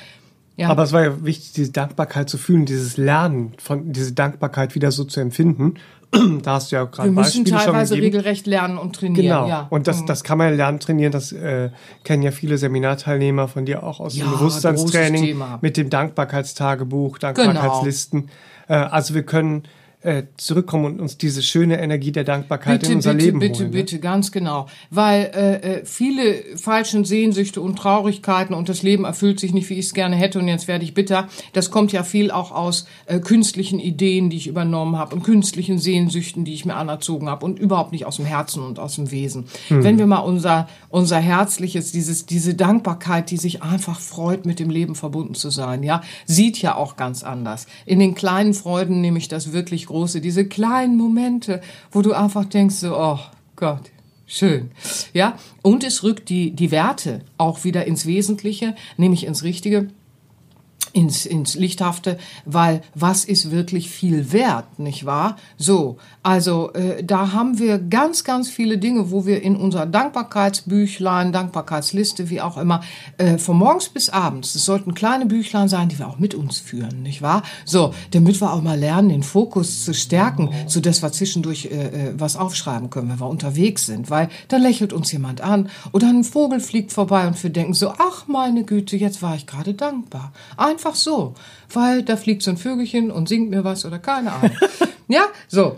Ja. 0.56 0.68
Aber 0.68 0.82
es 0.82 0.92
war 0.92 1.02
ja 1.02 1.24
wichtig, 1.24 1.52
diese 1.52 1.72
Dankbarkeit 1.72 2.28
zu 2.28 2.36
fühlen, 2.36 2.66
dieses 2.66 2.98
Lernen 2.98 3.52
von 3.58 3.92
diese 3.92 4.12
Dankbarkeit 4.12 4.74
wieder 4.74 4.92
so 4.92 5.04
zu 5.04 5.20
empfinden. 5.20 5.74
da 6.42 6.54
hast 6.54 6.72
du 6.72 6.76
ja 6.76 6.84
gerade 6.84 7.10
Beispiele 7.10 7.46
schon 7.46 7.46
Wir 7.46 7.52
müssen 7.52 7.64
teilweise 7.66 7.94
regelrecht 7.94 8.46
lernen 8.46 8.78
und 8.78 8.96
trainieren. 8.96 9.22
Genau. 9.22 9.48
Ja. 9.48 9.66
Und 9.70 9.86
das, 9.86 10.02
mhm. 10.02 10.06
das 10.06 10.24
kann 10.24 10.38
man 10.38 10.50
ja 10.50 10.56
lernen, 10.56 10.80
trainieren. 10.80 11.12
Das 11.12 11.32
äh, 11.32 11.70
kennen 12.04 12.22
ja 12.22 12.30
viele 12.32 12.58
Seminarteilnehmer 12.58 13.48
von 13.48 13.64
dir 13.64 13.84
auch 13.84 14.00
aus 14.00 14.16
ja, 14.16 14.24
dem 14.24 14.32
Bewusstseinstraining 14.32 15.40
mit 15.60 15.76
dem 15.76 15.90
Dankbarkeitstagebuch, 15.90 17.18
genau. 17.18 17.32
Dankbarkeitslisten. 17.32 18.28
Genau. 18.66 18.80
Äh, 18.80 18.88
also 18.88 19.14
wir 19.14 19.22
können 19.22 19.64
äh, 20.02 20.22
zurückkommen 20.38 20.86
und 20.86 21.00
uns 21.00 21.18
diese 21.18 21.42
schöne 21.42 21.78
Energie 21.78 22.10
der 22.10 22.24
Dankbarkeit 22.24 22.80
bitte, 22.80 22.92
in 22.92 22.98
unser 22.98 23.12
bitte, 23.12 23.24
Leben 23.26 23.38
bitte, 23.38 23.58
holen. 23.60 23.70
Bitte, 23.70 23.96
bitte, 23.96 24.00
ganz 24.00 24.32
genau. 24.32 24.66
Weil 24.88 25.30
äh, 25.34 25.56
äh, 25.56 25.84
viele 25.84 26.56
falschen 26.56 27.04
Sehnsüchte 27.04 27.60
und 27.60 27.76
Traurigkeiten 27.76 28.54
und 28.54 28.70
das 28.70 28.82
Leben 28.82 29.04
erfüllt 29.04 29.40
sich 29.40 29.52
nicht, 29.52 29.68
wie 29.68 29.74
ich 29.74 29.86
es 29.86 29.94
gerne 29.94 30.16
hätte 30.16 30.38
und 30.38 30.48
jetzt 30.48 30.68
werde 30.68 30.84
ich 30.84 30.94
bitter. 30.94 31.28
Das 31.52 31.70
kommt 31.70 31.92
ja 31.92 32.02
viel 32.02 32.30
auch 32.30 32.50
aus 32.50 32.86
äh, 33.04 33.20
künstlichen 33.20 33.78
Ideen, 33.78 34.30
die 34.30 34.38
ich 34.38 34.46
übernommen 34.46 34.96
habe 34.96 35.14
und 35.14 35.22
künstlichen 35.22 35.78
Sehnsüchten, 35.78 36.46
die 36.46 36.54
ich 36.54 36.64
mir 36.64 36.76
anerzogen 36.76 37.28
habe 37.28 37.44
und 37.44 37.58
überhaupt 37.58 37.92
nicht 37.92 38.06
aus 38.06 38.16
dem 38.16 38.24
Herzen 38.24 38.62
und 38.62 38.78
aus 38.78 38.94
dem 38.94 39.10
Wesen. 39.10 39.48
Hm. 39.68 39.84
Wenn 39.84 39.98
wir 39.98 40.06
mal 40.06 40.20
unser, 40.20 40.66
unser 40.88 41.18
herzliches, 41.18 41.92
dieses, 41.92 42.24
diese 42.24 42.54
Dankbarkeit, 42.54 43.30
die 43.30 43.36
sich 43.36 43.62
einfach 43.62 44.00
freut, 44.00 44.46
mit 44.46 44.60
dem 44.60 44.70
Leben 44.70 44.94
verbunden 44.94 45.34
zu 45.34 45.50
sein, 45.50 45.82
ja, 45.82 46.00
sieht 46.24 46.62
ja 46.62 46.74
auch 46.74 46.96
ganz 46.96 47.22
anders. 47.22 47.66
In 47.84 47.98
den 47.98 48.14
kleinen 48.14 48.54
Freuden 48.54 49.02
nehme 49.02 49.18
ich 49.18 49.28
das 49.28 49.52
wirklich 49.52 49.89
große, 49.90 50.20
diese 50.20 50.46
kleinen 50.46 50.96
Momente, 50.96 51.60
wo 51.90 52.00
du 52.00 52.12
einfach 52.12 52.44
denkst, 52.44 52.76
so, 52.76 52.96
oh 52.96 53.18
Gott, 53.56 53.90
schön. 54.26 54.70
Ja, 55.12 55.36
und 55.62 55.84
es 55.84 56.02
rückt 56.02 56.28
die, 56.28 56.52
die 56.52 56.70
Werte 56.70 57.22
auch 57.38 57.64
wieder 57.64 57.86
ins 57.86 58.06
Wesentliche, 58.06 58.76
nämlich 58.96 59.26
ins 59.26 59.42
Richtige 59.42 59.88
ins, 60.92 61.26
ins 61.26 61.54
Lichthafte, 61.54 62.18
weil 62.44 62.82
was 62.94 63.24
ist 63.24 63.50
wirklich 63.50 63.90
viel 63.90 64.32
wert, 64.32 64.78
nicht 64.78 65.06
wahr? 65.06 65.36
So, 65.56 65.98
also 66.22 66.72
äh, 66.72 67.02
da 67.02 67.32
haben 67.32 67.58
wir 67.58 67.78
ganz, 67.78 68.24
ganz 68.24 68.48
viele 68.48 68.78
Dinge, 68.78 69.10
wo 69.10 69.26
wir 69.26 69.42
in 69.42 69.56
unser 69.56 69.86
Dankbarkeitsbüchlein, 69.86 71.32
Dankbarkeitsliste, 71.32 72.30
wie 72.30 72.40
auch 72.40 72.58
immer, 72.58 72.82
äh, 73.18 73.38
von 73.38 73.56
morgens 73.56 73.88
bis 73.88 74.10
abends, 74.10 74.54
es 74.54 74.64
sollten 74.64 74.94
kleine 74.94 75.26
Büchlein 75.26 75.68
sein, 75.68 75.88
die 75.88 75.98
wir 75.98 76.08
auch 76.08 76.18
mit 76.18 76.34
uns 76.34 76.58
führen, 76.58 77.02
nicht 77.02 77.22
wahr? 77.22 77.42
So, 77.64 77.94
damit 78.10 78.40
wir 78.40 78.52
auch 78.52 78.62
mal 78.62 78.78
lernen, 78.78 79.08
den 79.08 79.22
Fokus 79.22 79.84
zu 79.84 79.94
stärken, 79.94 80.50
so 80.66 80.80
dass 80.80 81.02
wir 81.02 81.12
zwischendurch 81.12 81.66
äh, 81.66 82.08
äh, 82.08 82.14
was 82.18 82.36
aufschreiben 82.36 82.90
können, 82.90 83.08
wenn 83.10 83.20
wir 83.20 83.28
unterwegs 83.28 83.86
sind, 83.86 84.10
weil 84.10 84.28
da 84.48 84.56
lächelt 84.56 84.92
uns 84.92 85.12
jemand 85.12 85.40
an 85.40 85.70
oder 85.92 86.08
ein 86.08 86.24
Vogel 86.24 86.60
fliegt 86.60 86.92
vorbei 86.92 87.26
und 87.26 87.42
wir 87.42 87.50
denken 87.50 87.74
so, 87.74 87.92
ach 87.98 88.26
meine 88.26 88.64
Güte, 88.64 88.96
jetzt 88.96 89.22
war 89.22 89.34
ich 89.36 89.46
gerade 89.46 89.74
dankbar. 89.74 90.32
Ein 90.56 90.78
Einfach 90.80 90.94
so, 90.94 91.34
weil 91.74 92.02
da 92.02 92.16
fliegt 92.16 92.40
so 92.40 92.50
ein 92.50 92.56
Vögelchen 92.56 93.10
und 93.10 93.28
singt 93.28 93.50
mir 93.50 93.64
was 93.64 93.84
oder 93.84 93.98
keine 93.98 94.32
Ahnung. 94.32 94.56
ja, 95.08 95.26
so. 95.46 95.76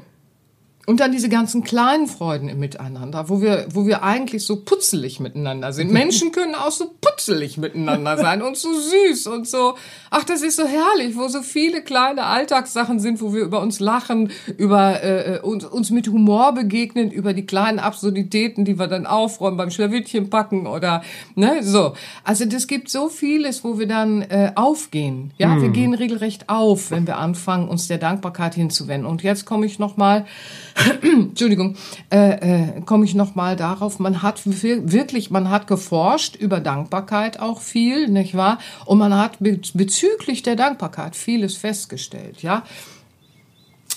Und 0.84 0.98
dann 0.98 1.12
diese 1.12 1.28
ganzen 1.28 1.62
kleinen 1.62 2.08
Freuden 2.08 2.48
im 2.48 2.58
Miteinander, 2.58 3.28
wo 3.28 3.40
wir, 3.40 3.66
wo 3.70 3.86
wir 3.86 4.02
eigentlich 4.02 4.44
so 4.44 4.64
putzelig 4.64 5.20
miteinander 5.20 5.72
sind. 5.72 5.92
Menschen 5.92 6.32
können 6.32 6.56
auch 6.56 6.72
so 6.72 6.90
putzelig 7.00 7.56
miteinander 7.56 8.16
sein 8.18 8.42
und 8.42 8.56
so 8.56 8.68
süß 8.72 9.28
und 9.28 9.46
so. 9.46 9.74
Ach, 10.10 10.24
das 10.24 10.42
ist 10.42 10.56
so 10.56 10.66
herrlich, 10.66 11.16
wo 11.16 11.28
so 11.28 11.42
viele 11.42 11.82
kleine 11.82 12.24
Alltagssachen 12.24 12.98
sind, 12.98 13.20
wo 13.20 13.32
wir 13.32 13.42
über 13.42 13.60
uns 13.60 13.78
lachen, 13.78 14.32
über 14.58 15.04
äh, 15.04 15.38
uns, 15.40 15.64
uns 15.64 15.90
mit 15.90 16.08
Humor 16.08 16.52
begegnen, 16.52 17.12
über 17.12 17.32
die 17.32 17.46
kleinen 17.46 17.78
Absurditäten, 17.78 18.64
die 18.64 18.76
wir 18.76 18.88
dann 18.88 19.06
aufräumen 19.06 19.56
beim 19.56 19.70
Schlawittchen 19.70 20.30
packen 20.30 20.66
oder 20.66 21.02
ne 21.36 21.62
so. 21.62 21.94
Also 22.24 22.44
das 22.44 22.66
gibt 22.66 22.90
so 22.90 23.08
vieles, 23.08 23.62
wo 23.62 23.78
wir 23.78 23.86
dann 23.86 24.22
äh, 24.22 24.50
aufgehen. 24.56 25.30
Ja, 25.38 25.54
hm. 25.54 25.62
wir 25.62 25.68
gehen 25.68 25.94
regelrecht 25.94 26.48
auf, 26.48 26.90
wenn 26.90 27.06
wir 27.06 27.18
anfangen, 27.18 27.68
uns 27.68 27.86
der 27.86 27.98
Dankbarkeit 27.98 28.56
hinzuwenden. 28.56 29.08
Und 29.08 29.22
jetzt 29.22 29.46
komme 29.46 29.64
ich 29.64 29.78
noch 29.78 29.96
mal 29.96 30.26
Entschuldigung, 31.02 31.76
äh, 32.10 32.76
äh, 32.76 32.80
komme 32.82 33.04
ich 33.04 33.14
noch 33.14 33.34
mal 33.34 33.56
darauf. 33.56 33.98
Man 33.98 34.22
hat 34.22 34.40
wirklich, 34.44 35.30
man 35.30 35.50
hat 35.50 35.66
geforscht 35.66 36.36
über 36.36 36.60
Dankbarkeit 36.60 37.40
auch 37.40 37.60
viel, 37.60 38.08
nicht 38.08 38.36
wahr? 38.36 38.58
Und 38.86 38.98
man 38.98 39.16
hat 39.16 39.38
bezüglich 39.40 40.42
der 40.42 40.56
Dankbarkeit 40.56 41.16
vieles 41.16 41.56
festgestellt, 41.56 42.42
ja. 42.42 42.64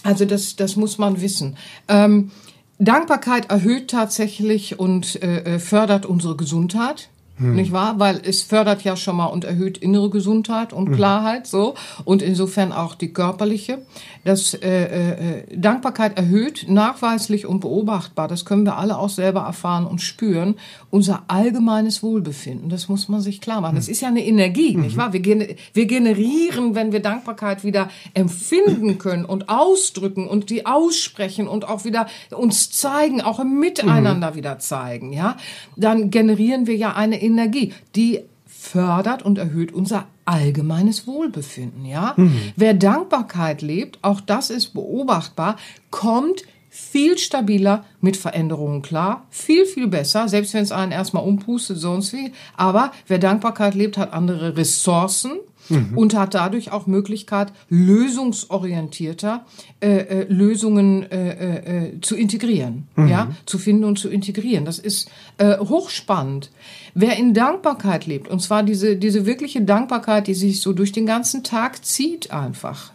Also 0.03 0.25
das, 0.25 0.55
das 0.55 0.75
muss 0.75 0.97
man 0.97 1.21
wissen. 1.21 1.57
Ähm, 1.87 2.31
Dankbarkeit 2.77 3.49
erhöht 3.49 3.89
tatsächlich 3.89 4.79
und 4.79 5.21
äh, 5.23 5.55
äh 5.55 5.59
fördert 5.59 6.05
unsere 6.05 6.35
Gesundheit. 6.35 7.09
Hm. 7.37 7.55
Nicht 7.55 7.71
wahr? 7.73 7.99
Weil 7.99 8.21
es 8.23 8.43
fördert 8.43 8.83
ja 8.83 8.95
schon 8.95 9.17
mal 9.17 9.25
und 9.25 9.43
erhöht 9.43 9.77
innere 9.77 10.09
Gesundheit 10.09 10.71
und 10.71 10.87
hm. 10.87 10.95
Klarheit, 10.95 11.47
so. 11.47 11.75
Und 12.05 12.21
insofern 12.21 12.71
auch 12.71 12.95
die 12.95 13.11
körperliche. 13.11 13.79
Das, 14.23 14.53
äh, 14.53 15.39
äh, 15.41 15.57
Dankbarkeit 15.57 16.17
erhöht 16.17 16.65
nachweislich 16.69 17.45
und 17.45 17.59
beobachtbar, 17.59 18.27
das 18.27 18.45
können 18.45 18.65
wir 18.65 18.77
alle 18.77 18.97
auch 18.97 19.09
selber 19.09 19.41
erfahren 19.41 19.85
und 19.85 20.01
spüren, 20.01 20.55
unser 20.89 21.23
allgemeines 21.27 22.01
Wohlbefinden. 22.01 22.69
Das 22.69 22.87
muss 22.87 23.09
man 23.09 23.19
sich 23.19 23.41
klar 23.41 23.59
machen. 23.59 23.75
Das 23.75 23.87
hm. 23.87 23.91
ist 23.91 24.01
ja 24.01 24.07
eine 24.07 24.25
Energie, 24.25 24.75
mhm. 24.75 24.83
nicht 24.83 24.97
wahr? 24.97 25.11
Wir, 25.11 25.23
wir 25.73 25.85
generieren, 25.85 26.73
wenn 26.73 26.93
wir 26.93 27.01
Dankbarkeit 27.01 27.65
wieder 27.65 27.89
empfinden 28.13 28.97
können 28.97 29.25
und 29.25 29.49
ausdrücken 29.49 30.27
und 30.27 30.49
die 30.49 30.65
aussprechen 30.65 31.49
und 31.49 31.67
auch 31.67 31.83
wieder 31.83 32.07
uns 32.31 32.71
zeigen, 32.71 33.21
auch 33.21 33.39
im 33.41 33.59
Miteinander 33.59 34.31
mhm. 34.31 34.35
wieder 34.35 34.59
zeigen, 34.59 35.11
ja. 35.11 35.35
Dann 35.75 36.11
generieren 36.11 36.65
wir 36.67 36.75
ja 36.77 36.93
eine 36.93 37.24
Energie, 37.25 37.73
die 37.95 38.21
fördert 38.45 39.23
und 39.23 39.37
erhöht 39.37 39.73
unser 39.73 40.07
allgemeines 40.25 41.07
Wohlbefinden, 41.07 41.85
ja? 41.85 42.13
Mhm. 42.17 42.53
Wer 42.55 42.73
Dankbarkeit 42.73 43.61
lebt, 43.61 43.99
auch 44.01 44.21
das 44.21 44.49
ist 44.49 44.73
beobachtbar, 44.73 45.57
kommt 45.91 46.43
viel 46.69 47.17
stabiler 47.17 47.85
mit 48.01 48.17
Veränderungen 48.17 48.81
klar, 48.81 49.25
viel, 49.29 49.65
viel 49.65 49.87
besser, 49.87 50.27
selbst 50.27 50.53
wenn 50.53 50.63
es 50.63 50.73
einen 50.73 50.91
erstmal 50.91 51.23
umpustet, 51.23 51.77
sonst 51.77 52.11
wie. 52.11 52.33
Aber 52.57 52.91
wer 53.07 53.17
Dankbarkeit 53.17 53.75
lebt, 53.75 53.97
hat 53.97 54.11
andere 54.11 54.57
Ressourcen, 54.57 55.31
mhm. 55.69 55.97
und 55.97 56.15
hat 56.15 56.33
dadurch 56.33 56.71
auch 56.71 56.87
Möglichkeit, 56.87 57.51
lösungsorientierter 57.69 59.45
äh, 59.81 59.87
äh, 59.87 60.25
Lösungen 60.29 61.03
äh, 61.11 61.29
äh, 61.29 61.87
äh, 61.87 62.01
zu 62.01 62.15
integrieren, 62.15 62.87
mhm. 62.95 63.07
ja, 63.07 63.31
zu 63.45 63.57
finden 63.57 63.83
und 63.83 63.99
zu 63.99 64.09
integrieren. 64.09 64.65
Das 64.65 64.79
ist 64.79 65.09
äh, 65.37 65.57
hochspannend. 65.57 66.51
Wer 66.93 67.17
in 67.17 67.33
Dankbarkeit 67.33 68.05
lebt, 68.05 68.27
und 68.29 68.41
zwar 68.41 68.63
diese, 68.63 68.95
diese 68.95 69.25
wirkliche 69.25 69.61
Dankbarkeit, 69.61 70.27
die 70.27 70.33
sich 70.33 70.61
so 70.61 70.73
durch 70.73 70.91
den 70.91 71.05
ganzen 71.05 71.43
Tag 71.43 71.83
zieht 71.83 72.31
einfach, 72.31 72.93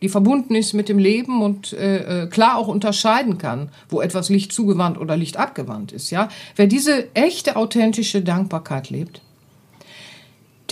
die 0.00 0.08
verbunden 0.08 0.54
ist 0.54 0.72
mit 0.72 0.88
dem 0.88 0.98
Leben 0.98 1.42
und 1.42 1.72
äh, 1.72 2.28
klar 2.30 2.56
auch 2.56 2.68
unterscheiden 2.68 3.38
kann, 3.38 3.70
wo 3.88 4.00
etwas 4.00 4.28
Licht 4.28 4.52
zugewandt 4.52 4.98
oder 4.98 5.16
Licht 5.16 5.36
abgewandt 5.36 5.92
ist. 5.92 6.10
Ja, 6.10 6.28
wer 6.54 6.68
diese 6.68 7.14
echte 7.14 7.56
authentische 7.56 8.22
Dankbarkeit 8.22 8.90
lebt, 8.90 9.22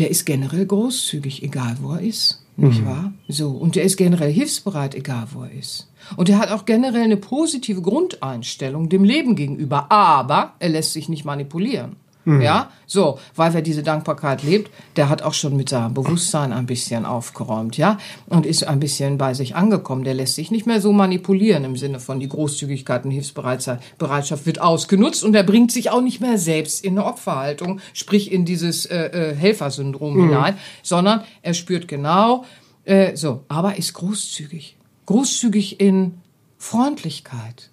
der 0.00 0.10
ist 0.10 0.24
generell 0.24 0.66
großzügig, 0.66 1.42
egal 1.42 1.76
wo 1.80 1.92
er 1.92 2.00
ist, 2.00 2.42
nicht 2.56 2.80
mhm. 2.80 2.86
wahr? 2.86 3.12
So. 3.28 3.50
Und 3.50 3.76
der 3.76 3.84
ist 3.84 3.96
generell 3.96 4.32
hilfsbereit, 4.32 4.94
egal 4.94 5.28
wo 5.32 5.42
er 5.42 5.52
ist. 5.52 5.88
Und 6.16 6.28
er 6.28 6.38
hat 6.38 6.50
auch 6.50 6.64
generell 6.64 7.02
eine 7.02 7.16
positive 7.16 7.82
Grundeinstellung 7.82 8.88
dem 8.88 9.04
Leben 9.04 9.36
gegenüber. 9.36 9.92
Aber 9.92 10.54
er 10.58 10.70
lässt 10.70 10.94
sich 10.94 11.08
nicht 11.08 11.24
manipulieren. 11.24 11.96
Mhm. 12.24 12.42
Ja, 12.42 12.70
so, 12.86 13.18
weil 13.34 13.54
wer 13.54 13.62
diese 13.62 13.82
Dankbarkeit 13.82 14.42
lebt, 14.42 14.70
der 14.96 15.08
hat 15.08 15.22
auch 15.22 15.32
schon 15.32 15.56
mit 15.56 15.70
seinem 15.70 15.94
Bewusstsein 15.94 16.52
ein 16.52 16.66
bisschen 16.66 17.06
aufgeräumt, 17.06 17.78
ja, 17.78 17.98
und 18.26 18.44
ist 18.44 18.64
ein 18.64 18.78
bisschen 18.78 19.16
bei 19.16 19.32
sich 19.32 19.56
angekommen. 19.56 20.04
Der 20.04 20.14
lässt 20.14 20.34
sich 20.34 20.50
nicht 20.50 20.66
mehr 20.66 20.80
so 20.80 20.92
manipulieren 20.92 21.64
im 21.64 21.76
Sinne 21.76 21.98
von 21.98 22.20
die 22.20 22.28
Großzügigkeit 22.28 23.04
und 23.04 23.10
Hilfsbereitschaft 23.10 24.46
wird 24.46 24.60
ausgenutzt 24.60 25.24
und 25.24 25.34
er 25.34 25.44
bringt 25.44 25.72
sich 25.72 25.90
auch 25.90 26.02
nicht 26.02 26.20
mehr 26.20 26.36
selbst 26.36 26.84
in 26.84 26.98
eine 26.98 27.06
Opferhaltung, 27.06 27.80
sprich 27.94 28.30
in 28.30 28.44
dieses 28.44 28.86
äh, 28.86 29.06
äh, 29.06 29.34
Helfersyndrom 29.34 30.16
mhm. 30.16 30.28
hinein, 30.28 30.58
sondern 30.82 31.22
er 31.42 31.54
spürt 31.54 31.88
genau, 31.88 32.44
äh, 32.84 33.16
so, 33.16 33.44
aber 33.48 33.76
ist 33.76 33.94
großzügig. 33.94 34.76
Großzügig 35.06 35.80
in 35.80 36.20
Freundlichkeit, 36.58 37.70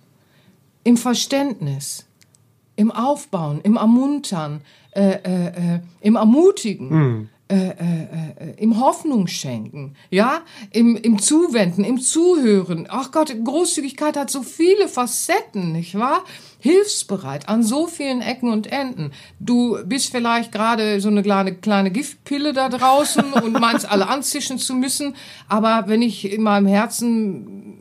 im 0.83 0.95
Verständnis, 0.97 2.06
im 2.77 2.91
Aufbauen, 2.91 3.59
im 3.63 3.75
Ermuntern, 3.75 4.61
äh, 4.91 5.09
äh, 5.09 5.47
äh, 5.47 5.79
im 5.99 6.15
Ermutigen. 6.15 6.89
Mhm. 6.89 7.29
äh, 7.49 7.69
äh, 7.69 8.53
im 8.57 8.77
Hoffnung 8.77 9.27
schenken, 9.27 9.95
ja, 10.09 10.41
im, 10.71 10.97
im 10.97 11.17
Zuwenden, 11.17 11.85
im 11.85 12.01
Zuhören. 12.01 12.87
Ach 12.89 13.11
Gott, 13.13 13.33
Großzügigkeit 13.41 14.17
hat 14.17 14.29
so 14.29 14.41
viele 14.41 14.89
Facetten, 14.89 15.71
nicht 15.71 15.97
wahr? 15.97 16.25
Hilfsbereit 16.59 17.47
an 17.47 17.63
so 17.63 17.87
vielen 17.87 18.19
Ecken 18.19 18.51
und 18.51 18.67
Enden. 18.67 19.11
Du 19.39 19.77
bist 19.85 20.11
vielleicht 20.11 20.51
gerade 20.51 20.99
so 20.99 21.07
eine 21.07 21.23
kleine, 21.23 21.55
kleine 21.55 21.89
Giftpille 21.89 22.51
da 22.51 22.67
draußen 22.67 23.31
und 23.31 23.53
meinst 23.53 23.89
alle 23.89 24.09
anzischen 24.09 24.57
zu 24.57 24.73
müssen, 24.73 25.15
aber 25.47 25.85
wenn 25.87 26.01
ich 26.01 26.29
in 26.29 26.41
meinem 26.41 26.67
Herzen 26.67 27.76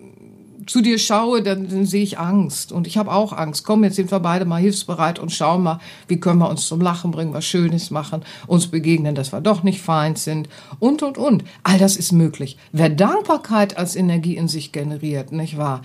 zu 0.66 0.80
dir 0.80 0.98
schaue, 0.98 1.42
dann, 1.42 1.68
dann 1.68 1.86
sehe 1.86 2.02
ich 2.02 2.18
Angst. 2.18 2.72
Und 2.72 2.86
ich 2.86 2.98
habe 2.98 3.12
auch 3.12 3.32
Angst. 3.32 3.64
Komm, 3.64 3.84
jetzt 3.84 3.96
sind 3.96 4.10
wir 4.10 4.20
beide 4.20 4.44
mal 4.44 4.60
hilfsbereit 4.60 5.18
und 5.18 5.32
schauen 5.32 5.62
mal, 5.62 5.80
wie 6.08 6.18
können 6.18 6.40
wir 6.40 6.50
uns 6.50 6.66
zum 6.66 6.80
Lachen 6.80 7.12
bringen, 7.12 7.32
was 7.32 7.44
Schönes 7.44 7.90
machen, 7.90 8.22
uns 8.46 8.66
begegnen, 8.66 9.14
dass 9.14 9.32
wir 9.32 9.40
doch 9.40 9.62
nicht 9.62 9.80
feind 9.80 10.18
sind 10.18 10.48
und, 10.78 11.02
und, 11.02 11.18
und. 11.18 11.44
All 11.62 11.78
das 11.78 11.96
ist 11.96 12.12
möglich. 12.12 12.58
Wer 12.72 12.90
Dankbarkeit 12.90 13.78
als 13.78 13.96
Energie 13.96 14.36
in 14.36 14.48
sich 14.48 14.72
generiert, 14.72 15.32
nicht 15.32 15.56
wahr? 15.56 15.82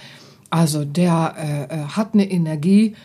Also 0.49 0.83
der 0.83 1.35
äh, 1.37 1.73
äh 1.73 1.77
hat 1.87 2.13
eine 2.13 2.29
Energie, 2.29 2.95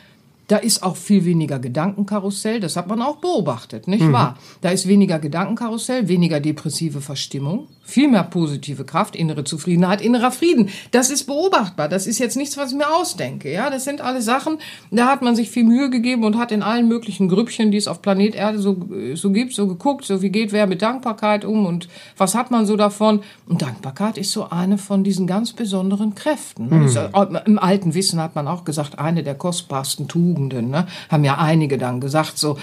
da 0.49 0.57
ist 0.57 0.83
auch 0.83 0.97
viel 0.97 1.24
weniger 1.24 1.59
Gedankenkarussell, 1.59 2.61
das 2.61 2.77
hat 2.77 2.89
man 2.89 3.03
auch 3.03 3.16
beobachtet, 3.16 3.89
nicht 3.89 4.03
mhm. 4.03 4.12
wahr? 4.12 4.39
Da 4.61 4.70
ist 4.70 4.87
weniger 4.87 5.18
Gedankenkarussell, 5.18 6.09
weniger 6.09 6.41
depressive 6.41 7.01
Verstimmung, 7.01 7.68
viel 7.87 8.09
mehr 8.09 8.24
positive 8.24 8.84
Kraft, 8.84 9.14
innere 9.14 9.45
Zufriedenheit, 9.45 10.01
innerer 10.01 10.32
Frieden. 10.32 10.70
Das 10.91 11.09
ist 11.09 11.24
beobachtbar. 11.24 11.89
Das 11.89 12.07
ist 12.07 12.18
jetzt 12.18 12.37
nichts, 12.37 12.57
was 12.57 12.72
ich 12.72 12.76
mir 12.76 12.93
ausdenke. 12.93 13.51
Ja, 13.51 13.70
das 13.70 13.84
sind 13.84 14.01
alle 14.01 14.20
Sachen. 14.20 14.59
Da 14.91 15.07
hat 15.07 15.22
man 15.22 15.37
sich 15.37 15.51
viel 15.51 15.64
Mühe 15.64 15.89
gegeben 15.89 16.24
und 16.24 16.37
hat 16.37 16.51
in 16.51 16.62
allen 16.62 16.89
möglichen 16.89 17.28
Grüppchen, 17.28 17.70
die 17.70 17.78
es 17.78 17.87
auf 17.87 18.03
Planet 18.03 18.34
Erde 18.34 18.59
so, 18.59 18.76
so 19.14 19.30
gibt, 19.30 19.55
so 19.55 19.68
geguckt, 19.68 20.05
so 20.05 20.20
wie 20.20 20.30
geht 20.30 20.53
wer 20.53 20.66
mit 20.66 20.82
Dankbarkeit 20.82 21.45
um 21.45 21.64
und 21.64 21.89
was 22.16 22.34
hat 22.34 22.51
man 22.51 22.66
so 22.66 22.76
davon. 22.76 23.20
Und 23.47 23.62
Dankbarkeit 23.62 24.18
ist 24.18 24.32
so 24.32 24.51
eine 24.51 24.78
von 24.78 25.05
diesen 25.05 25.26
ganz 25.26 25.53
besonderen 25.53 26.14
Kräften. 26.14 26.68
Mhm. 26.68 27.39
Im 27.47 27.59
alten 27.59 27.95
Wissen 27.95 28.20
hat 28.20 28.34
man 28.34 28.49
auch 28.49 28.64
gesagt, 28.64 28.99
eine 28.99 29.22
der 29.22 29.37
kostbarsten 29.37 30.09
Tugenden. 30.09 30.70
Ne? 30.70 30.87
Haben 31.09 31.24
ja 31.24 31.39
einige 31.39 31.78
dann 31.78 32.01
gesagt, 32.01 32.37
so 32.39 32.59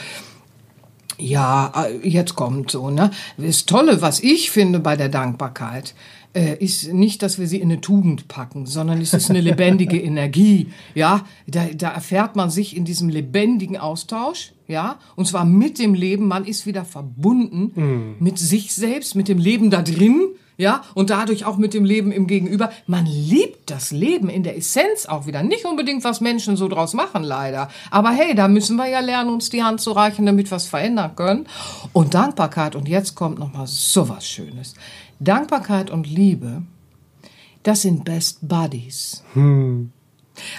ja, 1.23 1.71
äh, 1.85 2.07
jetzt 2.07 2.35
kommt 2.35 2.71
so, 2.71 2.89
ne? 2.89 3.11
Das 3.37 3.65
Tolle, 3.65 4.01
was 4.01 4.19
ich 4.19 4.51
finde 4.51 4.79
bei 4.79 4.95
der 4.95 5.09
Dankbarkeit, 5.09 5.95
äh, 6.33 6.57
ist 6.57 6.91
nicht, 6.91 7.21
dass 7.21 7.39
wir 7.39 7.47
sie 7.47 7.57
in 7.57 7.71
eine 7.71 7.79
Tugend 7.79 8.27
packen, 8.27 8.65
sondern 8.65 8.99
es 8.99 9.13
ist 9.13 9.29
eine 9.29 9.41
lebendige 9.49 10.01
Energie. 10.01 10.67
Ja, 10.95 11.25
da, 11.47 11.65
da 11.73 11.91
erfährt 11.91 12.35
man 12.35 12.49
sich 12.49 12.75
in 12.75 12.85
diesem 12.85 13.09
lebendigen 13.09 13.77
Austausch. 13.77 14.53
Ja, 14.67 14.97
und 15.15 15.27
zwar 15.27 15.45
mit 15.45 15.77
dem 15.77 15.93
Leben. 15.93 16.27
Man 16.27 16.45
ist 16.45 16.65
wieder 16.65 16.85
verbunden 16.85 17.71
mm. 17.75 18.23
mit 18.23 18.39
sich 18.39 18.73
selbst, 18.73 19.13
mit 19.13 19.27
dem 19.27 19.37
Leben 19.37 19.69
da 19.69 19.81
drin 19.81 20.29
ja, 20.57 20.83
und 20.93 21.09
dadurch 21.09 21.45
auch 21.45 21.57
mit 21.57 21.73
dem 21.73 21.85
Leben 21.85 22.11
im 22.11 22.27
Gegenüber. 22.27 22.71
Man 22.85 23.05
liebt 23.05 23.71
das 23.71 23.91
Leben 23.91 24.29
in 24.29 24.43
der 24.43 24.57
Essenz 24.57 25.05
auch 25.05 25.25
wieder. 25.25 25.41
Nicht 25.43 25.65
unbedingt, 25.65 26.03
was 26.03 26.21
Menschen 26.21 26.57
so 26.57 26.67
draus 26.67 26.93
machen, 26.93 27.23
leider. 27.23 27.69
Aber 27.89 28.11
hey, 28.11 28.35
da 28.35 28.47
müssen 28.47 28.75
wir 28.75 28.87
ja 28.87 28.99
lernen, 28.99 29.29
uns 29.29 29.49
die 29.49 29.63
Hand 29.63 29.81
zu 29.81 29.91
reichen, 29.91 30.25
damit 30.25 30.51
wir 30.51 30.57
es 30.57 30.67
verändern 30.67 31.15
können. 31.15 31.47
Und 31.91 32.13
Dankbarkeit, 32.13 32.75
und 32.75 32.87
jetzt 32.87 33.15
kommt 33.15 33.39
nochmal 33.39 33.67
so 33.67 34.09
was 34.09 34.27
Schönes. 34.27 34.75
Dankbarkeit 35.19 35.89
und 35.89 36.09
Liebe, 36.09 36.63
das 37.63 37.81
sind 37.81 38.03
Best 38.03 38.47
Buddies. 38.47 39.23
Hm. 39.33 39.91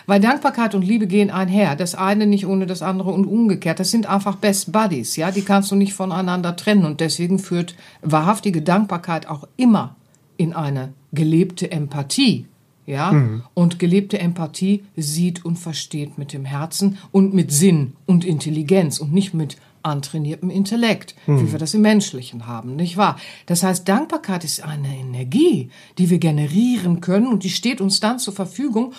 Weil 0.07 0.21
Dankbarkeit 0.21 0.75
und 0.75 0.83
Liebe 0.83 1.07
gehen 1.07 1.31
einher. 1.31 1.77
Das 1.77 1.95
eine 1.95 2.27
nicht 2.27 2.47
ohne 2.47 2.67
das 2.67 2.83
andere 2.83 3.11
und 3.11 3.27
umgekehrt. 3.27 3.81
Das 3.81 3.91
sind 3.91 4.07
einfach 4.07 4.37
Best 4.37 4.73
Buddies, 4.73 5.17
ja. 5.17 5.31
Die 5.31 5.43
kannst 5.43 5.71
du 5.71 5.77
nicht 5.77 5.95
voneinander 5.95 6.57
trennen. 6.57 6.85
Und 6.85 7.01
deswegen 7.01 7.39
führt 7.39 7.75
wahrhaftige 8.03 8.63
Dankbarkeit 8.63 9.29
auch 9.29 9.47
immer 9.57 9.97
in 10.37 10.53
eine 10.53 10.93
gelebte 11.13 11.71
Empathie. 11.71 12.47
Ja, 12.87 13.13
mhm. 13.13 13.45
und 13.55 13.79
gelebte 13.79 14.19
Empathie 14.19 14.85
sieht 14.95 15.43
und 15.43 15.57
versteht 15.59 16.19
mit 16.19 16.35
dem 16.35 16.45
Herzen 16.45 16.99
und 17.13 17.33
mit 17.33 17.51
Sinn 17.51 17.95
und 18.05 18.27
Intelligenz 18.27 18.99
und 18.99 19.11
nicht 19.11 19.33
mit 19.33 19.57
antrainiertem 19.85 20.51
Intellekt, 20.51 21.15
mhm. 21.27 21.41
wie 21.41 21.53
wir 21.53 21.59
das 21.59 21.75
im 21.75 21.83
Menschlichen 21.83 22.47
haben, 22.47 22.77
nicht 22.77 22.97
wahr? 22.97 23.17
Das 23.47 23.63
heißt, 23.63 23.89
Dankbarkeit 23.89 24.45
ist 24.45 24.65
eine 24.65 24.97
Energie, 24.97 25.71
die 25.99 26.11
wir 26.11 26.19
generieren 26.19 27.01
können 27.01 27.27
und 27.27 27.45
die 27.45 27.51
steht 27.51 27.81
uns 27.81 28.01
dann 28.01 28.19
zur 28.19 28.35
Verfügung 28.35 28.95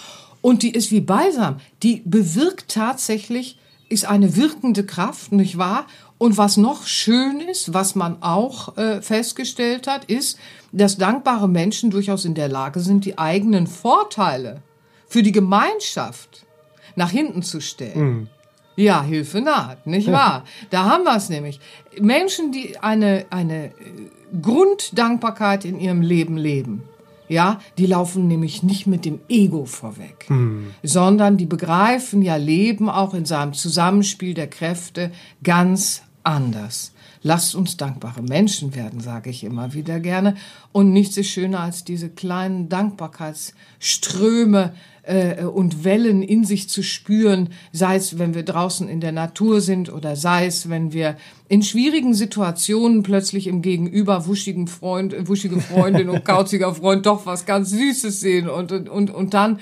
und 0.45 0.61
die 0.61 0.69
ist 0.69 0.91
wie 0.91 1.01
Balsam. 1.01 1.57
Die 1.81 2.03
bewirkt 2.05 2.69
tatsächlich, 2.69 3.57
ist 3.89 4.05
eine 4.05 4.35
wirkende 4.35 4.85
Kraft, 4.85 5.31
nicht 5.31 5.57
wahr? 5.57 5.87
Und 6.19 6.37
was 6.37 6.55
noch 6.55 6.85
schön 6.85 7.39
ist, 7.39 7.73
was 7.73 7.95
man 7.95 8.21
auch 8.21 8.77
äh, 8.77 9.01
festgestellt 9.01 9.87
hat, 9.87 10.05
ist, 10.05 10.37
dass 10.71 10.99
dankbare 10.99 11.49
Menschen 11.49 11.89
durchaus 11.89 12.25
in 12.25 12.35
der 12.35 12.47
Lage 12.47 12.79
sind, 12.79 13.05
die 13.05 13.17
eigenen 13.17 13.65
Vorteile 13.65 14.61
für 15.07 15.23
die 15.23 15.31
Gemeinschaft 15.31 16.45
nach 16.95 17.09
hinten 17.09 17.41
zu 17.41 17.59
stellen. 17.59 17.99
Mhm. 17.99 18.27
Ja, 18.75 19.01
Hilfe 19.01 19.41
naht, 19.41 19.87
nicht 19.87 20.11
wahr? 20.11 20.43
Da 20.69 20.83
haben 20.83 21.05
wir 21.05 21.15
es 21.15 21.29
nämlich. 21.29 21.59
Menschen, 21.99 22.51
die 22.51 22.77
eine, 22.77 23.25
eine 23.31 23.71
Grunddankbarkeit 24.43 25.65
in 25.65 25.79
ihrem 25.79 26.01
Leben 26.01 26.37
leben, 26.37 26.83
ja, 27.27 27.59
die 27.77 27.85
laufen 27.85 28.27
nämlich 28.27 28.63
nicht 28.63 28.87
mit 28.87 29.05
dem 29.05 29.19
Ego 29.29 29.65
vorweg, 29.65 30.29
mhm. 30.29 30.71
sondern 30.83 31.37
die 31.37 31.45
begreifen 31.45 32.21
ja 32.21 32.35
Leben 32.35 32.89
auch 32.89 33.13
in 33.13 33.25
seinem 33.25 33.53
Zusammenspiel 33.53 34.33
der 34.33 34.47
Kräfte 34.47 35.11
ganz 35.43 36.03
anders. 36.23 36.91
Lasst 37.21 37.55
uns 37.55 37.75
dankbare 37.75 38.21
Menschen 38.21 38.75
werden, 38.75 38.99
sage 38.99 39.31
ich 39.31 39.43
immer 39.43 39.73
wieder 39.73 39.99
gerne. 39.99 40.35
Und 40.71 40.93
nichts 40.93 41.17
ist 41.17 41.29
schöner 41.29 41.61
als 41.61 41.83
diese 41.83 42.09
kleinen 42.09 42.69
Dankbarkeitsströme, 42.69 44.73
äh, 45.05 45.43
und 45.43 45.83
Wellen 45.83 46.21
in 46.21 46.43
sich 46.43 46.69
zu 46.69 46.83
spüren, 46.83 47.49
sei 47.71 47.95
es, 47.95 48.17
wenn 48.19 48.33
wir 48.33 48.43
draußen 48.43 48.87
in 48.89 48.99
der 48.99 49.11
Natur 49.11 49.61
sind 49.61 49.91
oder 49.91 50.15
sei 50.15 50.45
es, 50.47 50.69
wenn 50.69 50.93
wir 50.93 51.15
in 51.47 51.61
schwierigen 51.61 52.13
Situationen 52.13 53.03
plötzlich 53.03 53.47
im 53.47 53.61
Gegenüber 53.61 54.25
wuschigen 54.27 54.67
Freund, 54.67 55.15
wuschige 55.27 55.59
Freundin 55.59 56.09
und 56.09 56.25
kauziger 56.25 56.73
Freund 56.73 57.05
doch 57.05 57.25
was 57.25 57.45
ganz 57.45 57.69
Süßes 57.69 58.19
sehen 58.19 58.49
und, 58.49 58.71
und, 58.71 58.89
und, 58.89 59.11
und 59.11 59.33
dann 59.33 59.59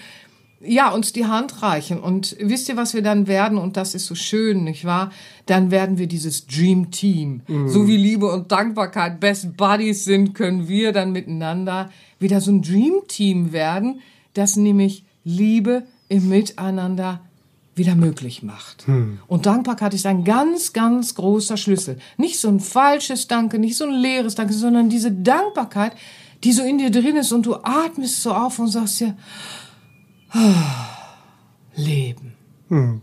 ja, 0.66 0.92
uns 0.92 1.12
die 1.12 1.26
Hand 1.26 1.62
reichen. 1.62 2.00
Und 2.00 2.36
wisst 2.40 2.70
ihr, 2.70 2.78
was 2.78 2.94
wir 2.94 3.02
dann 3.02 3.28
werden? 3.28 3.58
Und 3.58 3.76
das 3.76 3.96
ist 3.96 4.06
so 4.06 4.16
schön, 4.16 4.64
nicht 4.64 4.86
wahr? 4.86 5.12
Dann 5.46 5.72
werden 5.72 5.98
wir 5.98 6.08
dieses 6.08 6.48
Dream 6.48 6.90
Team. 6.92 7.42
Mm. 7.48 7.68
So 7.68 7.88
wie 7.88 7.98
Liebe 7.98 8.32
und 8.32 8.52
Dankbarkeit 8.52 9.20
Best 9.20 9.58
Buddies 9.58 10.06
sind, 10.06 10.34
können 10.34 10.68
wir 10.68 10.94
dann 10.94 11.12
miteinander 11.12 11.90
wieder 12.20 12.40
so 12.40 12.52
ein 12.52 12.62
Dream 12.62 13.02
Team 13.08 13.52
werden, 13.52 14.00
das 14.34 14.56
nämlich 14.56 15.04
Liebe 15.24 15.84
im 16.10 16.30
Miteinander 16.30 17.22
wieder 17.76 17.96
möglich 17.96 18.44
macht. 18.44 18.86
Hm. 18.88 19.20
Und 19.28 19.46
Dankbarkeit 19.46 19.94
ist 19.94 20.06
ein 20.06 20.24
ganz, 20.24 20.74
ganz 20.74 21.16
großer 21.16 21.58
Schlüssel. 21.58 21.98
Nicht 22.18 22.40
so 22.40 22.48
ein 22.50 22.60
falsches 22.60 23.28
Danke, 23.28 23.58
nicht 23.58 23.78
so 23.78 23.86
ein 23.86 23.94
leeres 23.94 24.36
Danke, 24.36 24.54
sondern 24.54 24.90
diese 24.90 25.12
Dankbarkeit, 25.12 25.94
die 26.44 26.52
so 26.52 26.64
in 26.64 26.78
dir 26.78 26.92
drin 26.92 27.16
ist 27.16 27.32
und 27.32 27.46
du 27.46 27.56
atmest 27.56 28.22
so 28.22 28.34
auf 28.34 28.60
und 28.60 28.68
sagst 28.68 29.00
dir, 29.00 29.16
oh, 30.36 30.40
Leben. 31.76 32.34
Hm. 32.70 33.02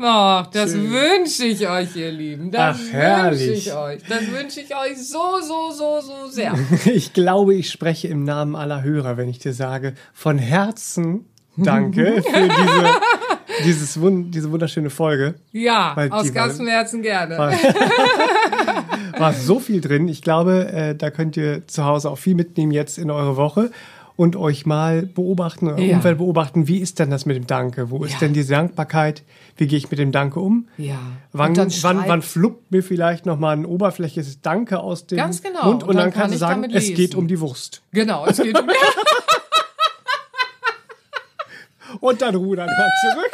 Ach, 0.00 0.46
das 0.46 0.74
wünsche 0.74 1.44
ich 1.44 1.68
euch, 1.68 1.96
ihr 1.96 2.12
Lieben. 2.12 2.52
Das 2.52 2.78
wünsche 2.92 3.52
ich 3.52 3.72
euch. 3.72 4.00
Das 4.08 4.30
wünsche 4.30 4.60
ich 4.60 4.74
euch 4.74 4.96
so, 4.96 5.40
so, 5.40 5.72
so, 5.72 6.00
so 6.00 6.30
sehr. 6.30 6.54
Ich 6.84 7.12
glaube, 7.12 7.54
ich 7.54 7.70
spreche 7.70 8.08
im 8.08 8.22
Namen 8.24 8.54
aller 8.54 8.82
Hörer, 8.82 9.16
wenn 9.16 9.28
ich 9.28 9.40
dir 9.40 9.52
sage, 9.52 9.94
von 10.12 10.38
Herzen 10.38 11.24
danke 11.56 12.22
für 12.22 12.48
diese, 12.48 13.64
dieses, 13.64 13.98
diese 14.30 14.50
wunderschöne 14.52 14.90
Folge. 14.90 15.34
Ja, 15.50 15.96
aus 16.10 16.32
ganzem 16.32 16.68
Herzen 16.68 17.02
gerne. 17.02 17.36
War, 17.36 17.52
war 19.18 19.32
so 19.32 19.58
viel 19.58 19.80
drin. 19.80 20.06
Ich 20.06 20.22
glaube, 20.22 20.68
äh, 20.72 20.94
da 20.94 21.10
könnt 21.10 21.36
ihr 21.36 21.66
zu 21.66 21.84
Hause 21.84 22.10
auch 22.10 22.18
viel 22.18 22.36
mitnehmen 22.36 22.70
jetzt 22.70 22.98
in 22.98 23.10
eure 23.10 23.36
Woche 23.36 23.70
und 24.18 24.34
euch 24.34 24.66
mal 24.66 25.06
beobachten, 25.06 25.68
euer 25.68 25.78
ja. 25.78 25.94
Umfeld 25.94 26.18
beobachten, 26.18 26.66
wie 26.66 26.78
ist 26.78 26.98
denn 26.98 27.08
das 27.08 27.24
mit 27.24 27.36
dem 27.36 27.46
Danke? 27.46 27.90
Wo 27.90 28.02
ist 28.02 28.14
ja. 28.14 28.18
denn 28.18 28.32
diese 28.32 28.52
Dankbarkeit? 28.52 29.22
Wie 29.56 29.68
gehe 29.68 29.78
ich 29.78 29.92
mit 29.92 30.00
dem 30.00 30.10
Danke 30.10 30.40
um? 30.40 30.66
Ja. 30.76 30.98
Wann, 31.32 31.56
wann, 31.56 32.02
wann 32.04 32.22
fluppt 32.22 32.72
mir 32.72 32.82
vielleicht 32.82 33.26
nochmal 33.26 33.56
ein 33.56 33.64
oberflächliches 33.64 34.42
Danke 34.42 34.80
aus 34.80 35.06
dem 35.06 35.18
Ganz 35.18 35.40
genau. 35.40 35.66
Mund 35.66 35.84
und, 35.84 35.90
und 35.90 35.96
dann, 35.96 36.06
dann 36.06 36.12
kannst 36.12 36.34
du 36.34 36.38
sagen, 36.38 36.64
es 36.64 36.92
geht 36.94 37.14
um 37.14 37.28
die 37.28 37.38
Wurst. 37.38 37.82
Genau, 37.92 38.26
es 38.26 38.38
geht 38.38 38.58
um 38.58 38.66
die 38.66 38.74
Und 42.00 42.20
dann 42.20 42.34
rudert 42.34 42.68
er 42.68 42.90
zurück 43.00 43.30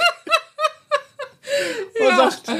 und 1.99 2.16
sagt, 2.16 2.53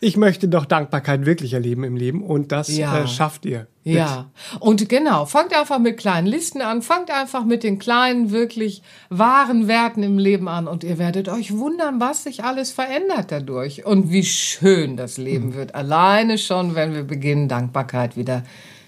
ich 0.00 0.16
möchte 0.16 0.48
doch 0.48 0.64
Dankbarkeit 0.66 1.26
wirklich 1.26 1.52
erleben 1.54 1.84
im 1.84 1.96
Leben 1.96 2.22
und 2.22 2.52
das 2.52 2.68
Ja. 2.76 3.02
äh, 3.02 3.08
schafft 3.08 3.44
ihr. 3.46 3.66
Ja, 3.84 4.30
und 4.58 4.88
genau, 4.88 5.26
fangt 5.26 5.56
einfach 5.56 5.78
mit 5.78 5.96
kleinen 5.96 6.26
Listen 6.26 6.60
an, 6.60 6.82
fangt 6.82 7.08
einfach 7.12 7.44
mit 7.44 7.62
den 7.62 7.78
kleinen, 7.78 8.32
wirklich 8.32 8.82
wahren 9.10 9.68
Werten 9.68 10.02
im 10.02 10.18
Leben 10.18 10.48
an 10.48 10.66
und 10.66 10.82
ihr 10.82 10.98
werdet 10.98 11.28
euch 11.28 11.56
wundern, 11.56 12.00
was 12.00 12.24
sich 12.24 12.42
alles 12.42 12.72
verändert 12.72 13.30
dadurch 13.30 13.86
und 13.86 14.10
wie 14.10 14.24
schön 14.24 14.96
das 14.96 15.18
Leben 15.18 15.54
wird. 15.54 15.76
Alleine 15.76 16.36
schon, 16.36 16.74
wenn 16.74 16.94
wir 16.94 17.04
beginnen, 17.04 17.48
Dankbarkeit 17.48 18.16
wieder 18.16 18.42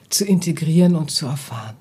zu 0.09 0.25
integrieren 0.25 0.97
und 0.97 1.13
zu 1.13 1.27
erfahren. 1.27 1.77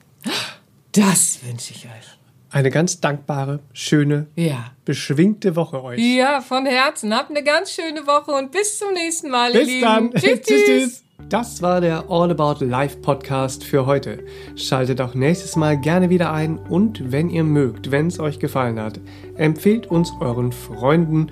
Das 0.92 1.40
wünsche 1.44 1.74
ich 1.74 1.86
euch. 1.86 2.17
Eine 2.58 2.72
ganz 2.72 3.00
dankbare, 3.00 3.60
schöne, 3.72 4.26
Ja. 4.36 4.72
beschwingte 4.84 5.56
Woche 5.56 5.84
euch. 5.84 6.00
Ja, 6.00 6.42
von 6.42 6.66
Herzen. 6.66 7.14
Habt 7.16 7.30
eine 7.30 7.44
ganz 7.44 7.72
schöne 7.72 8.08
Woche 8.08 8.32
und 8.32 8.52
bis 8.52 8.80
zum 8.80 8.94
nächsten 8.94 9.30
Mal, 9.30 9.52
ihr 9.54 9.60
Bis 9.60 9.68
Lieben. 9.68 9.82
dann. 9.84 10.12
Tschüss, 10.12 10.42
tschüss. 10.48 11.04
Das 11.30 11.62
war 11.62 11.82
der 11.82 12.06
All 12.10 12.32
About 12.32 12.66
Life 12.66 12.98
Podcast 12.98 13.64
für 13.64 13.86
heute. 13.86 14.24
Schaltet 14.56 15.00
auch 15.02 15.14
nächstes 15.14 15.56
Mal 15.56 15.78
gerne 15.80 16.10
wieder 16.10 16.34
ein 16.34 16.58
und 16.58 17.12
wenn 17.12 17.30
ihr 17.30 17.44
mögt, 17.44 17.92
wenn 17.92 18.08
es 18.08 18.20
euch 18.20 18.40
gefallen 18.40 18.80
hat, 18.80 19.00
empfehlt 19.36 19.86
uns 19.92 20.12
euren 20.20 20.52
Freunden 20.52 21.28